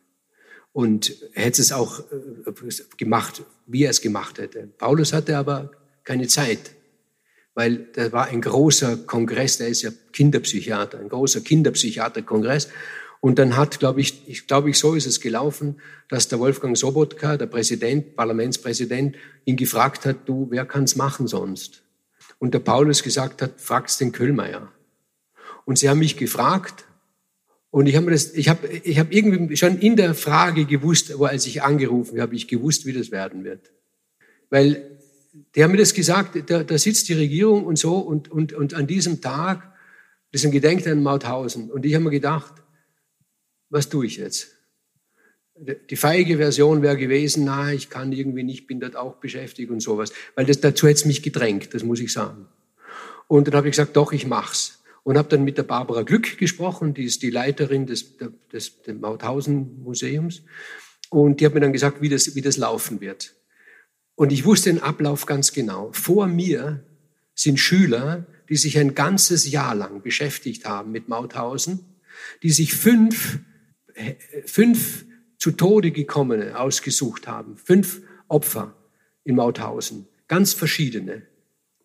und 0.77 1.11
hätte 1.33 1.59
es 1.63 1.71
auch 1.71 2.01
äh, 2.01 2.51
gemacht, 2.97 3.41
wie 3.65 3.85
er 3.85 3.89
es 3.89 3.99
gemacht 3.99 4.37
hätte. 4.37 4.69
Paulus 4.77 5.11
hatte 5.11 5.35
aber 5.35 5.71
keine 6.03 6.27
Zeit. 6.27 6.59
weil 7.55 7.87
da 7.93 8.11
war 8.11 8.27
ein 8.27 8.41
großer 8.41 8.97
Kongress, 8.97 9.57
der 9.57 9.69
ist 9.69 9.81
ja 9.81 9.89
Kinderpsychiater, 10.13 10.99
ein 10.99 11.09
großer 11.09 11.41
Kinderpsychiaterkongress. 11.41 12.69
Und 13.21 13.39
dann 13.39 13.57
hat, 13.57 13.79
glaube 13.79 14.01
ich, 14.01 14.21
ich 14.27 14.45
glaube 14.45 14.69
ich, 14.69 14.77
so 14.77 14.93
ist 14.93 15.07
es 15.07 15.19
gelaufen, 15.19 15.81
dass 16.09 16.27
der 16.27 16.37
Wolfgang 16.37 16.77
Sobotka, 16.77 17.37
der 17.37 17.47
Präsident, 17.47 18.15
Parlamentspräsident, 18.15 19.15
ihn 19.45 19.55
gefragt 19.55 20.05
hat, 20.05 20.29
du, 20.29 20.45
wer 20.51 20.65
kann's 20.65 20.95
machen 20.95 21.25
sonst? 21.25 21.81
Und 22.37 22.53
der 22.53 22.59
Paulus 22.59 23.01
gesagt 23.01 23.41
hat, 23.41 23.59
frag's 23.59 23.97
den 23.97 24.11
Köhlmeier. 24.11 24.71
Und 25.65 25.79
sie 25.79 25.89
haben 25.89 25.97
mich 25.97 26.17
gefragt, 26.17 26.85
und 27.77 27.85
ich 27.85 27.95
habe 27.95 28.09
das, 28.09 28.33
ich 28.33 28.49
habe, 28.49 28.67
ich 28.69 28.97
habe 28.97 29.13
irgendwie 29.13 29.55
schon 29.55 29.77
in 29.77 29.95
der 29.95 30.15
Frage 30.15 30.65
gewusst, 30.65 31.13
aber 31.13 31.29
als 31.29 31.45
ich 31.45 31.61
angerufen 31.61 32.19
habe, 32.19 32.35
ich 32.35 32.47
gewusst, 32.47 32.87
wie 32.87 32.91
das 32.91 33.11
werden 33.11 33.43
wird. 33.43 33.71
Weil 34.49 34.97
die 35.53 35.63
haben 35.63 35.73
mir 35.73 35.77
das 35.77 35.93
gesagt, 35.93 36.49
da, 36.49 36.63
da 36.63 36.77
sitzt 36.79 37.07
die 37.07 37.13
Regierung 37.13 37.65
und 37.65 37.77
so 37.77 37.99
und, 37.99 38.31
und, 38.31 38.51
und 38.53 38.73
an 38.73 38.87
diesem 38.87 39.21
Tag, 39.21 39.71
das 40.31 40.41
ist 40.41 40.45
ein 40.47 40.51
Gedenken 40.53 40.91
an 40.91 41.03
Mauthausen. 41.03 41.69
Und 41.69 41.85
ich 41.85 41.93
habe 41.93 42.03
mir 42.03 42.09
gedacht, 42.09 42.51
was 43.69 43.89
tue 43.89 44.07
ich 44.07 44.17
jetzt? 44.17 44.47
Die 45.91 45.97
feige 45.97 46.37
Version 46.37 46.81
wäre 46.81 46.97
gewesen, 46.97 47.43
na, 47.43 47.71
ich 47.73 47.91
kann 47.91 48.11
irgendwie 48.11 48.41
nicht, 48.41 48.65
bin 48.65 48.79
dort 48.79 48.95
auch 48.95 49.17
beschäftigt 49.17 49.69
und 49.69 49.81
sowas. 49.81 50.11
Weil 50.33 50.47
das, 50.47 50.61
dazu 50.61 50.87
hätte 50.87 51.01
es 51.01 51.05
mich 51.05 51.21
gedrängt, 51.21 51.75
das 51.75 51.83
muss 51.83 51.99
ich 51.99 52.11
sagen. 52.11 52.47
Und 53.27 53.47
dann 53.47 53.53
habe 53.53 53.67
ich 53.67 53.73
gesagt, 53.73 53.95
doch, 53.95 54.13
ich 54.13 54.25
mach's. 54.25 54.79
Und 55.07 55.17
habe 55.17 55.29
dann 55.29 55.45
mit 55.45 55.57
der 55.57 55.63
Barbara 55.63 56.01
Glück 56.01 56.37
gesprochen, 56.37 56.93
die 56.93 57.05
ist 57.05 57.23
die 57.23 57.29
Leiterin 57.29 57.85
des, 57.85 58.17
des, 58.51 58.81
des 58.81 58.99
Mauthausen 58.99 59.81
Museums. 59.81 60.41
Und 61.09 61.39
die 61.39 61.45
hat 61.45 61.53
mir 61.53 61.61
dann 61.61 61.71
gesagt, 61.71 62.01
wie 62.01 62.09
das, 62.09 62.35
wie 62.35 62.41
das 62.41 62.57
laufen 62.57 62.99
wird. 62.99 63.33
Und 64.15 64.33
ich 64.33 64.43
wusste 64.43 64.69
den 64.69 64.83
Ablauf 64.83 65.25
ganz 65.25 65.53
genau. 65.53 65.93
Vor 65.93 66.27
mir 66.27 66.83
sind 67.35 67.57
Schüler, 67.57 68.25
die 68.49 68.57
sich 68.57 68.77
ein 68.79 68.95
ganzes 68.95 69.49
Jahr 69.49 69.75
lang 69.75 70.01
beschäftigt 70.01 70.65
haben 70.65 70.91
mit 70.91 71.07
Mauthausen, 71.07 71.85
die 72.43 72.49
sich 72.49 72.73
fünf, 72.73 73.39
fünf 74.43 75.05
zu 75.37 75.51
Tode 75.51 75.91
gekommene 75.91 76.59
ausgesucht 76.59 77.27
haben, 77.27 77.55
fünf 77.55 78.01
Opfer 78.27 78.75
in 79.23 79.37
Mauthausen, 79.37 80.09
ganz 80.27 80.51
verschiedene, 80.51 81.26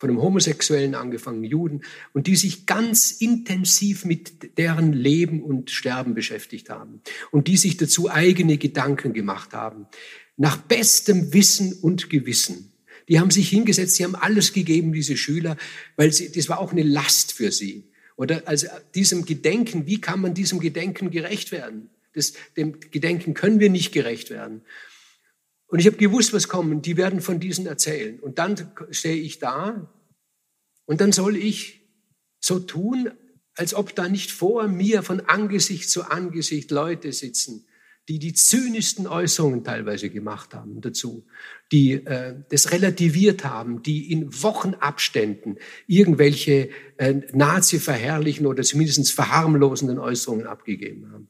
von 0.03 0.11
einem 0.11 0.21
Homosexuellen 0.21 0.97
angefangen, 0.97 1.45
Juden, 1.45 1.83
und 2.13 2.27
die 2.27 2.35
sich 2.35 2.67
ganz 2.67 3.13
intensiv 3.13 4.05
mit 4.05 4.59
deren 4.59 4.93
Leben 4.93 5.41
und 5.41 5.71
Sterben 5.71 6.13
beschäftigt 6.13 6.71
haben 6.71 7.03
und 7.31 7.47
die 7.47 7.57
sich 7.57 7.77
dazu 7.77 8.11
eigene 8.11 8.59
Gedanken 8.59 9.13
gemacht 9.13 9.53
haben 9.53 9.87
nach 10.37 10.57
bestem 10.57 11.33
Wissen 11.33 11.73
und 11.75 12.11
Gewissen. 12.11 12.73
Die 13.09 13.21
haben 13.21 13.31
sich 13.31 13.49
hingesetzt, 13.49 13.95
sie 13.95 14.03
haben 14.03 14.17
alles 14.17 14.53
gegeben, 14.53 14.93
diese 14.93 15.17
Schüler, 15.17 15.57
weil 15.95 16.13
sie, 16.13 16.33
das 16.33 16.49
war 16.49 16.59
auch 16.59 16.73
eine 16.73 16.83
Last 16.83 17.33
für 17.33 17.53
sie. 17.53 17.85
Oder 18.17 18.43
also 18.47 18.67
diesem 18.97 19.25
Gedenken, 19.25 19.87
wie 19.87 20.01
kann 20.01 20.21
man 20.21 20.35
diesem 20.35 20.59
Gedenken 20.59 21.13
gerecht 21.13 21.53
werden? 21.53 21.91
Das, 22.13 22.33
dem 22.57 22.81
Gedenken 22.81 23.35
können 23.35 23.61
wir 23.61 23.71
nicht 23.71 23.93
gerecht 23.93 24.31
werden. 24.31 24.63
Und 25.73 25.79
ich 25.79 25.87
habe 25.87 25.97
gewusst, 25.97 26.35
was 26.35 26.49
kommt. 26.49 26.85
Die 26.85 26.99
werden 26.99 27.23
von 27.23 27.41
diesen 27.41 27.65
erzählen. 27.65 28.21
Und 28.21 28.39
dann 28.39 28.57
stehe 28.91 29.17
ich 29.17 29.39
da 29.39 29.91
und 30.85 31.01
dann 31.01 31.13
soll 31.13 31.35
ich 31.35 31.89
so 32.41 32.59
tun, 32.59 33.11
als 33.55 33.73
ob 33.73 33.95
da 33.95 34.07
nicht 34.07 34.33
vor 34.33 34.69
mir 34.69 35.03
von 35.03 35.21
Angesicht 35.21 35.89
zu 35.89 36.11
Angesicht 36.11 36.71
Leute 36.71 37.11
sitzen, 37.15 37.65
die 38.07 38.19
die 38.19 38.35
zynischsten 38.35 39.07
Äußerungen 39.07 39.65
teilweise 39.65 40.11
gemacht 40.11 40.53
haben 40.53 40.83
dazu, 40.83 41.25
die 41.73 41.93
äh, 41.93 42.35
das 42.51 42.71
relativiert 42.73 43.47
haben, 43.47 43.83
die 43.83 44.13
in 44.13 44.43
Wochenabständen 44.43 45.59
irgendwelche 45.87 46.69
äh, 46.99 47.15
Nazi-verherrlichen 47.33 48.45
oder 48.45 48.63
zumindest 48.63 49.11
verharmlosenden 49.11 49.99
Äußerungen 49.99 50.47
abgegeben 50.47 51.11
haben. 51.11 51.29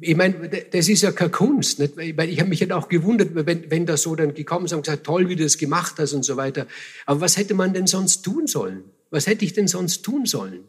Ich 0.00 0.16
meine, 0.16 0.48
das 0.48 0.88
ist 0.88 1.02
ja 1.02 1.12
keine 1.12 1.30
Kunst, 1.30 1.78
nicht? 1.78 1.96
weil 1.96 2.28
ich 2.28 2.38
habe 2.38 2.50
mich 2.50 2.60
halt 2.60 2.72
auch 2.72 2.88
gewundert, 2.88 3.30
wenn, 3.34 3.70
wenn 3.70 3.86
da 3.86 3.96
so 3.96 4.14
dann 4.14 4.34
gekommen 4.34 4.66
ist 4.66 4.72
und 4.72 4.82
gesagt, 4.82 5.04
toll, 5.04 5.28
wie 5.28 5.36
du 5.36 5.42
das 5.42 5.58
gemacht 5.58 5.94
hast 5.98 6.12
und 6.12 6.24
so 6.24 6.36
weiter. 6.36 6.66
Aber 7.06 7.22
was 7.22 7.36
hätte 7.36 7.54
man 7.54 7.72
denn 7.72 7.86
sonst 7.86 8.22
tun 8.22 8.46
sollen? 8.46 8.84
Was 9.10 9.26
hätte 9.26 9.44
ich 9.44 9.54
denn 9.54 9.66
sonst 9.66 10.02
tun 10.02 10.26
sollen? 10.26 10.64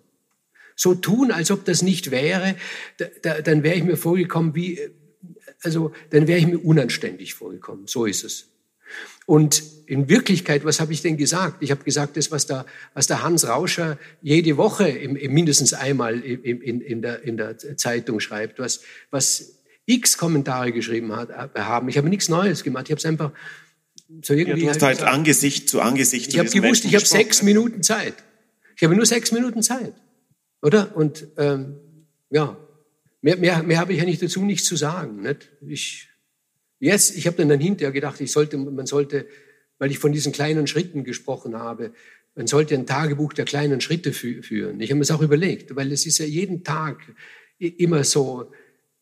so 0.78 0.94
tun, 0.94 1.32
als 1.32 1.52
ob 1.52 1.66
das 1.66 1.82
nicht 1.82 2.12
wäre, 2.12 2.56
da, 2.98 3.06
da, 3.24 3.42
dann 3.42 3.64
wäre 3.64 3.76
ich 3.76 3.84
mir 3.84 3.98
vorgekommen 3.98 4.56
wie, 4.56 4.80
also 5.64 5.92
dann 6.12 6.28
wäre 6.28 6.40
ich 6.40 6.48
mir 6.48 6.60
unanständig 6.60 7.34
vorgekommen. 7.34 7.88
So 7.88 8.06
ist 8.06 8.24
es. 8.24 8.48
Und 9.28 9.62
in 9.88 10.08
Wirklichkeit, 10.08 10.64
was 10.64 10.80
habe 10.80 10.94
ich 10.94 11.02
denn 11.02 11.18
gesagt? 11.18 11.58
Ich 11.60 11.70
habe 11.70 11.84
gesagt, 11.84 12.16
das, 12.16 12.32
was 12.32 12.48
der, 12.48 12.66
was 12.94 13.08
der 13.08 13.24
Hans 13.24 13.46
Rauscher 13.46 14.00
jede 14.22 14.56
Woche 14.56 14.88
im, 14.88 15.18
im 15.18 15.34
mindestens 15.34 15.74
einmal 15.74 16.22
in, 16.22 16.62
in, 16.62 16.80
in, 16.80 17.02
der, 17.02 17.24
in 17.24 17.36
der 17.36 17.58
Zeitung 17.58 18.22
schreibt, 18.22 18.58
was, 18.58 18.80
was 19.12 19.58
x 19.86 20.18
Kommentare 20.18 20.72
geschrieben 20.72 21.14
hat, 21.14 21.30
äh, 21.30 21.60
haben. 21.60 21.90
Ich 21.90 21.98
habe 21.98 22.08
nichts 22.08 22.30
Neues 22.30 22.64
gemacht. 22.64 22.86
Ich 22.88 22.92
habe 22.92 23.00
es 23.00 23.06
einfach 23.06 23.32
so 24.22 24.34
irgendwie. 24.34 24.62
Ja, 24.62 24.66
du 24.66 24.70
hast 24.70 24.82
halt, 24.82 25.02
halt 25.02 25.14
Angesicht 25.14 25.68
zu 25.68 25.82
Angesicht. 25.82 26.30
Ich 26.30 26.40
habe 26.40 26.50
gewusst, 26.50 26.86
ich 26.86 26.96
habe 26.96 27.06
sechs 27.06 27.44
Minuten 27.44 27.84
Zeit. 27.84 28.14
Ich 28.78 28.84
habe 28.84 28.96
nur 28.96 29.06
sechs 29.06 29.34
Minuten 29.34 29.62
Zeit. 29.62 29.94
Oder? 30.62 30.96
Und 30.96 31.28
ähm, 31.38 31.76
ja, 32.30 32.56
mehr, 33.22 33.36
mehr, 33.36 33.62
mehr 33.62 33.80
habe 33.80 33.92
ich 33.92 34.02
eigentlich 34.02 34.20
dazu 34.20 34.46
nicht 34.46 34.64
zu 34.64 34.78
sagen. 34.78 35.22
Nicht? 35.22 35.50
Ich, 35.68 36.07
jetzt, 36.80 37.16
ich 37.18 37.28
habe 37.28 37.46
dann, 37.46 37.60
hinterher 37.60 37.92
gedacht, 37.92 38.22
ich 38.22 38.32
sollte, 38.32 38.58
man 38.58 38.86
sollte, 38.86 39.28
weil 39.80 39.92
ich 39.92 40.00
von 40.00 40.12
diesen 40.12 40.32
kleinen 40.32 40.68
Schritten 40.68 41.04
gesprochen 41.04 41.56
habe, 41.56 41.94
man 42.36 42.48
sollte 42.48 42.76
ein 42.76 42.86
Tagebuch 42.86 43.34
der 43.34 43.46
kleinen 43.46 43.82
Schritte 43.82 44.14
fü 44.14 44.44
führen. 44.44 44.80
Ich 44.80 44.92
habe 44.92 44.98
mir 44.98 45.06
das 45.06 45.12
auch 45.12 45.22
überlegt, 45.22 45.76
weil 45.76 45.92
es 45.92 46.06
ist 46.06 46.20
ja 46.20 46.26
jeden 46.26 46.64
Tag 46.64 47.00
immer 47.58 48.04
so, 48.04 48.52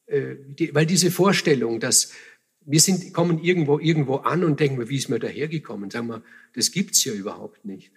äh, 0.05 0.36
die, 0.47 0.73
weil 0.73 0.86
diese 0.86 1.11
Vorstellung, 1.11 1.80
dass 1.80 2.13
wir 2.61 2.80
sind, 2.80 3.13
kommen 3.13 3.43
irgendwo, 3.43 3.78
irgendwo 3.80 4.15
an 4.17 4.43
und 4.43 4.59
denken, 4.59 4.89
wie 4.89 4.95
ist 4.95 5.09
mir 5.09 5.19
dahergekommen? 5.19 5.91
Sagen 5.91 6.07
wir, 6.07 6.23
das 6.53 6.71
gibt's 6.71 7.03
ja 7.03 7.13
überhaupt 7.13 7.65
nicht. 7.65 7.91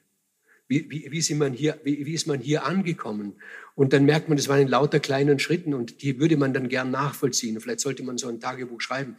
Wie, 0.67 0.91
wie, 0.91 1.11
wie, 1.11 1.19
ist 1.19 1.31
man 1.31 1.55
hier, 1.55 1.81
wie, 1.85 2.05
wie 2.05 2.13
ist 2.13 2.27
man 2.27 2.41
hier 2.41 2.67
angekommen? 2.67 3.35
Und 3.75 3.95
dann 3.95 4.05
merkt 4.05 4.29
man, 4.29 4.37
das 4.37 4.49
waren 4.49 4.61
in 4.61 4.69
lauter 4.69 5.01
kleinen 5.01 5.39
Schritten 5.39 5.73
und 5.73 6.03
die 6.03 6.21
würde 6.21 6.37
man 6.37 6.53
dann 6.53 6.69
gern 6.69 6.91
nachvollziehen. 6.91 7.59
Vielleicht 7.61 7.81
sollte 7.81 8.03
man 8.03 8.19
so 8.19 8.29
ein 8.29 8.41
Tagebuch 8.41 8.83
schreiben. 8.83 9.17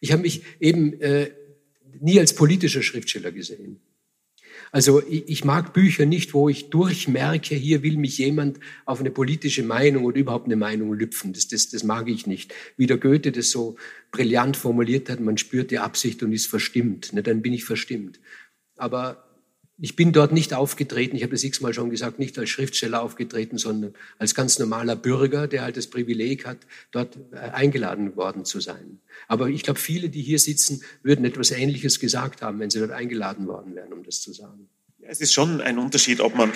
Ich 0.00 0.12
habe 0.12 0.22
mich 0.22 0.42
eben 0.58 1.00
äh, 1.00 1.30
nie 2.00 2.18
als 2.18 2.34
politischer 2.34 2.82
Schriftsteller 2.82 3.32
gesehen. 3.32 3.80
Also 4.72 5.02
ich, 5.02 5.28
ich 5.28 5.44
mag 5.44 5.72
Bücher 5.72 6.06
nicht, 6.06 6.32
wo 6.32 6.48
ich 6.48 6.70
durchmerke, 6.70 7.54
hier 7.54 7.82
will 7.82 7.96
mich 7.96 8.18
jemand 8.18 8.60
auf 8.84 9.00
eine 9.00 9.10
politische 9.10 9.62
Meinung 9.62 10.04
oder 10.04 10.18
überhaupt 10.18 10.46
eine 10.46 10.56
Meinung 10.56 10.92
lüpfen. 10.94 11.32
Das, 11.32 11.48
das, 11.48 11.70
das 11.70 11.82
mag 11.82 12.08
ich 12.08 12.26
nicht. 12.26 12.54
Wie 12.76 12.86
der 12.86 12.98
Goethe 12.98 13.32
das 13.32 13.50
so 13.50 13.76
brillant 14.12 14.56
formuliert 14.56 15.08
hat, 15.10 15.20
man 15.20 15.38
spürt 15.38 15.70
die 15.70 15.78
Absicht 15.78 16.22
und 16.22 16.32
ist 16.32 16.46
verstimmt. 16.46 17.12
Ne, 17.12 17.22
dann 17.22 17.42
bin 17.42 17.52
ich 17.52 17.64
verstimmt. 17.64 18.20
Aber 18.76 19.29
ich 19.80 19.96
bin 19.96 20.12
dort 20.12 20.32
nicht 20.32 20.52
aufgetreten, 20.52 21.16
ich 21.16 21.22
habe 21.22 21.32
das 21.32 21.42
x-mal 21.42 21.72
schon 21.72 21.90
gesagt, 21.90 22.18
nicht 22.18 22.38
als 22.38 22.50
Schriftsteller 22.50 23.02
aufgetreten, 23.02 23.56
sondern 23.56 23.94
als 24.18 24.34
ganz 24.34 24.58
normaler 24.58 24.94
Bürger, 24.94 25.48
der 25.48 25.62
halt 25.62 25.76
das 25.76 25.86
Privileg 25.86 26.46
hat, 26.46 26.58
dort 26.90 27.18
äh, 27.32 27.36
eingeladen 27.36 28.14
worden 28.16 28.44
zu 28.44 28.60
sein. 28.60 29.00
Aber 29.26 29.48
ich 29.48 29.62
glaube, 29.62 29.80
viele, 29.80 30.10
die 30.10 30.22
hier 30.22 30.38
sitzen, 30.38 30.82
würden 31.02 31.24
etwas 31.24 31.50
Ähnliches 31.50 31.98
gesagt 31.98 32.42
haben, 32.42 32.60
wenn 32.60 32.70
sie 32.70 32.78
dort 32.78 32.92
eingeladen 32.92 33.46
worden 33.46 33.74
wären, 33.74 33.92
um 33.92 34.02
das 34.02 34.20
zu 34.20 34.32
sagen. 34.32 34.68
Ja, 34.98 35.08
es 35.08 35.20
ist 35.20 35.32
schon 35.32 35.62
ein 35.62 35.78
Unterschied, 35.78 36.20
ob 36.20 36.34
man 36.34 36.52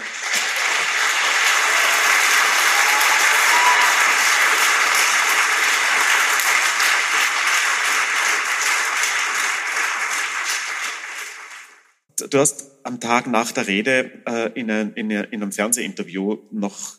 Du 12.16 12.38
hast 12.38 12.70
am 12.84 13.00
Tag 13.00 13.26
nach 13.26 13.50
der 13.50 13.66
Rede 13.66 14.10
äh, 14.26 14.52
in, 14.58 14.70
ein, 14.70 14.92
in, 14.94 15.10
in, 15.10 15.42
einem 15.42 15.50
Fernsehinterview 15.50 16.38
noch 16.52 16.94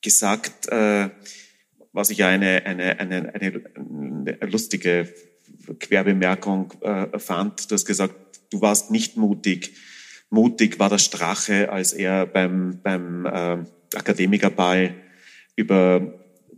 gesagt, 0.00 0.68
äh, 0.68 1.10
was 1.92 2.10
ich 2.10 2.18
ja 2.18 2.28
eine, 2.28 2.64
eine, 2.64 3.00
eine, 3.00 3.34
eine 3.34 4.38
lustige 4.42 5.12
Querbemerkung 5.80 6.72
äh, 6.82 7.18
fand. 7.18 7.68
Du 7.70 7.74
hast 7.74 7.84
gesagt, 7.84 8.14
du 8.50 8.60
warst 8.60 8.92
nicht 8.92 9.16
mutig. 9.16 9.74
Mutig 10.30 10.78
war 10.78 10.88
der 10.88 10.98
Strache, 10.98 11.72
als 11.72 11.92
er 11.92 12.26
beim, 12.26 12.80
beim 12.80 13.26
äh, 13.26 13.64
Akademikerball 13.94 14.94
über, 15.56 16.14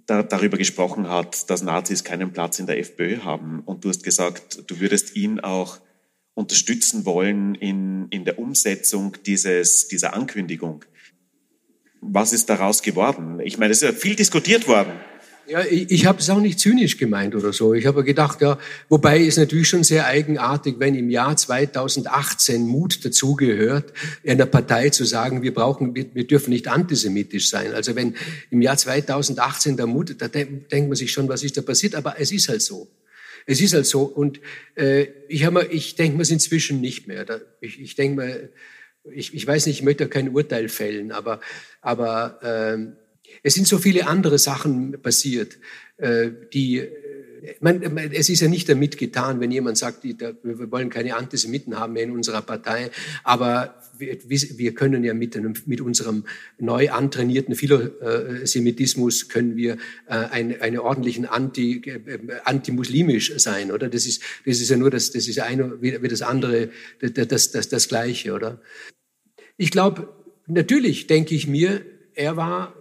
da, 0.07 0.23
darüber 0.23 0.59
gesprochen 0.59 1.09
hat, 1.09 1.49
dass 1.49 1.63
Nazis 1.63 2.05
keinen 2.05 2.33
Platz 2.33 2.59
in 2.59 2.67
der 2.67 2.79
FPÖ 2.79 3.19
haben. 3.21 3.61
Und 3.61 3.85
du 3.85 3.89
hast 3.89 4.03
gesagt, 4.03 4.71
du 4.71 4.81
würdest 4.81 5.17
ihn 5.17 5.41
auch 5.41 5.79
unterstützen 6.37 7.07
wollen 7.07 7.55
in, 7.55 8.09
in 8.11 8.27
der 8.27 8.39
Umsetzung 8.39 9.17
dieses, 9.25 9.89
dieser 9.89 10.13
Ankündigung. 10.13 10.85
Was 12.03 12.35
ist 12.35 12.51
daraus 12.51 12.83
geworden? 12.83 13.41
Ich 13.43 13.57
meine, 13.57 13.73
es 13.73 13.83
ist 13.83 13.89
ja 13.89 13.93
viel 13.93 14.15
diskutiert 14.15 14.69
worden. 14.69 14.93
Ja, 15.49 15.65
ich, 15.65 15.91
ich 15.91 16.05
habe 16.05 16.19
es 16.19 16.29
auch 16.29 16.41
nicht 16.41 16.61
zynisch 16.61 16.99
gemeint 16.99 17.35
oder 17.35 17.55
so. 17.55 17.73
Ich 17.73 17.87
habe 17.87 18.05
gedacht, 18.05 18.43
ja, 18.43 18.59
wobei 18.91 19.25
es 19.25 19.39
natürlich 19.39 19.69
schon 19.69 19.83
sehr 19.83 20.07
eigenartig, 20.07 20.75
wenn 20.79 20.95
im 20.95 21.09
Jahr 21.09 21.37
2018 21.37 22.67
Mut 22.67 23.03
dazugehört, 23.03 23.95
einer 24.27 24.45
Partei 24.45 24.91
zu 24.91 25.05
sagen, 25.05 25.43
wir 25.43 25.55
brauchen, 25.55 25.95
wir, 25.95 26.05
wir, 26.13 26.27
dürfen 26.27 26.51
nicht 26.51 26.69
antisemitisch 26.69 27.49
sein. 27.49 27.73
Also 27.73 27.97
wenn 27.97 28.15
im 28.51 28.61
Jahr 28.61 28.77
2018 28.77 29.79
der 29.79 29.87
Mut, 29.87 30.17
da 30.19 30.29
denkt 30.29 30.71
man 30.71 30.97
sich 30.97 31.13
schon, 31.13 31.29
was 31.31 31.43
ist 31.43 31.57
da 31.57 31.63
passiert, 31.63 31.95
aber 31.95 32.21
es 32.21 32.31
ist 32.31 32.51
halt 32.51 32.61
so. 32.61 32.89
Es 33.47 33.61
ist 33.61 33.75
halt 33.75 33.87
so. 33.87 34.03
Und 34.03 34.41
äh, 34.75 35.07
ich, 35.29 35.49
mal, 35.51 35.67
ich 35.71 35.95
denke 35.95 36.17
mir 36.17 36.23
es 36.23 36.31
inzwischen 36.31 36.81
nicht 36.81 37.07
mehr. 37.07 37.25
Da, 37.25 37.41
ich, 37.61 37.81
ich 37.81 37.95
denke 37.95 38.23
mir, 38.23 38.49
ich, 39.15 39.35
ich 39.35 39.47
weiß 39.47 39.67
nicht, 39.67 39.79
ich 39.79 39.85
möchte 39.85 40.09
kein 40.09 40.31
Urteil 40.31 40.69
fällen, 40.69 41.13
aber, 41.13 41.41
aber 41.81 42.41
äh, 42.43 43.07
es 43.43 43.55
sind 43.55 43.67
so 43.67 43.79
viele 43.79 44.07
andere 44.07 44.39
Sachen 44.39 45.01
passiert, 45.01 45.59
äh, 45.97 46.31
die 46.53 46.89
man, 47.61 47.83
es 48.13 48.29
ist 48.29 48.41
ja 48.41 48.49
nicht 48.49 48.69
damit 48.69 48.99
getan, 48.99 49.41
wenn 49.41 49.51
jemand 49.51 49.79
sagt, 49.79 50.05
wir 50.05 50.71
wollen 50.71 50.91
keine 50.91 51.17
Antisemiten 51.17 51.79
haben 51.79 51.95
mehr 51.95 52.05
in 52.05 52.11
unserer 52.11 52.43
Partei, 52.43 52.91
aber 53.25 53.83
wir, 53.99 54.19
wir 54.29 54.75
können 54.75 55.05
ja 55.05 55.15
mit, 55.15 55.37
einem, 55.37 55.55
mit 55.67 55.81
unserem 55.81 56.25
neu 56.59 56.91
antrainierten 56.91 57.55
Philosemitismus 57.55 59.29
können 59.29 59.57
wir 59.57 59.75
äh, 60.07 60.15
einen, 60.15 60.61
eine 60.61 60.83
ordentlichen 60.83 61.27
Anti, 61.27 61.83
äh, 61.85 62.19
antimuslimisch 62.45 63.33
sein, 63.39 63.73
oder? 63.73 63.89
Das 63.89 64.07
ist, 64.07 64.23
das 64.45 64.61
ist 64.61 64.71
ja 64.71 64.77
nur 64.77 64.91
das, 64.91 65.11
das 65.11 65.29
ist 65.29 65.39
eine 65.41 65.81
wie, 65.83 66.03
wie 66.03 66.09
das 66.09 66.23
andere, 66.23 66.71
das, 67.01 67.51
das, 67.51 67.69
das 67.69 67.89
Gleiche, 67.89 68.33
oder? 68.33 68.61
Ich 69.57 69.71
glaube, 69.71 70.09
natürlich 70.47 71.07
denke 71.07 71.35
ich 71.35 71.47
mir, 71.47 71.85
er 72.15 72.37
war 72.37 72.75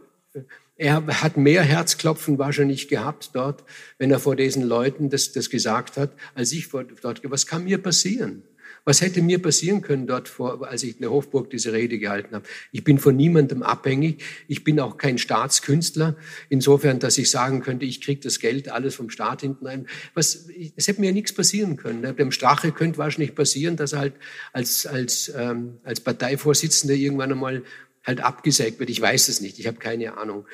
er 0.78 1.06
hat 1.22 1.38
mehr 1.38 1.64
Herzklopfen 1.64 2.38
wahrscheinlich 2.38 2.88
gehabt 2.88 3.32
dort, 3.34 3.64
wenn 3.98 4.12
er 4.12 4.20
vor 4.20 4.36
diesen 4.36 4.64
Leuten 4.64 5.10
das, 5.10 5.32
das 5.32 5.50
gesagt 5.50 5.98
hat, 5.98 6.12
als 6.34 6.52
ich 6.52 6.70
dort. 6.70 7.22
Was 7.24 7.48
kann 7.48 7.64
mir 7.64 7.78
passieren? 7.78 8.44
Was 8.88 9.02
hätte 9.02 9.24
mir 9.24 9.42
passieren 9.42 9.82
können 9.82 10.06
dort, 10.06 10.30
vor, 10.30 10.68
als 10.68 10.84
ich 10.84 10.96
in 10.96 11.02
der 11.02 11.10
Hofburg 11.10 11.50
diese 11.50 11.74
Rede 11.74 11.98
gehalten 11.98 12.36
habe? 12.36 12.46
Ich 12.72 12.84
bin 12.84 13.00
von 13.00 13.16
niemandem 13.16 13.64
abhängig. 13.64 14.24
Ich 14.48 14.64
bin 14.64 14.80
auch 14.80 14.98
kein 14.98 15.18
Staatskünstler. 15.18 16.16
Insofern, 16.50 17.00
dass 17.00 17.18
ich 17.18 17.32
sagen 17.32 17.62
könnte, 17.62 17.86
ich 17.86 18.00
kriege 18.00 18.22
das 18.22 18.40
Geld 18.40 18.70
alles 18.70 18.94
vom 18.94 19.10
Staat 19.10 19.42
hinten 19.42 19.66
ein. 19.66 19.88
Was, 20.14 20.48
es 20.76 20.88
hätte 20.88 21.02
mir 21.02 21.14
nichts 21.14 21.34
passieren 21.34 21.78
können. 21.78 22.16
Dem 22.16 22.32
Strache 22.32 22.72
könnte 22.72 23.00
wahrscheinlich 23.00 23.34
passieren, 23.34 23.76
dass 23.76 23.94
er 23.94 24.00
halt 24.00 24.14
als, 24.54 24.86
als, 24.86 25.34
ähm, 25.36 25.80
als 25.84 26.00
Parteivorsitzender 26.02 26.94
irgendwann 26.94 27.32
einmal 27.32 27.64
halt 28.06 28.22
abgesägt 28.22 28.80
wird. 28.80 28.90
Ich 28.90 29.02
weiß 29.02 29.28
es 29.28 29.42
nicht, 29.42 29.60
ich 29.60 29.68
habe 29.68 29.78
keine 29.78 30.18
Ahnung. 30.18 30.46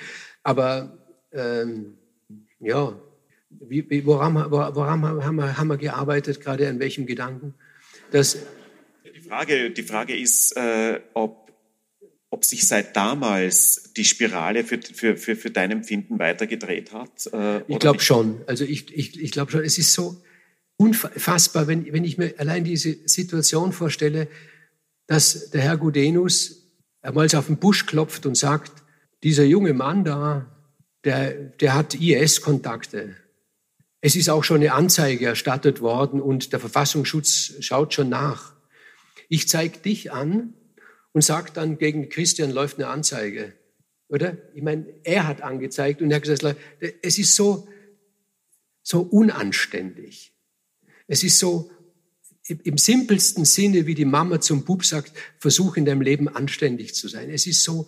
Aber 0.44 0.98
ähm, 1.32 1.98
ja, 2.60 3.00
wie, 3.50 3.90
wie, 3.90 4.06
woran, 4.06 4.36
woran 4.36 5.02
haben, 5.02 5.36
wir, 5.36 5.58
haben 5.58 5.68
wir 5.68 5.78
gearbeitet, 5.78 6.42
gerade 6.42 6.68
an 6.70 6.80
welchem 6.80 7.06
Gedanken? 7.06 7.54
Das 8.12 8.38
die, 9.16 9.22
Frage, 9.22 9.72
die 9.72 9.84
Frage 9.84 10.18
ist, 10.18 10.56
äh, 10.56 11.00
ob, 11.14 11.52
ob 12.30 12.46
sich 12.46 12.68
seit 12.68 12.96
damals 12.96 13.94
die 13.96 14.06
Spirale 14.06 14.64
für, 14.64 14.80
für, 14.82 15.18
für, 15.18 15.36
für 15.36 15.50
dein 15.50 15.72
Empfinden 15.72 16.20
weitergedreht 16.20 16.94
hat. 16.94 17.28
Äh, 17.34 17.62
ich 17.68 17.80
glaube 17.80 18.00
schon. 18.00 18.42
Also 18.48 18.64
ich, 18.64 18.94
ich, 18.96 19.20
ich 19.20 19.32
glaube 19.32 19.52
schon, 19.52 19.64
es 19.64 19.78
ist 19.78 19.94
so 19.94 20.22
unfassbar, 20.78 21.68
wenn, 21.68 21.92
wenn 21.94 22.04
ich 22.04 22.18
mir 22.18 22.34
allein 22.38 22.64
diese 22.64 22.98
Situation 23.06 23.72
vorstelle, 23.72 24.28
dass 25.08 25.52
der 25.52 25.62
Herr 25.62 25.78
Gudenus 25.78 26.61
einmal 27.02 27.28
auf 27.36 27.48
den 27.48 27.58
Busch 27.58 27.86
klopft 27.86 28.26
und 28.26 28.36
sagt, 28.36 28.72
dieser 29.24 29.44
junge 29.44 29.74
Mann 29.74 30.04
da, 30.04 30.46
der, 31.04 31.34
der 31.34 31.74
hat 31.74 31.96
IS-Kontakte. 31.96 33.16
Es 34.02 34.16
ist 34.16 34.30
auch 34.30 34.44
schon 34.44 34.58
eine 34.58 34.74
Anzeige 34.74 35.28
erstattet 35.28 35.82
worden 35.82 36.22
und 36.22 36.54
der 36.54 36.60
Verfassungsschutz 36.60 37.54
schaut 37.60 37.94
schon 37.94 38.10
nach. 38.10 38.54
Ich 39.30 39.48
zeige 39.48 39.80
dich 39.80 40.12
an 40.12 40.54
und 41.14 41.24
sage 41.24 41.52
dann, 41.54 41.78
gegen 41.78 42.10
Christian 42.10 42.52
läuft 42.52 42.78
eine 42.78 42.88
Anzeige. 42.88 43.54
Oder? 44.10 44.38
Ich 44.54 44.64
meine, 44.64 44.88
er 45.04 45.28
hat 45.28 45.42
angezeigt 45.42 46.02
und 46.02 46.12
er 46.12 46.18
hat 46.18 46.24
gesagt, 46.24 46.58
es 47.02 47.18
ist 47.18 47.36
so, 47.36 47.68
so 48.84 49.02
unanständig. 49.02 50.34
Es 51.08 51.24
ist 51.24 51.40
so 51.40 51.72
im 52.52 52.78
simpelsten 52.78 53.46
Sinne, 53.46 53.86
wie 53.86 53.96
die 53.96 54.06
Mama 54.06 54.42
zum 54.42 54.64
Bub 54.64 54.86
sagt, 54.86 55.12
versuch 55.40 55.78
in 55.78 55.86
deinem 55.86 56.02
Leben 56.02 56.28
anständig 56.28 56.96
zu 56.96 57.08
sein. 57.08 57.30
Es 57.30 57.48
ist 57.48 57.64
so 57.64 57.88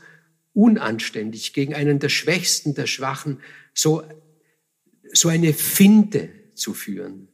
unanständig, 0.54 1.54
gegen 1.54 1.74
einen 1.74 2.00
der 2.00 2.10
Schwächsten, 2.10 2.76
der 2.76 2.88
Schwachen, 2.88 3.40
so, 3.74 4.04
so 5.12 5.30
eine 5.30 5.54
Finte 5.54 6.30
zu 6.54 6.74
führen. 6.74 7.28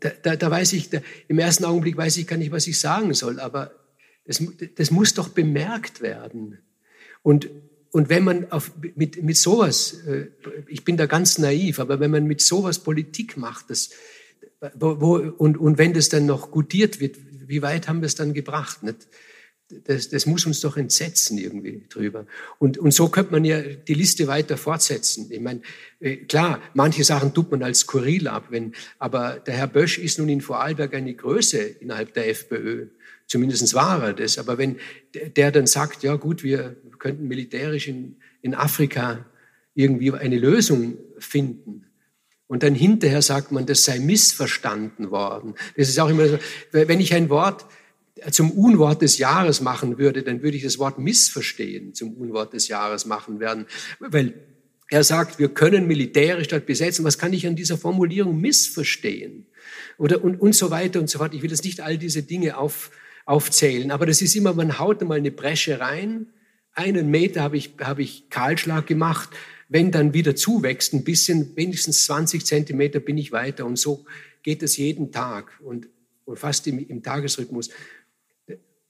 Da, 0.00 0.10
da, 0.22 0.36
da 0.36 0.50
weiß 0.50 0.72
ich, 0.74 0.90
da, 0.90 1.00
im 1.28 1.38
ersten 1.38 1.64
Augenblick 1.64 1.96
weiß 1.96 2.16
ich 2.16 2.26
gar 2.26 2.36
nicht, 2.36 2.52
was 2.52 2.66
ich 2.66 2.78
sagen 2.78 3.12
soll, 3.12 3.40
aber 3.40 3.72
das, 4.24 4.42
das 4.76 4.90
muss 4.90 5.14
doch 5.14 5.28
bemerkt 5.28 6.00
werden. 6.00 6.58
Und, 7.22 7.50
und 7.90 8.08
wenn 8.08 8.24
man 8.24 8.50
auf, 8.52 8.72
mit, 8.94 9.22
mit 9.22 9.36
sowas, 9.36 10.04
äh, 10.06 10.28
ich 10.68 10.84
bin 10.84 10.96
da 10.96 11.06
ganz 11.06 11.38
naiv, 11.38 11.80
aber 11.80 12.00
wenn 12.00 12.10
man 12.10 12.24
mit 12.24 12.40
sowas 12.40 12.78
Politik 12.78 13.36
macht, 13.36 13.68
das, 13.68 13.90
wo, 14.74 15.00
wo, 15.00 15.16
und, 15.16 15.56
und 15.58 15.78
wenn 15.78 15.94
das 15.94 16.08
dann 16.08 16.26
noch 16.26 16.50
gutiert 16.50 17.00
wird, 17.00 17.16
wie 17.46 17.62
weit 17.62 17.88
haben 17.88 18.00
wir 18.00 18.06
es 18.06 18.14
dann 18.14 18.34
gebracht? 18.34 18.82
Nicht? 18.82 19.08
Das, 19.84 20.08
das 20.08 20.26
muss 20.26 20.46
uns 20.46 20.60
doch 20.60 20.76
entsetzen 20.76 21.38
irgendwie 21.38 21.84
drüber. 21.88 22.26
Und, 22.58 22.76
und 22.76 22.92
so 22.92 23.08
könnte 23.08 23.30
man 23.32 23.44
ja 23.44 23.60
die 23.62 23.94
Liste 23.94 24.26
weiter 24.26 24.56
fortsetzen. 24.56 25.28
Ich 25.30 25.40
meine, 25.40 25.62
äh, 26.00 26.16
klar, 26.16 26.60
manche 26.74 27.04
Sachen 27.04 27.32
tut 27.32 27.52
man 27.52 27.62
als 27.62 27.80
skurril 27.80 28.26
ab, 28.26 28.46
wenn, 28.50 28.74
aber 28.98 29.38
der 29.38 29.54
Herr 29.54 29.68
Bösch 29.68 29.98
ist 29.98 30.18
nun 30.18 30.28
in 30.28 30.40
Vorarlberg 30.40 30.92
eine 30.94 31.14
Größe 31.14 31.58
innerhalb 31.58 32.14
der 32.14 32.28
FPÖ. 32.28 32.88
Zumindest 33.28 33.72
war 33.74 34.02
er 34.02 34.12
das. 34.12 34.38
Aber 34.38 34.58
wenn 34.58 34.76
der 35.14 35.52
dann 35.52 35.68
sagt, 35.68 36.02
ja 36.02 36.16
gut, 36.16 36.42
wir 36.42 36.76
könnten 36.98 37.28
militärisch 37.28 37.86
in, 37.86 38.16
in 38.42 38.54
Afrika 38.54 39.24
irgendwie 39.74 40.12
eine 40.12 40.38
Lösung 40.38 40.98
finden, 41.18 41.86
und 42.50 42.64
dann 42.64 42.74
hinterher 42.74 43.22
sagt 43.22 43.52
man, 43.52 43.64
das 43.64 43.84
sei 43.84 44.00
missverstanden 44.00 45.12
worden. 45.12 45.54
Das 45.76 45.88
ist 45.88 46.00
auch 46.00 46.08
immer 46.08 46.26
so, 46.26 46.38
wenn 46.72 46.98
ich 46.98 47.14
ein 47.14 47.30
Wort 47.30 47.64
zum 48.32 48.50
Unwort 48.50 49.02
des 49.02 49.18
Jahres 49.18 49.60
machen 49.60 49.98
würde, 49.98 50.24
dann 50.24 50.42
würde 50.42 50.56
ich 50.56 50.64
das 50.64 50.80
Wort 50.80 50.98
missverstehen 50.98 51.94
zum 51.94 52.12
Unwort 52.14 52.52
des 52.52 52.66
Jahres 52.66 53.06
machen 53.06 53.38
werden. 53.38 53.66
Weil 54.00 54.34
er 54.88 55.04
sagt, 55.04 55.38
wir 55.38 55.50
können 55.50 55.86
militärisch 55.86 56.48
dort 56.48 56.66
besetzen. 56.66 57.04
Was 57.04 57.18
kann 57.18 57.32
ich 57.32 57.46
an 57.46 57.54
dieser 57.54 57.78
Formulierung 57.78 58.40
missverstehen? 58.40 59.46
Oder 59.96 60.24
und, 60.24 60.40
und 60.40 60.52
so 60.52 60.72
weiter 60.72 60.98
und 60.98 61.08
so 61.08 61.18
fort. 61.18 61.34
Ich 61.34 61.42
will 61.42 61.50
jetzt 61.50 61.64
nicht 61.64 61.80
all 61.80 61.98
diese 61.98 62.24
Dinge 62.24 62.56
auf, 62.58 62.90
aufzählen, 63.26 63.92
aber 63.92 64.06
das 64.06 64.22
ist 64.22 64.34
immer, 64.34 64.54
man 64.54 64.80
haut 64.80 65.00
einmal 65.00 65.18
eine 65.18 65.30
Bresche 65.30 65.78
rein. 65.78 66.26
Einen 66.72 67.12
Meter 67.12 67.42
habe 67.42 67.56
ich, 67.56 67.74
habe 67.80 68.02
ich 68.02 68.28
Kahlschlag 68.28 68.88
gemacht 68.88 69.30
wenn 69.70 69.92
dann 69.92 70.12
wieder 70.12 70.34
zuwächst, 70.34 70.92
ein 70.92 71.04
bisschen, 71.04 71.56
wenigstens 71.56 72.04
20 72.04 72.44
Zentimeter 72.44 72.98
bin 72.98 73.16
ich 73.16 73.30
weiter. 73.30 73.64
Und 73.64 73.78
so 73.78 74.04
geht 74.42 74.64
es 74.64 74.76
jeden 74.76 75.12
Tag 75.12 75.58
und, 75.62 75.88
und 76.24 76.38
fast 76.38 76.66
im, 76.66 76.80
im 76.80 77.02
Tagesrhythmus. 77.04 77.70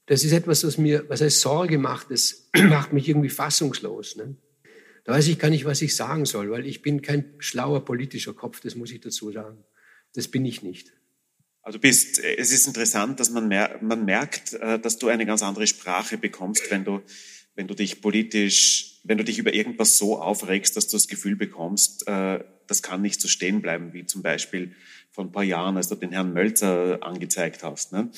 Das 0.07 0.23
ist 0.23 0.31
etwas, 0.31 0.63
was 0.65 0.79
mir, 0.79 1.07
was 1.07 1.21
heißt 1.21 1.39
Sorge 1.39 1.77
macht, 1.77 2.09
das 2.09 2.49
macht 2.55 2.93
mich 2.93 3.07
irgendwie 3.07 3.29
fassungslos. 3.29 4.15
Ne? 4.15 4.35
Da 5.03 5.13
weiß 5.13 5.27
ich 5.27 5.37
gar 5.37 5.51
nicht, 5.51 5.65
was 5.65 5.83
ich 5.83 5.95
sagen 5.95 6.25
soll, 6.25 6.49
weil 6.49 6.65
ich 6.65 6.81
bin 6.81 7.03
kein 7.03 7.31
schlauer 7.37 7.85
politischer 7.85 8.33
Kopf, 8.33 8.59
das 8.59 8.73
muss 8.73 8.91
ich 8.91 9.01
dazu 9.01 9.31
sagen. 9.31 9.63
Das 10.15 10.27
bin 10.29 10.45
ich 10.45 10.63
nicht. 10.63 10.91
Also 11.61 11.77
bist, 11.77 12.17
es 12.17 12.51
ist 12.51 12.65
interessant, 12.65 13.19
dass 13.19 13.29
man, 13.29 13.47
mer 13.47 13.77
man 13.83 14.03
merkt, 14.03 14.53
äh, 14.53 14.79
dass 14.79 14.97
du 14.97 15.09
eine 15.09 15.27
ganz 15.27 15.43
andere 15.43 15.67
Sprache 15.67 16.17
bekommst, 16.17 16.71
wenn 16.71 16.83
du, 16.83 17.03
wenn 17.53 17.67
du 17.67 17.75
dich 17.75 18.01
politisch 18.01 18.90
wenn 19.03 19.17
du 19.17 19.23
dich 19.23 19.39
über 19.39 19.53
irgendwas 19.53 19.97
so 19.97 20.19
aufregst, 20.19 20.77
dass 20.77 20.87
du 20.87 20.95
das 20.95 21.07
Gefühl 21.07 21.35
bekommst, 21.35 22.07
äh, 22.07 22.43
das 22.67 22.83
kann 22.83 23.01
nicht 23.01 23.19
so 23.19 23.27
stehen 23.27 23.61
bleiben, 23.61 23.93
wie 23.93 24.05
zum 24.05 24.21
Beispiel 24.21 24.73
vor 25.11 25.25
ein 25.25 25.31
paar 25.31 25.43
Jahren, 25.43 25.77
als 25.77 25.89
du 25.89 25.95
den 25.95 26.11
Herrn 26.11 26.33
Mölzer 26.33 26.99
angezeigt 27.01 27.63
hast. 27.63 27.91
Ne? 27.91 28.09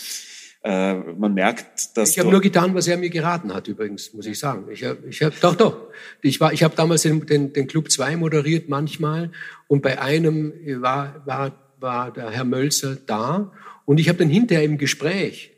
Äh, 0.63 0.93
man 0.93 1.33
merkt, 1.33 1.97
dass 1.97 2.11
ich 2.11 2.19
habe 2.19 2.29
nur 2.29 2.41
getan, 2.41 2.75
was 2.75 2.87
er 2.87 2.97
mir 2.97 3.09
geraten 3.09 3.53
hat. 3.53 3.67
Übrigens 3.67 4.13
muss 4.13 4.25
ich 4.25 4.37
sagen. 4.37 4.65
Ich 4.71 4.83
habe, 4.83 4.99
ich 5.09 5.21
hab, 5.21 5.39
doch, 5.39 5.55
doch. 5.55 5.89
Ich 6.21 6.39
war, 6.39 6.53
ich 6.53 6.63
habe 6.63 6.75
damals 6.75 7.01
den, 7.01 7.25
den, 7.25 7.53
den 7.53 7.67
Club 7.67 7.89
2 7.89 8.17
moderiert 8.17 8.69
manchmal 8.69 9.31
und 9.67 9.81
bei 9.81 9.99
einem 9.99 10.53
war, 10.81 11.25
war, 11.25 11.73
war 11.79 12.13
der 12.13 12.29
Herr 12.29 12.45
Mölzer 12.45 12.95
da 12.95 13.51
und 13.85 13.99
ich 13.99 14.07
habe 14.09 14.19
dann 14.19 14.29
hinterher 14.29 14.63
im 14.63 14.77
Gespräch 14.77 15.52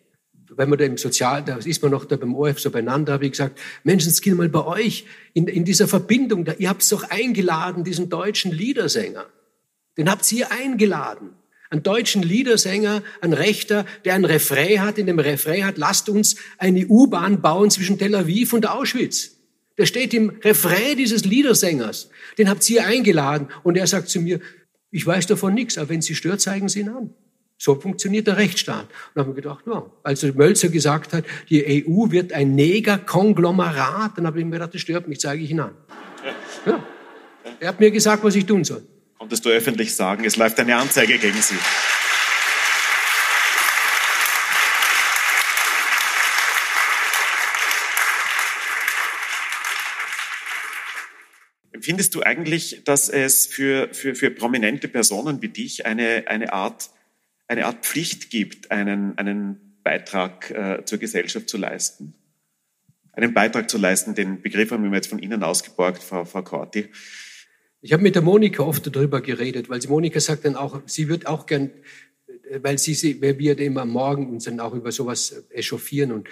wenn 0.58 0.70
man 0.70 0.78
da 0.80 0.86
im 0.86 0.98
Sozial, 0.98 1.44
da 1.44 1.58
ist 1.58 1.82
man 1.82 1.92
noch 1.92 2.06
da 2.06 2.16
beim 2.16 2.36
ORF 2.36 2.60
so 2.60 2.72
beieinander, 2.72 3.14
habe 3.14 3.26
ich 3.26 3.32
gesagt, 3.32 3.60
Menschen, 3.84 4.10
es 4.10 4.22
geht 4.22 4.36
mal 4.36 4.50
bei 4.50 4.66
euch 4.66 5.06
in, 5.34 5.48
in 5.48 5.66
dieser 5.66 5.88
Verbindung, 5.88 6.46
da, 6.46 6.54
ihr 6.58 6.70
habt 6.70 6.82
es 6.82 6.90
doch 6.90 7.04
eingeladen, 7.10 7.84
diesen 7.84 8.10
deutschen 8.10 8.52
Liedersänger. 8.52 9.26
Den 9.98 10.10
habt 10.10 10.30
ihr 10.32 10.52
eingeladen. 10.52 11.32
Einen 11.70 11.84
deutschen 11.84 12.22
Liedersänger, 12.22 13.02
ein 13.22 13.34
Rechter, 13.34 13.86
der 14.06 14.14
ein 14.14 14.26
Refrain 14.26 14.82
hat, 14.82 14.98
in 14.98 15.08
dem 15.08 15.20
Refrain 15.20 15.66
hat, 15.66 15.78
lasst 15.78 16.10
uns 16.10 16.36
eine 16.58 16.86
U-Bahn 16.88 17.42
bauen 17.42 17.72
zwischen 17.72 17.98
Tel 17.98 18.16
Aviv 18.16 18.54
und 18.54 18.70
Auschwitz. 18.70 19.32
Der 19.78 19.86
steht 19.86 20.14
im 20.14 20.30
Refrain 20.44 20.96
dieses 20.98 21.26
Liedersängers. 21.26 22.10
Den 22.38 22.50
habt 22.50 22.70
ihr 22.70 22.86
eingeladen 22.86 23.50
und 23.64 23.78
er 23.78 23.88
sagt 23.88 24.10
zu 24.10 24.22
mir, 24.22 24.40
ich 24.92 25.06
weiß 25.06 25.28
davon 25.28 25.54
nichts, 25.54 25.78
aber 25.78 25.90
wenn 25.90 26.02
Sie 26.02 26.16
stört, 26.16 26.40
zeigen 26.40 26.70
Sie 26.70 26.82
ihn 26.82 26.90
an. 26.90 27.14
So 27.58 27.76
funktioniert 27.76 28.28
der 28.28 28.38
Rechtsstaat. 28.38 28.88
Und 29.14 29.22
haben 29.22 29.30
wir 29.30 29.42
gedacht, 29.42 29.66
ja, 29.66 29.86
als 30.04 30.24
Mölzer 30.24 30.70
gesagt 30.70 31.14
hat, 31.14 31.24
die 31.50 31.86
EU 31.88 32.12
wird 32.12 32.34
ein 32.34 32.54
Neger-Konglomerat, 32.56 34.18
dann 34.18 34.28
habe 34.28 34.40
ich 34.40 34.46
mir 34.46 34.52
gedacht, 34.52 34.74
das 34.74 34.82
stört 34.82 35.08
mich, 35.08 35.20
zeige 35.20 35.44
ich 35.44 35.52
ihn 35.52 35.62
an. 35.62 35.72
Ja. 36.66 36.84
Er 37.60 37.68
hat 37.70 37.80
mir 37.80 37.92
gesagt, 37.92 38.24
was 38.24 38.36
ich 38.36 38.46
tun 38.46 38.64
soll. 38.64 38.84
Konntest 39.18 39.46
du 39.46 39.50
öffentlich 39.50 39.96
sagen, 39.96 40.26
es 40.26 40.36
läuft 40.36 40.60
eine 40.60 40.76
Anzeige 40.76 41.18
gegen 41.18 41.42
Sie? 41.42 41.56
Findest 51.80 52.16
du 52.16 52.24
eigentlich, 52.24 52.82
dass 52.84 53.10
es 53.10 53.46
für, 53.46 53.94
für, 53.94 54.16
für 54.16 54.32
prominente 54.32 54.88
Personen 54.88 55.42
wie 55.44 55.50
dich 55.50 55.86
eine, 55.86 56.24
eine, 56.28 56.52
Art, 56.52 56.90
eine 57.48 57.66
Art 57.66 57.86
Pflicht 57.86 58.30
gibt, 58.30 58.72
einen, 58.72 59.18
einen 59.18 59.80
Beitrag 59.84 60.50
äh, 60.52 60.86
zur 60.86 60.98
Gesellschaft 60.98 61.50
zu 61.50 61.58
leisten? 61.58 62.16
Einen 63.14 63.34
Beitrag 63.34 63.70
zu 63.70 63.78
leisten, 63.78 64.16
den 64.16 64.42
Begriff 64.42 64.72
haben 64.72 64.84
wir 64.84 64.94
jetzt 64.94 65.08
von 65.08 65.20
Ihnen 65.20 65.44
ausgeborgt, 65.44 66.04
Frau, 66.04 66.26
Frau 66.26 66.44
Corti. 66.44 66.90
Ich 67.82 67.94
habe 67.94 68.04
mit 68.04 68.16
der 68.16 68.22
Monika 68.22 68.64
oft 68.64 68.94
darüber 68.94 69.22
geredet, 69.22 69.70
weil 69.70 69.82
sie 69.82 69.88
Monika 69.88 70.20
sagt 70.20 70.46
dann 70.46 70.56
auch, 70.56 70.82
sie 70.88 71.08
wird 71.08 71.28
auch 71.28 71.46
gern, 71.46 71.72
weil 72.62 72.78
sie, 72.78 72.94
sie 72.94 73.22
weil 73.22 73.38
wir 73.38 73.58
immer 73.60 73.84
am 73.84 73.92
Morgen 73.92 74.30
uns 74.30 74.46
dann 74.46 74.60
auch 74.60 74.74
über 74.74 74.92
sowas 74.92 75.46
echauffieren 75.50 76.12
und, 76.12 76.28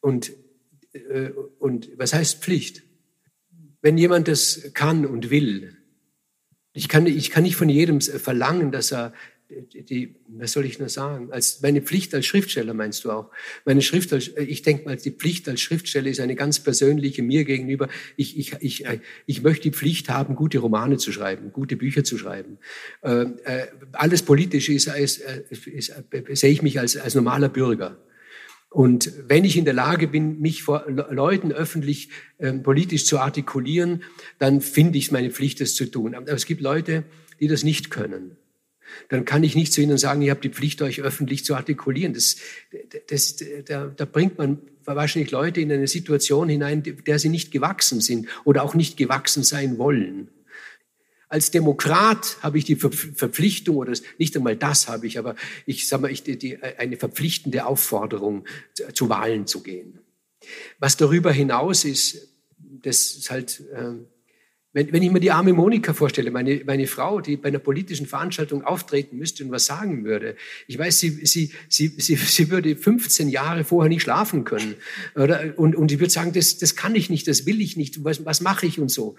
und, 0.00 0.32
äh, 0.92 1.30
und 1.58 1.88
was 1.96 2.12
heißt 2.12 2.42
Pflicht? 2.42 2.82
wenn 3.80 3.98
jemand 3.98 4.28
das 4.28 4.70
kann 4.74 5.06
und 5.06 5.30
will, 5.30 5.76
ich 6.72 6.88
kann, 6.88 7.06
ich 7.06 7.30
kann 7.30 7.42
nicht 7.42 7.56
von 7.56 7.68
jedem 7.68 8.00
verlangen, 8.00 8.70
dass 8.70 8.92
er 8.92 9.12
die, 9.50 10.14
was 10.28 10.52
soll 10.52 10.66
ich 10.66 10.78
nur 10.78 10.88
sagen? 10.88 11.32
Als 11.32 11.62
meine 11.62 11.80
Pflicht 11.80 12.14
als 12.14 12.26
Schriftsteller 12.26 12.74
meinst 12.74 13.04
du 13.04 13.10
auch? 13.10 13.30
Meine 13.64 13.82
Schrift 13.82 14.12
als, 14.12 14.28
ich 14.36 14.62
denke 14.62 14.84
mal, 14.84 14.96
die 14.96 15.10
Pflicht 15.10 15.48
als 15.48 15.60
Schriftsteller 15.60 16.08
ist 16.08 16.20
eine 16.20 16.34
ganz 16.34 16.60
persönliche 16.60 17.22
mir 17.22 17.44
gegenüber. 17.44 17.88
Ich, 18.16 18.38
ich, 18.38 18.52
ich, 18.60 18.84
ich 19.26 19.42
möchte 19.42 19.62
die 19.64 19.76
Pflicht 19.76 20.10
haben, 20.10 20.34
gute 20.34 20.58
Romane 20.58 20.98
zu 20.98 21.12
schreiben, 21.12 21.52
gute 21.52 21.76
Bücher 21.76 22.04
zu 22.04 22.18
schreiben. 22.18 22.58
Äh, 23.02 23.22
äh, 23.44 23.66
alles 23.92 24.22
Politische 24.22 24.72
ist, 24.72 24.88
ist, 24.88 25.18
ist, 25.18 25.66
ist, 25.66 25.92
sehe 26.32 26.50
ich 26.50 26.62
mich 26.62 26.78
als, 26.78 26.96
als 26.96 27.14
normaler 27.14 27.48
Bürger. 27.48 27.98
Und 28.70 29.12
wenn 29.26 29.44
ich 29.44 29.56
in 29.56 29.64
der 29.64 29.72
Lage 29.72 30.08
bin, 30.08 30.40
mich 30.40 30.62
vor 30.62 30.84
Leuten 30.88 31.52
öffentlich 31.52 32.10
äh, 32.36 32.52
politisch 32.52 33.06
zu 33.06 33.18
artikulieren, 33.18 34.02
dann 34.38 34.60
finde 34.60 34.98
ich 34.98 35.06
es 35.06 35.10
meine 35.10 35.30
Pflicht, 35.30 35.62
das 35.62 35.74
zu 35.74 35.90
tun. 35.90 36.14
Aber 36.14 36.30
es 36.32 36.44
gibt 36.44 36.60
Leute, 36.60 37.04
die 37.40 37.48
das 37.48 37.64
nicht 37.64 37.90
können. 37.90 38.36
Dann 39.08 39.24
kann 39.24 39.42
ich 39.42 39.54
nicht 39.54 39.72
zu 39.72 39.80
ihnen 39.80 39.98
sagen, 39.98 40.22
ihr 40.22 40.30
habt 40.30 40.44
die 40.44 40.50
Pflicht, 40.50 40.82
euch 40.82 41.00
öffentlich 41.00 41.44
zu 41.44 41.54
artikulieren. 41.54 42.14
Das, 42.14 42.36
das, 43.08 43.36
da, 43.66 43.86
da 43.86 44.04
bringt 44.04 44.38
man 44.38 44.58
wahrscheinlich 44.84 45.30
Leute 45.30 45.60
in 45.60 45.70
eine 45.70 45.86
Situation 45.86 46.48
hinein, 46.48 46.82
der 46.82 47.18
sie 47.18 47.28
nicht 47.28 47.50
gewachsen 47.50 48.00
sind 48.00 48.28
oder 48.44 48.62
auch 48.62 48.74
nicht 48.74 48.96
gewachsen 48.96 49.42
sein 49.42 49.78
wollen. 49.78 50.28
Als 51.30 51.50
Demokrat 51.50 52.38
habe 52.40 52.56
ich 52.56 52.64
die 52.64 52.76
Verpflichtung, 52.76 53.76
oder 53.76 53.92
nicht 54.16 54.34
einmal 54.34 54.56
das 54.56 54.88
habe 54.88 55.06
ich, 55.06 55.18
aber 55.18 55.36
ich 55.66 55.86
sage 55.86 56.02
mal, 56.02 56.10
ich, 56.10 56.22
die, 56.22 56.62
eine 56.62 56.96
verpflichtende 56.96 57.66
Aufforderung, 57.66 58.46
zu 58.94 59.10
Wahlen 59.10 59.46
zu 59.46 59.62
gehen. 59.62 59.98
Was 60.78 60.96
darüber 60.96 61.30
hinaus 61.30 61.84
ist, 61.84 62.28
das 62.56 63.12
ist 63.12 63.30
halt, 63.30 63.62
äh, 63.72 63.92
wenn, 64.78 64.92
wenn 64.92 65.02
ich 65.02 65.10
mir 65.10 65.18
die 65.18 65.32
arme 65.32 65.52
Monika 65.52 65.92
vorstelle, 65.92 66.30
meine, 66.30 66.62
meine 66.64 66.86
Frau, 66.86 67.20
die 67.20 67.36
bei 67.36 67.48
einer 67.48 67.58
politischen 67.58 68.06
Veranstaltung 68.06 68.62
auftreten 68.62 69.18
müsste 69.18 69.42
und 69.44 69.50
was 69.50 69.66
sagen 69.66 70.04
würde. 70.04 70.36
Ich 70.68 70.78
weiß, 70.78 71.00
sie, 71.00 71.10
sie, 71.26 71.50
sie, 71.68 71.88
sie, 71.98 72.14
sie 72.14 72.50
würde 72.50 72.76
15 72.76 73.28
Jahre 73.28 73.64
vorher 73.64 73.88
nicht 73.88 74.02
schlafen 74.02 74.44
können. 74.44 74.76
Oder? 75.16 75.54
Und, 75.56 75.74
und 75.74 75.90
sie 75.90 75.98
würde 75.98 76.12
sagen, 76.12 76.32
das, 76.32 76.58
das 76.58 76.76
kann 76.76 76.94
ich 76.94 77.10
nicht, 77.10 77.26
das 77.26 77.44
will 77.44 77.60
ich 77.60 77.76
nicht, 77.76 78.04
was, 78.04 78.24
was 78.24 78.40
mache 78.40 78.66
ich 78.66 78.78
und 78.78 78.88
so. 78.88 79.16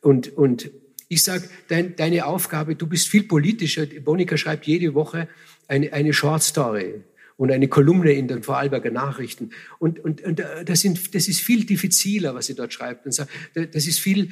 Und, 0.00 0.34
und 0.34 0.70
ich 1.08 1.22
sage, 1.22 1.46
dein, 1.68 1.94
deine 1.94 2.24
Aufgabe, 2.24 2.74
du 2.74 2.86
bist 2.86 3.06
viel 3.06 3.24
politischer. 3.24 3.86
Monika 4.06 4.38
schreibt 4.38 4.66
jede 4.66 4.94
Woche 4.94 5.28
eine, 5.68 5.92
eine 5.92 6.14
Short 6.14 6.42
Story 6.42 7.02
und 7.36 7.50
eine 7.50 7.68
Kolumne 7.68 8.12
in 8.12 8.28
den 8.28 8.42
Vorarlberger 8.42 8.90
Nachrichten. 8.90 9.50
Und, 9.78 10.00
und, 10.00 10.22
und 10.22 10.42
das, 10.64 10.80
sind, 10.80 11.14
das 11.14 11.28
ist 11.28 11.40
viel 11.40 11.66
diffiziler, 11.66 12.34
was 12.34 12.46
sie 12.46 12.54
dort 12.54 12.72
schreibt. 12.72 13.04
Und 13.04 13.26
das 13.54 13.86
ist 13.86 14.00
viel, 14.00 14.30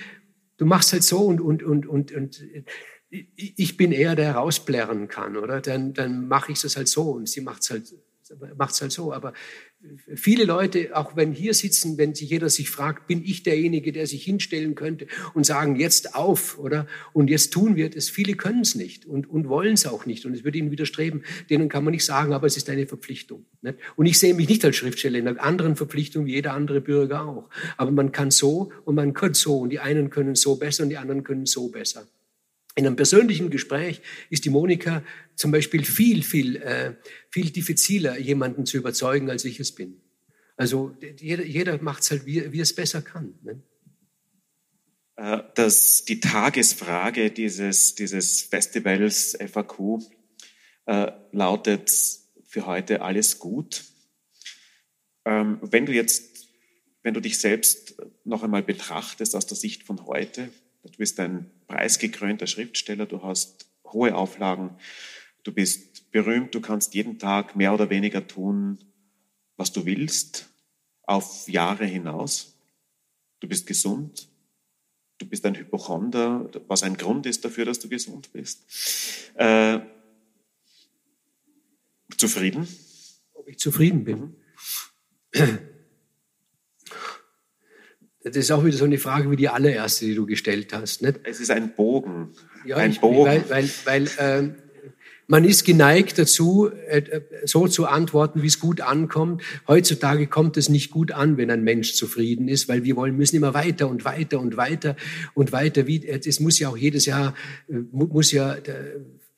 du 0.61 0.67
machst 0.67 0.93
halt 0.93 1.03
so 1.03 1.21
und, 1.21 1.41
und, 1.41 1.63
und, 1.63 1.87
und, 1.87 2.13
und 2.13 2.45
ich 3.09 3.77
bin 3.79 3.93
eher 3.93 4.15
der 4.15 4.35
rausplärren 4.35 5.09
kann, 5.09 5.39
oder? 5.39 5.63
Dann, 5.63 5.95
dann 5.95 6.29
mache 6.29 6.53
ich 6.53 6.61
das 6.61 6.77
halt 6.77 6.87
so 6.87 7.13
und 7.13 7.31
sie 7.31 7.41
macht 7.41 7.63
es 7.63 7.71
halt, 7.71 7.95
halt 8.83 8.93
so. 8.93 9.15
Aber 9.15 9.33
viele 10.15 10.45
Leute, 10.45 10.95
auch 10.95 11.17
wenn 11.17 11.33
hier 11.33 11.55
sitzen, 11.55 11.97
wenn 11.97 12.15
sich 12.15 12.31
jeder 12.31 12.51
sich 12.51 12.71
fragt, 12.71 13.07
bin 13.07 13.25
ich 13.25 13.43
derjenige, 13.43 13.93
der 13.93 14.07
sich 14.07 14.23
hinstellen 14.25 14.75
könnte 14.75 15.07
und 15.35 15.47
sagen, 15.47 15.77
jetzt 15.77 16.15
auf, 16.15 16.59
oder? 16.59 16.87
Und 17.13 17.31
jetzt 17.31 17.53
tun 17.53 17.77
wir 17.77 17.89
das. 17.89 18.11
Viele 18.11 18.35
können 18.35 18.61
es 18.61 18.75
nicht 18.75 19.07
und, 19.07 19.29
und 19.29 19.49
wollen 19.49 19.75
es 19.75 19.87
auch 19.87 20.05
nicht. 20.05 20.27
Und 20.27 20.35
es 20.35 20.45
würde 20.45 20.59
ihnen 20.59 20.71
widerstreben. 20.71 21.25
Denen 21.49 21.69
kann 21.69 21.85
man 21.85 21.93
nicht 21.93 22.05
sagen, 22.05 22.33
aber 22.33 22.47
es 22.47 22.57
ist 22.57 22.69
eine 22.69 22.87
Verpflichtung. 22.87 23.47
Nicht? 23.63 23.79
Und 23.97 24.07
ich 24.07 24.19
sehe 24.19 24.35
mich 24.35 24.49
nicht 24.49 24.65
als 24.65 24.77
Schriftsteller 24.77 25.19
in 25.19 25.29
einer 25.29 25.43
anderen 25.43 25.77
Verpflichtung 25.77 26.27
wie 26.27 26.33
jeder 26.33 26.53
andere 26.53 26.81
Bürger 26.81 27.27
auch. 27.27 27.49
Aber 27.77 27.91
man 27.91 28.13
kann 28.13 28.31
so 28.31 28.73
und 28.85 28.95
man 28.95 29.15
kann 29.15 29.35
so. 29.35 29.61
Und 29.61 29.71
die 29.71 29.81
einen 29.81 30.11
können 30.11 30.35
so 30.35 30.57
besser 30.57 30.83
und 30.83 30.91
die 30.91 30.99
anderen 30.99 31.25
können 31.25 31.47
so 31.47 31.69
besser. 31.69 32.07
In 32.77 32.87
einem 32.87 32.97
persönlichen 32.97 33.51
Gespräch 33.51 34.01
ist 34.31 34.45
die 34.45 34.51
Monika 34.51 35.03
zum 35.35 35.51
Beispiel 35.51 35.85
viel, 35.85 36.23
viel, 36.23 36.57
äh, 36.57 36.95
viel 37.31 37.51
diffiziler, 37.51 38.19
jemanden 38.19 38.65
zu 38.65 38.77
überzeugen, 38.77 39.29
als 39.29 39.45
ich 39.45 39.59
es 39.59 39.75
bin. 39.75 40.01
Also 40.57 40.95
jeder, 41.19 41.45
jeder 41.45 41.83
macht 41.83 42.03
es 42.03 42.11
halt, 42.11 42.27
wie, 42.27 42.53
wie 42.53 42.61
es 42.61 42.75
besser 42.75 43.03
kann. 43.03 43.35
Ne? 43.43 43.63
Äh, 45.17 45.43
das, 45.55 46.05
die 46.05 46.21
Tagesfrage 46.21 47.31
dieses, 47.31 47.95
dieses 47.95 48.43
Festivals 48.43 49.37
FAQ 49.39 50.01
äh, 50.87 51.13
lautet 51.33 51.91
für 52.47 52.67
heute 52.67 53.03
alles 53.03 53.39
gut. 53.39 53.85
Ähm, 55.25 55.59
wenn 55.63 55.87
du 55.87 55.93
jetzt, 55.93 56.49
wenn 57.03 57.15
du 57.15 57.21
dich 57.21 57.39
selbst 57.39 57.97
noch 58.25 58.43
einmal 58.43 58.63
betrachtest 58.63 59.35
aus 59.35 59.47
der 59.47 59.57
Sicht 59.57 59.83
von 59.83 60.07
heute, 60.07 60.51
Du 60.83 60.91
bist 60.97 61.21
ein 61.21 61.51
preisgekrönter 61.67 62.47
Schriftsteller, 62.47 63.07
du 63.07 63.23
hast 63.23 63.69
hohe 63.85 64.15
Auflagen, 64.15 64.77
du 65.43 65.53
bist 65.53 66.11
berühmt, 66.11 66.55
du 66.55 66.61
kannst 66.61 66.95
jeden 66.95 67.19
Tag 67.19 67.55
mehr 67.57 67.75
oder 67.75 67.91
weniger 67.91 68.27
tun, 68.27 68.79
was 69.57 69.73
du 69.73 69.85
willst, 69.85 70.49
auf 71.03 71.49
Jahre 71.49 71.85
hinaus. 71.85 72.57
Du 73.41 73.49
bist 73.49 73.67
gesund, 73.67 74.29
du 75.19 75.27
bist 75.27 75.45
ein 75.45 75.55
Hypochonder, 75.55 76.51
was 76.67 76.83
ein 76.83 76.97
Grund 76.97 77.27
ist 77.27 77.45
dafür, 77.45 77.65
dass 77.67 77.79
du 77.79 77.89
gesund 77.89 78.33
bist. 78.33 78.65
Äh, 79.35 79.81
zufrieden? 82.17 82.69
Ob 83.35 83.49
ich 83.49 83.59
zufrieden 83.59 84.05
bin? 84.05 84.37
Mhm. 85.35 85.59
Das 88.23 88.37
ist 88.37 88.51
auch 88.51 88.65
wieder 88.65 88.77
so 88.77 88.85
eine 88.85 88.99
Frage 88.99 89.31
wie 89.31 89.37
die 89.37 89.49
allererste, 89.49 90.05
die 90.05 90.15
du 90.15 90.27
gestellt 90.27 90.73
hast. 90.75 91.03
Nicht? 91.03 91.21
Es 91.25 91.41
ist 91.41 91.51
ein 91.51 91.75
Bogen. 91.75 92.31
Ja, 92.67 92.77
ein 92.77 92.91
ich, 92.91 93.01
Bogen. 93.01 93.25
Weil, 93.25 93.49
weil, 93.49 93.71
weil 93.85 94.07
äh, 94.19 94.51
man 95.27 95.45
ist 95.45 95.65
geneigt 95.65 96.19
dazu, 96.19 96.69
äh, 96.89 97.21
so 97.45 97.67
zu 97.69 97.87
antworten, 97.87 98.43
wie 98.43 98.49
es 98.49 98.59
gut 98.59 98.83
ankommt. 98.83 99.43
Heutzutage 99.69 100.27
kommt 100.27 100.57
es 100.57 100.69
nicht 100.69 100.91
gut 100.91 101.13
an, 101.13 101.39
wenn 101.39 101.51
ein 101.51 101.63
Mensch 101.63 101.95
zufrieden 101.95 102.49
ist, 102.49 102.69
weil 102.69 102.85
wir 102.85 102.97
wollen, 102.97 103.17
müssen 103.17 103.37
immer 103.37 103.55
weiter 103.55 103.89
und 103.89 104.05
weiter 104.05 104.39
und 104.39 104.57
weiter 104.57 104.97
und 105.35 105.53
weiter. 105.53 105.85
Es 105.89 106.41
muss 106.41 106.59
ja 106.59 106.69
auch 106.69 106.77
jedes 106.77 107.07
Jahr, 107.07 107.35
äh, 107.69 107.75
muss 107.91 108.33
ja 108.33 108.57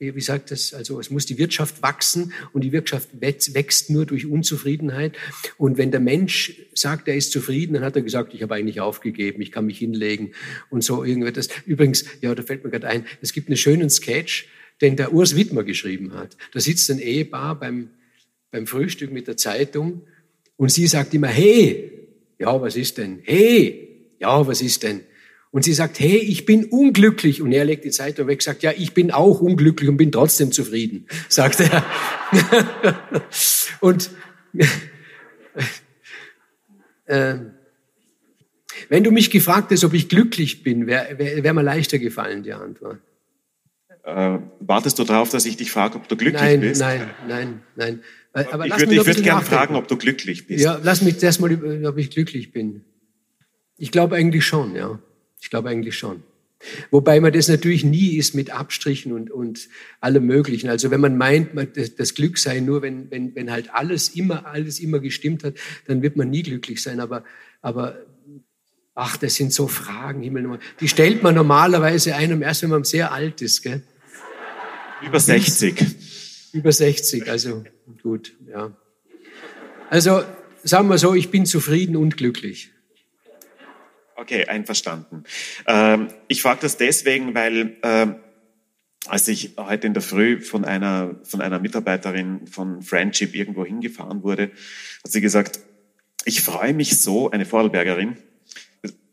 wie 0.02 0.20
sagt 0.20 0.50
das, 0.50 0.74
also 0.74 0.98
es 0.98 1.10
muss 1.10 1.26
die 1.26 1.38
Wirtschaft 1.38 1.82
wachsen 1.82 2.32
und 2.52 2.64
die 2.64 2.72
Wirtschaft 2.72 3.08
wächst 3.20 3.90
nur 3.90 4.04
durch 4.04 4.26
Unzufriedenheit. 4.26 5.16
Und 5.58 5.78
wenn 5.78 5.90
der 5.90 6.00
Mensch 6.00 6.60
sagt, 6.74 7.08
er 7.08 7.14
ist 7.14 7.32
zufrieden, 7.32 7.74
dann 7.74 7.84
hat 7.84 7.96
er 7.96 8.02
gesagt, 8.02 8.34
ich 8.34 8.42
habe 8.42 8.54
eigentlich 8.54 8.80
aufgegeben, 8.80 9.40
ich 9.40 9.52
kann 9.52 9.66
mich 9.66 9.78
hinlegen 9.78 10.32
und 10.70 10.82
so 10.82 11.04
irgendetwas. 11.04 11.48
Übrigens, 11.66 12.04
ja, 12.20 12.34
da 12.34 12.42
fällt 12.42 12.64
mir 12.64 12.70
gerade 12.70 12.88
ein, 12.88 13.06
es 13.20 13.32
gibt 13.32 13.48
einen 13.48 13.56
schönen 13.56 13.90
Sketch, 13.90 14.48
den 14.80 14.96
der 14.96 15.12
Urs 15.12 15.36
Wittmer 15.36 15.62
geschrieben 15.62 16.14
hat. 16.14 16.36
Da 16.52 16.60
sitzt 16.60 16.90
ein 16.90 16.98
Ehepaar 16.98 17.58
beim, 17.58 17.90
beim 18.50 18.66
Frühstück 18.66 19.12
mit 19.12 19.28
der 19.28 19.36
Zeitung 19.36 20.02
und 20.56 20.70
sie 20.70 20.86
sagt 20.86 21.14
immer, 21.14 21.28
hey, 21.28 21.92
ja, 22.38 22.60
was 22.60 22.76
ist 22.76 22.98
denn? 22.98 23.20
Hey, 23.22 24.14
ja, 24.18 24.46
was 24.46 24.60
ist 24.60 24.82
denn? 24.82 25.02
Und 25.52 25.64
sie 25.64 25.74
sagt, 25.74 26.00
hey, 26.00 26.16
ich 26.16 26.46
bin 26.46 26.64
unglücklich. 26.64 27.42
Und 27.42 27.52
er 27.52 27.66
legt 27.66 27.84
die 27.84 27.90
Zeitung 27.90 28.26
weg, 28.26 28.42
sagt, 28.42 28.62
ja, 28.62 28.72
ich 28.74 28.94
bin 28.94 29.10
auch 29.10 29.40
unglücklich 29.40 29.88
und 29.88 29.98
bin 29.98 30.10
trotzdem 30.10 30.50
zufrieden, 30.50 31.06
sagt 31.28 31.60
er. 31.60 31.84
und 33.80 34.10
äh, 37.04 37.34
Wenn 38.88 39.04
du 39.04 39.10
mich 39.10 39.30
gefragt 39.30 39.70
hättest, 39.70 39.84
ob 39.84 39.92
ich 39.92 40.08
glücklich 40.08 40.62
bin, 40.62 40.86
wäre 40.86 41.18
wär, 41.18 41.44
wär 41.44 41.52
mir 41.52 41.62
leichter 41.62 41.98
gefallen, 41.98 42.42
die 42.42 42.54
Antwort. 42.54 42.98
Äh, 44.04 44.38
wartest 44.60 44.98
du 44.98 45.04
darauf, 45.04 45.28
dass 45.28 45.44
ich 45.44 45.58
dich 45.58 45.70
frage, 45.70 45.96
ob 45.96 46.08
du 46.08 46.16
glücklich 46.16 46.42
nein, 46.42 46.60
bist? 46.60 46.80
Nein, 46.80 47.10
nein, 47.28 47.62
nein. 47.76 48.00
Aber 48.32 48.64
ich 48.66 48.76
würde 48.78 49.06
würd 49.06 49.22
gerne 49.22 49.44
fragen, 49.44 49.76
ob 49.76 49.86
du 49.86 49.98
glücklich 49.98 50.46
bist. 50.46 50.64
Ja, 50.64 50.80
lass 50.82 51.02
mich 51.02 51.22
erstmal, 51.22 51.84
ob 51.84 51.98
ich 51.98 52.10
glücklich 52.10 52.52
bin. 52.52 52.84
Ich 53.76 53.90
glaube 53.90 54.16
eigentlich 54.16 54.46
schon, 54.46 54.74
ja. 54.74 54.98
Ich 55.42 55.50
glaube 55.50 55.68
eigentlich 55.68 55.98
schon. 55.98 56.22
Wobei 56.92 57.18
man 57.18 57.32
das 57.32 57.48
natürlich 57.48 57.84
nie 57.84 58.16
ist 58.16 58.34
mit 58.34 58.50
Abstrichen 58.50 59.12
und, 59.12 59.32
und 59.32 59.68
allem 60.00 60.24
Möglichen. 60.24 60.70
Also 60.70 60.92
wenn 60.92 61.00
man 61.00 61.18
meint, 61.18 61.54
man, 61.54 61.68
das, 61.74 61.96
das, 61.96 62.14
Glück 62.14 62.38
sei 62.38 62.60
nur, 62.60 62.82
wenn, 62.82 63.10
wenn, 63.10 63.34
wenn 63.34 63.50
halt 63.50 63.74
alles 63.74 64.10
immer, 64.10 64.46
alles 64.46 64.78
immer 64.78 65.00
gestimmt 65.00 65.42
hat, 65.42 65.54
dann 65.88 66.00
wird 66.02 66.16
man 66.16 66.30
nie 66.30 66.44
glücklich 66.44 66.80
sein. 66.80 67.00
Aber, 67.00 67.24
aber 67.60 68.06
ach, 68.94 69.16
das 69.16 69.34
sind 69.34 69.52
so 69.52 69.66
Fragen, 69.66 70.22
Himmel. 70.22 70.60
Die 70.80 70.86
stellt 70.86 71.24
man 71.24 71.34
normalerweise 71.34 72.14
einem 72.14 72.42
erst, 72.42 72.62
wenn 72.62 72.70
man 72.70 72.84
sehr 72.84 73.10
alt 73.10 73.42
ist. 73.42 73.62
Gell? 73.62 73.82
Über 75.04 75.18
60. 75.18 75.84
Über 76.52 76.70
60, 76.70 77.28
also 77.28 77.64
gut, 78.02 78.34
ja. 78.48 78.76
Also 79.90 80.22
sagen 80.62 80.88
wir 80.88 80.98
so, 80.98 81.14
ich 81.14 81.30
bin 81.30 81.44
zufrieden 81.46 81.96
und 81.96 82.16
glücklich. 82.16 82.70
Okay, 84.16 84.46
einverstanden. 84.46 85.24
Ähm, 85.66 86.08
ich 86.28 86.42
frage 86.42 86.60
das 86.62 86.76
deswegen, 86.76 87.34
weil 87.34 87.76
ähm, 87.82 88.16
als 89.06 89.26
ich 89.28 89.54
heute 89.58 89.86
in 89.86 89.94
der 89.94 90.02
Früh 90.02 90.40
von 90.40 90.64
einer, 90.64 91.16
von 91.24 91.40
einer 91.40 91.58
Mitarbeiterin 91.58 92.46
von 92.46 92.82
Friendship 92.82 93.34
irgendwo 93.34 93.64
hingefahren 93.64 94.22
wurde, 94.22 94.52
hat 95.04 95.10
sie 95.10 95.20
gesagt, 95.20 95.58
ich 96.24 96.42
freue 96.42 96.72
mich 96.72 97.00
so, 97.00 97.30
eine 97.30 97.44
Vorarlbergerin, 97.44 98.16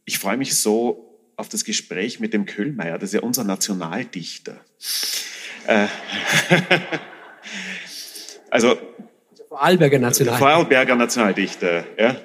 ich 0.05 0.19
freue 0.19 0.37
mich 0.37 0.55
so 0.55 1.19
auf 1.37 1.49
das 1.49 1.63
Gespräch 1.63 2.19
mit 2.19 2.33
dem 2.33 2.45
Köhlmeier, 2.45 2.99
das 2.99 3.09
ist 3.09 3.13
ja 3.15 3.21
unser 3.21 3.43
Nationaldichter. 3.43 4.57
Äh, 5.65 5.87
also 8.51 8.77
Vorarlberger 9.47 9.97
Nationaldichter. 9.97 10.37
Vorarlberger 10.37 10.95
Nationaldichter, 10.95 11.85
ja. 11.97 12.15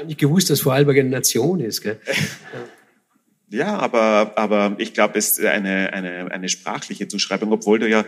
Gar 0.00 0.06
nicht 0.06 0.18
gewusst, 0.18 0.48
dass 0.48 0.62
Vorarlberg 0.62 0.96
eine 0.96 1.10
Nation 1.10 1.60
ist, 1.60 1.82
gell? 1.82 2.00
Ja, 3.52 3.78
aber, 3.80 4.32
aber 4.36 4.76
ich 4.78 4.94
glaube, 4.94 5.18
es 5.18 5.36
ist 5.36 5.44
eine, 5.44 5.92
eine, 5.92 6.30
eine 6.30 6.48
sprachliche 6.48 7.06
Zuschreibung, 7.08 7.52
obwohl 7.52 7.80
du 7.80 7.88
ja 7.88 8.06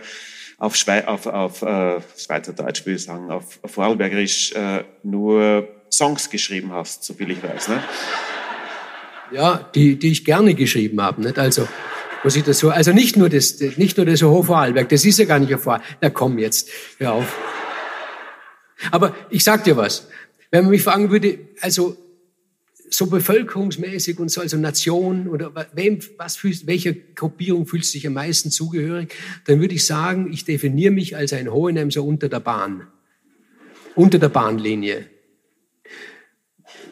auf, 0.57 0.75
Schwe 0.75 1.07
auf, 1.07 1.27
auf 1.27 1.61
äh, 1.61 1.99
Schweizerdeutsch, 2.17 2.85
würde 2.85 2.95
ich 2.95 3.03
sagen, 3.03 3.29
auf, 3.29 3.59
Vorarlbergerisch 3.65 4.53
äh, 4.53 4.85
nur 5.03 5.67
Songs 5.91 6.31
geschrieben 6.31 6.71
hast, 6.71 7.03
soviel 7.03 7.29
ich 7.29 7.43
weiß. 7.43 7.67
Ne? 7.67 7.83
Ja, 9.33 9.69
die, 9.75 9.99
die 9.99 10.13
ich 10.13 10.25
gerne 10.25 10.55
geschrieben 10.55 10.99
habe. 10.99 11.21
Nicht? 11.21 11.37
Also, 11.37 11.67
muss 12.23 12.35
ich 12.35 12.43
das 12.43 12.57
so, 12.57 12.71
also 12.71 12.91
nicht 12.91 13.17
nur 13.17 13.29
das, 13.29 13.59
nicht 13.59 13.97
nur 13.97 14.07
das 14.07 14.23
Hochvorarlberg, 14.23 14.89
das 14.89 15.05
ist 15.05 15.19
ja 15.19 15.25
gar 15.25 15.37
nicht 15.37 15.53
auf 15.53 15.61
Vorarlberg. 15.61 15.97
Na 16.01 16.09
komm 16.09 16.39
jetzt, 16.39 16.69
hör 16.97 17.13
auf. 17.13 17.37
Aber 18.91 19.15
ich 19.29 19.43
sag 19.43 19.63
dir 19.63 19.77
was. 19.77 20.07
Wenn 20.53 20.65
man 20.65 20.69
mich 20.69 20.83
fragen 20.83 21.09
würde, 21.09 21.39
also 21.61 21.97
so 22.87 23.07
bevölkerungsmäßig 23.07 24.19
und 24.19 24.29
so, 24.29 24.39
also 24.39 24.55
Nation 24.55 25.27
oder 25.27 25.51
wem, 25.73 25.97
was 26.17 26.35
fühlst, 26.35 26.67
welcher 26.67 26.93
Gruppierung 26.93 27.65
fühlst 27.65 27.91
du 27.91 27.97
dich 27.97 28.05
am 28.05 28.13
meisten 28.13 28.51
zugehörig, 28.51 29.15
dann 29.47 29.61
würde 29.61 29.73
ich 29.73 29.83
sagen, 29.87 30.31
ich 30.31 30.45
definiere 30.45 30.91
mich 30.91 31.15
als 31.15 31.33
ein 31.33 31.51
Hohenemser 31.51 32.03
unter 32.03 32.29
der 32.29 32.39
Bahn, 32.39 32.85
unter 33.95 34.19
der 34.19 34.29
Bahnlinie. 34.29 35.07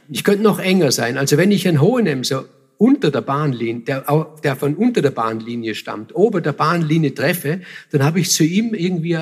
Ich 0.10 0.24
könnte 0.24 0.42
noch 0.42 0.58
enger 0.58 0.92
sein. 0.92 1.20
Also 1.20 1.38
wenn 1.38 1.52
ich 1.52 1.68
ein 1.68 1.82
Hohenemser 1.82 2.46
unter 2.80 3.12
der 3.12 3.22
Bahnlinie, 3.22 3.84
der, 3.84 4.34
der 4.44 4.56
von 4.56 4.74
unter 4.74 5.04
der 5.04 5.12
Bahnlinie 5.12 5.76
stammt, 5.76 6.16
ober 6.16 6.42
der 6.42 6.54
Bahnlinie 6.54 7.14
treffe, 7.14 7.62
dann 7.92 8.04
habe 8.04 8.22
ich 8.22 8.32
zu 8.32 8.44
ihm 8.44 8.74
irgendwie 8.74 9.20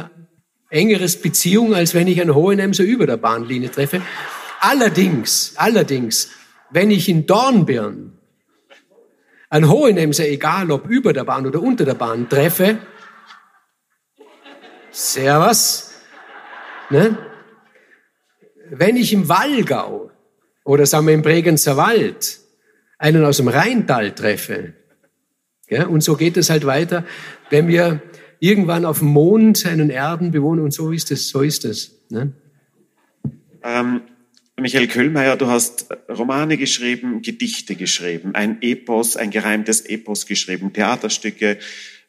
engeres 0.69 1.21
Beziehung, 1.21 1.73
als 1.73 1.93
wenn 1.93 2.07
ich 2.07 2.21
einen 2.21 2.35
Hohenemser 2.35 2.83
über 2.83 3.07
der 3.07 3.17
Bahnlinie 3.17 3.71
treffe. 3.71 4.01
Allerdings, 4.59 5.53
allerdings, 5.55 6.29
wenn 6.69 6.91
ich 6.91 7.09
in 7.09 7.25
Dornbirn 7.25 8.13
einen 9.49 9.69
Hohenemser, 9.69 10.27
egal 10.27 10.71
ob 10.71 10.87
über 10.87 11.13
der 11.13 11.23
Bahn 11.23 11.47
oder 11.47 11.61
unter 11.61 11.85
der 11.85 11.95
Bahn, 11.95 12.29
treffe, 12.29 12.77
Servus, 14.91 15.91
ne? 16.89 17.17
wenn 18.69 18.95
ich 18.95 19.13
im 19.13 19.27
Wallgau 19.29 20.11
oder 20.63 20.85
sagen 20.85 21.07
wir 21.07 21.13
im 21.13 21.21
Bregenzer 21.21 21.77
Wald 21.77 22.39
einen 22.97 23.25
aus 23.25 23.37
dem 23.37 23.47
Rheintal 23.47 24.11
treffe, 24.11 24.73
ja, 25.69 25.85
und 25.85 26.01
so 26.01 26.15
geht 26.15 26.35
es 26.37 26.49
halt 26.49 26.65
weiter, 26.65 27.05
wenn 27.51 27.67
wir 27.67 28.01
irgendwann 28.39 28.85
auf 28.85 28.99
dem 28.99 29.09
Mond 29.09 29.65
einen 29.65 29.89
Erden 29.89 30.31
bewohnen 30.31 30.63
und 30.63 30.71
so 30.71 30.91
ist 30.91 31.11
es, 31.11 31.29
so 31.29 31.41
ist 31.41 31.65
es. 31.65 31.99
Ne? 32.09 32.33
Ähm, 33.63 34.01
Michael 34.59 34.87
Köhlmeier, 34.87 35.37
du 35.37 35.47
hast 35.47 35.87
Romane 36.09 36.57
geschrieben, 36.57 37.21
Gedichte 37.21 37.75
geschrieben, 37.75 38.35
ein 38.35 38.61
Epos, 38.61 39.15
ein 39.15 39.31
gereimtes 39.31 39.81
Epos 39.81 40.25
geschrieben, 40.25 40.73
Theaterstücke, 40.73 41.59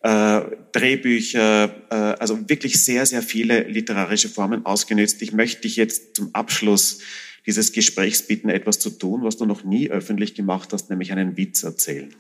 äh, 0.03 0.41
Drehbücher, 0.73 1.75
äh, 1.91 1.95
also 1.95 2.49
wirklich 2.49 2.83
sehr, 2.83 3.07
sehr 3.07 3.23
viele 3.23 3.65
literarische 3.65 4.29
Formen 4.29 4.67
ausgenützt. 4.67 5.23
Ich 5.23 5.33
möchte 5.33 5.63
dich 5.63 5.77
jetzt 5.77 6.17
zum 6.17 6.35
Abschluss 6.35 7.01
dieses 7.47 7.73
Gesprächs 7.73 8.23
bitten, 8.23 8.49
etwas 8.49 8.79
zu 8.79 8.91
tun, 8.91 9.23
was 9.23 9.37
du 9.37 9.47
noch 9.47 9.65
nie 9.65 9.91
öffentlich 9.91 10.35
gemacht 10.35 10.73
hast, 10.73 10.91
nämlich 10.91 11.13
einen 11.13 11.37
Witz 11.37 11.63
erzählen. 11.63 12.15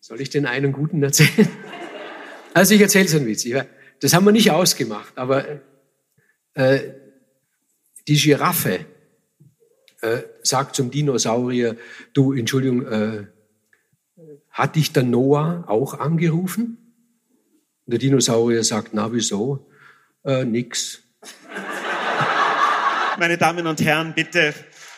Soll 0.00 0.20
ich 0.20 0.30
den 0.30 0.46
einen 0.46 0.72
guten 0.72 1.02
erzählen? 1.02 1.48
Also 2.54 2.74
ich 2.74 2.80
erzähle 2.80 3.08
so 3.08 3.18
einen 3.18 3.26
Witz. 3.26 3.46
Das 4.00 4.14
haben 4.14 4.24
wir 4.24 4.32
nicht 4.32 4.52
ausgemacht, 4.52 5.18
aber 5.18 5.60
äh, 6.54 6.80
die 8.06 8.16
Giraffe 8.16 8.86
äh, 10.00 10.22
sagt 10.42 10.76
zum 10.76 10.90
Dinosaurier, 10.90 11.76
du, 12.12 12.32
Entschuldigung, 12.32 12.86
äh, 12.86 13.26
hat 14.50 14.76
dich 14.76 14.92
der 14.92 15.02
Noah 15.02 15.64
auch 15.66 15.98
angerufen? 15.98 16.78
Und 17.86 17.90
der 17.90 17.98
Dinosaurier 17.98 18.62
sagt, 18.62 18.90
na 18.92 19.12
wieso? 19.12 19.68
Äh, 20.24 20.44
nix. 20.44 21.02
Meine 23.18 23.36
Damen 23.36 23.66
und 23.66 23.80
Herren, 23.80 24.14
bitte 24.14 24.54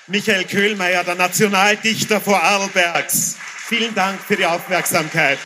Michael 0.09 0.45
Köhlmeier, 0.45 1.05
der 1.05 1.15
Nationaldichter 1.15 2.21
Vorarlbergs. 2.21 3.37
Vielen 3.39 3.95
Dank 3.95 4.21
für 4.21 4.37
die 4.37 4.47
Aufmerksamkeit. 4.47 5.39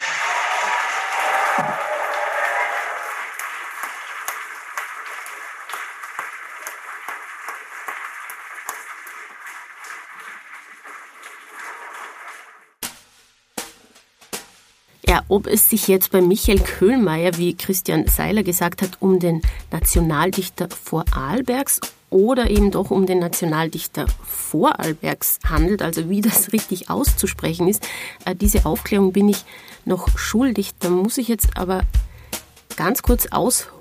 Ob 15.30 15.46
es 15.46 15.70
sich 15.70 15.86
jetzt 15.88 16.10
bei 16.10 16.20
Michael 16.20 16.58
Köhlmeier, 16.58 17.36
wie 17.38 17.56
Christian 17.56 18.06
Seiler 18.06 18.42
gesagt 18.42 18.82
hat, 18.82 18.98
um 19.00 19.20
den 19.20 19.42
Nationaldichter 19.70 20.68
Vorarlbergs 20.68 21.80
oder 22.10 22.50
eben 22.50 22.72
doch 22.72 22.90
um 22.90 23.06
den 23.06 23.20
Nationaldichter 23.20 24.06
Vorarlbergs 24.26 25.38
handelt, 25.48 25.82
also 25.82 26.10
wie 26.10 26.20
das 26.20 26.52
richtig 26.52 26.90
auszusprechen 26.90 27.68
ist, 27.68 27.86
äh, 28.24 28.34
diese 28.34 28.66
Aufklärung 28.66 29.12
bin 29.12 29.28
ich 29.28 29.44
noch 29.84 30.18
schuldig. 30.18 30.72
Da 30.80 30.90
muss 30.90 31.16
ich 31.16 31.28
jetzt 31.28 31.56
aber 31.56 31.82
ganz 32.76 33.02
kurz 33.02 33.26
ausholen, 33.26 33.79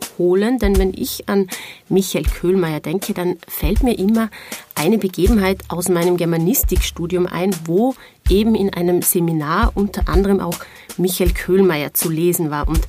denn 0.60 0.78
wenn 0.78 0.94
ich 0.94 1.30
an 1.30 1.48
Michael 1.88 2.26
Köhlmeier 2.26 2.82
denke, 2.82 3.14
dann 3.14 3.38
fällt 3.48 3.84
mir 3.84 3.98
immer 3.98 4.30
eine 4.76 4.98
Begebenheit 4.98 5.60
aus 5.70 5.88
meinem 5.88 6.18
Germanistikstudium 6.18 7.26
ein, 7.26 7.56
wo 7.66 7.96
eben 8.30 8.54
in 8.54 8.74
einem 8.74 9.02
Seminar 9.02 9.72
unter 9.76 10.10
anderem 10.10 10.42
auch 10.42 10.60
Michael 10.98 11.32
Köhlmeier 11.32 11.94
zu 11.94 12.10
lesen 12.10 12.52
war. 12.52 12.68
Und 12.68 12.82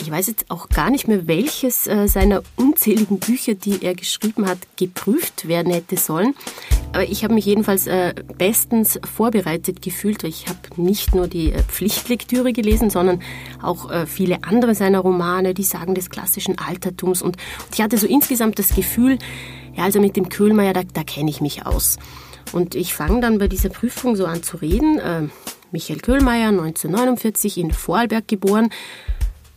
ich 0.00 0.10
weiß 0.10 0.26
jetzt 0.26 0.50
auch 0.50 0.68
gar 0.68 0.90
nicht 0.90 1.08
mehr, 1.08 1.26
welches 1.26 1.86
äh, 1.86 2.08
seiner 2.08 2.42
unzähligen 2.56 3.18
Bücher, 3.18 3.54
die 3.54 3.82
er 3.82 3.94
geschrieben 3.94 4.46
hat, 4.46 4.58
geprüft 4.76 5.46
werden 5.46 5.72
hätte 5.72 5.96
sollen. 5.96 6.34
Aber 6.92 7.04
ich 7.04 7.24
habe 7.24 7.34
mich 7.34 7.46
jedenfalls 7.46 7.86
äh, 7.86 8.14
bestens 8.36 8.98
vorbereitet 9.14 9.82
gefühlt. 9.82 10.24
Ich 10.24 10.46
habe 10.48 10.58
nicht 10.76 11.14
nur 11.14 11.28
die 11.28 11.52
äh, 11.52 11.62
Pflichtlektüre 11.62 12.52
gelesen, 12.52 12.90
sondern 12.90 13.20
auch 13.62 13.90
viele 14.06 14.44
andere 14.44 14.74
seiner 14.74 15.00
Romane, 15.00 15.54
die 15.54 15.62
Sagen 15.62 15.94
des 15.94 16.10
klassischen 16.10 16.58
Altertums. 16.58 17.22
Und, 17.22 17.36
ich 17.72 17.80
hatte 17.80 17.98
so 17.98 18.06
insgesamt 18.06 18.58
das 18.58 18.74
Gefühl, 18.74 19.18
ja, 19.74 19.84
also 19.84 20.00
mit 20.00 20.16
dem 20.16 20.28
Köhlmeier, 20.28 20.72
da, 20.72 20.82
da 20.82 21.02
kenne 21.02 21.30
ich 21.30 21.40
mich 21.40 21.66
aus. 21.66 21.98
Und 22.52 22.74
ich 22.74 22.94
fange 22.94 23.20
dann 23.20 23.38
bei 23.38 23.48
dieser 23.48 23.70
Prüfung 23.70 24.16
so 24.16 24.26
an 24.26 24.42
zu 24.42 24.58
reden. 24.58 25.30
Michael 25.72 26.00
Köhlmeier, 26.00 26.48
1949 26.48 27.58
in 27.58 27.72
Vorarlberg 27.72 28.28
geboren. 28.28 28.70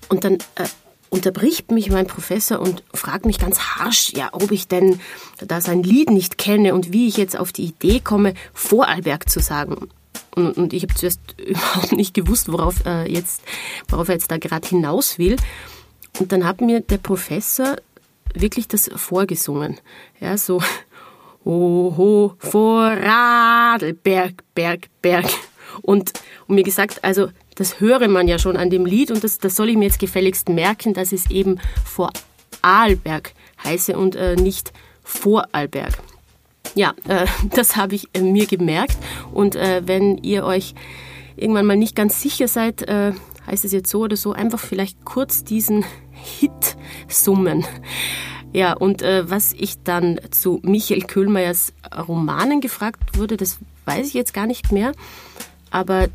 Und 0.10 0.24
dann 0.24 0.36
äh, 0.55 0.68
unterbricht 1.10 1.72
mich 1.72 1.89
mein 1.89 2.08
Professor 2.08 2.60
und 2.60 2.84
fragt 2.93 3.26
mich 3.26 3.39
ganz 3.39 3.60
harsch, 3.60 4.12
ja, 4.14 4.30
ob 4.32 4.51
ich 4.51 4.68
denn 4.68 4.99
da 5.39 5.62
sein 5.62 5.84
Lied 5.84 6.10
nicht 6.10 6.38
kenne 6.38 6.74
und 6.74 6.91
wie 6.91 7.08
ich 7.08 7.18
jetzt 7.18 7.38
auf 7.38 7.51
die 7.51 7.66
Idee 7.66 7.99
komme, 7.99 8.34
Vorarlberg 8.53 9.30
zu 9.30 9.39
sagen. 9.39 9.89
Und, 10.36 10.58
und 10.58 10.74
ich 10.74 10.84
habe 10.84 10.93
zuerst 10.93 11.20
überhaupt 11.38 11.93
nicht 11.93 12.14
gewusst, 12.14 12.51
worauf, 12.51 12.86
äh, 12.86 13.12
jetzt, 13.12 13.41
worauf 13.88 14.10
er 14.10 14.16
jetzt 14.16 14.32
da 14.32 14.38
gerade 14.38 14.68
hinaus 14.68 15.18
will. 15.18 15.38
Und 16.20 16.32
dann 16.32 16.45
hat 16.45 16.62
mir 16.62 16.82
der 16.82 16.97
Professor 16.97 17.76
wirklich 18.34 18.68
das 18.68 18.89
vorgesungen. 18.95 19.80
Ja, 20.20 20.38
so, 20.38 20.62
Oho, 21.45 22.36
Vorarlberg, 22.39 24.43
Berg, 24.53 24.88
Berg. 25.01 25.26
Und, 25.82 26.13
und 26.47 26.55
mir 26.55 26.63
gesagt, 26.63 27.03
also 27.03 27.30
das 27.55 27.80
höre 27.80 28.07
man 28.07 28.28
ja 28.28 28.39
schon 28.39 28.57
an 28.57 28.69
dem 28.69 28.86
Lied 28.86 29.11
und 29.11 29.23
das, 29.23 29.39
das 29.39 29.55
soll 29.55 29.69
ich 29.69 29.78
mir 29.78 29.86
jetzt 29.86 29.99
gefälligst 29.99 30.49
merken, 30.49 30.93
dass 30.93 31.11
es 31.11 31.30
eben 31.32 31.59
Vorarlberg 31.86 33.34
heiße 33.63 33.97
und 33.97 34.15
äh, 34.15 34.36
nicht 34.36 34.73
Vorarlberg. 35.03 35.97
Ja, 36.75 36.93
äh, 37.07 37.25
das 37.55 37.75
habe 37.75 37.95
ich 37.95 38.07
äh, 38.13 38.21
mir 38.21 38.45
gemerkt 38.45 38.97
und 39.34 39.55
äh, 39.55 39.82
wenn 39.86 40.17
ihr 40.17 40.45
euch 40.45 40.75
irgendwann 41.36 41.65
mal 41.65 41.78
nicht 41.78 41.95
ganz 41.95 42.21
sicher 42.21 42.47
seid, 42.47 42.84
äh, 42.84 43.13
heißt 43.47 43.65
es 43.65 43.71
jetzt 43.71 43.89
so 43.89 44.01
oder 44.01 44.17
so, 44.17 44.34
einfach 44.34 44.59
vielleicht 44.59 45.05
kurz 45.05 45.43
diesen 45.43 45.86
Hit 46.11 46.78
summen. 47.07 47.65
Ja, 48.53 48.73
und 48.73 49.01
äh, 49.01 49.30
was 49.30 49.53
ich 49.53 49.84
dann 49.84 50.19
zu 50.32 50.59
Michael 50.63 51.01
Köhlmeiers 51.01 51.73
Romanen 52.07 52.61
gefragt 52.61 53.17
wurde, 53.17 53.38
das 53.38 53.59
weiß 53.86 54.07
ich 54.07 54.13
jetzt 54.13 54.34
gar 54.34 54.47
nicht 54.47 54.71
mehr. 54.71 54.93
Aber 55.72 56.07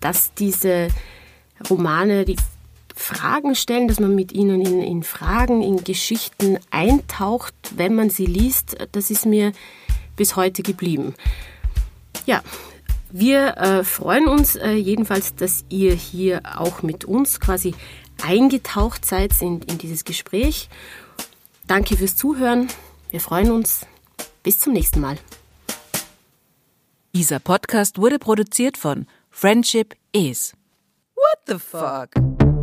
dass 0.00 0.34
diese 0.34 0.88
Romane 1.68 2.24
die 2.24 2.36
Fragen 2.94 3.54
stellen, 3.54 3.88
dass 3.88 4.00
man 4.00 4.14
mit 4.14 4.32
ihnen 4.32 4.60
in, 4.60 4.82
in, 4.82 5.02
Fragen, 5.02 5.62
in 5.62 5.82
Geschichten 5.82 6.58
eintaucht, 6.70 7.54
wenn 7.74 7.94
man 7.94 8.10
sie 8.10 8.26
liest, 8.26 8.76
das 8.92 9.10
ist 9.10 9.26
mir 9.26 9.52
bis 10.16 10.36
heute 10.36 10.62
geblieben. 10.62 11.14
Ja, 12.26 12.42
wir 13.10 13.56
äh, 13.56 13.84
freuen 13.84 14.28
uns 14.28 14.56
äh, 14.56 14.72
jedenfalls, 14.72 15.34
dass 15.34 15.64
ihr 15.68 15.94
hier 15.94 16.42
auch 16.56 16.82
mit 16.82 17.04
uns 17.04 17.40
quasi 17.40 17.74
eingetaucht 18.22 19.04
seid 19.04 19.40
in, 19.40 19.60
in 19.62 19.78
dieses 19.78 20.04
Gespräch. 20.04 20.68
Danke 21.66 21.96
fürs 21.96 22.16
Zuhören. 22.16 22.68
Wir 23.10 23.20
freuen 23.20 23.50
uns. 23.50 23.86
Bis 24.42 24.58
zum 24.58 24.72
nächsten 24.72 25.00
Mal. 25.00 25.18
Dieser 27.14 27.40
Podcast 27.40 27.98
wurde 27.98 28.18
produziert 28.18 28.78
von 28.78 29.06
Friendship 29.28 29.94
Is. 30.12 30.54
What 31.14 31.40
the 31.46 31.58
fuck? 31.58 32.61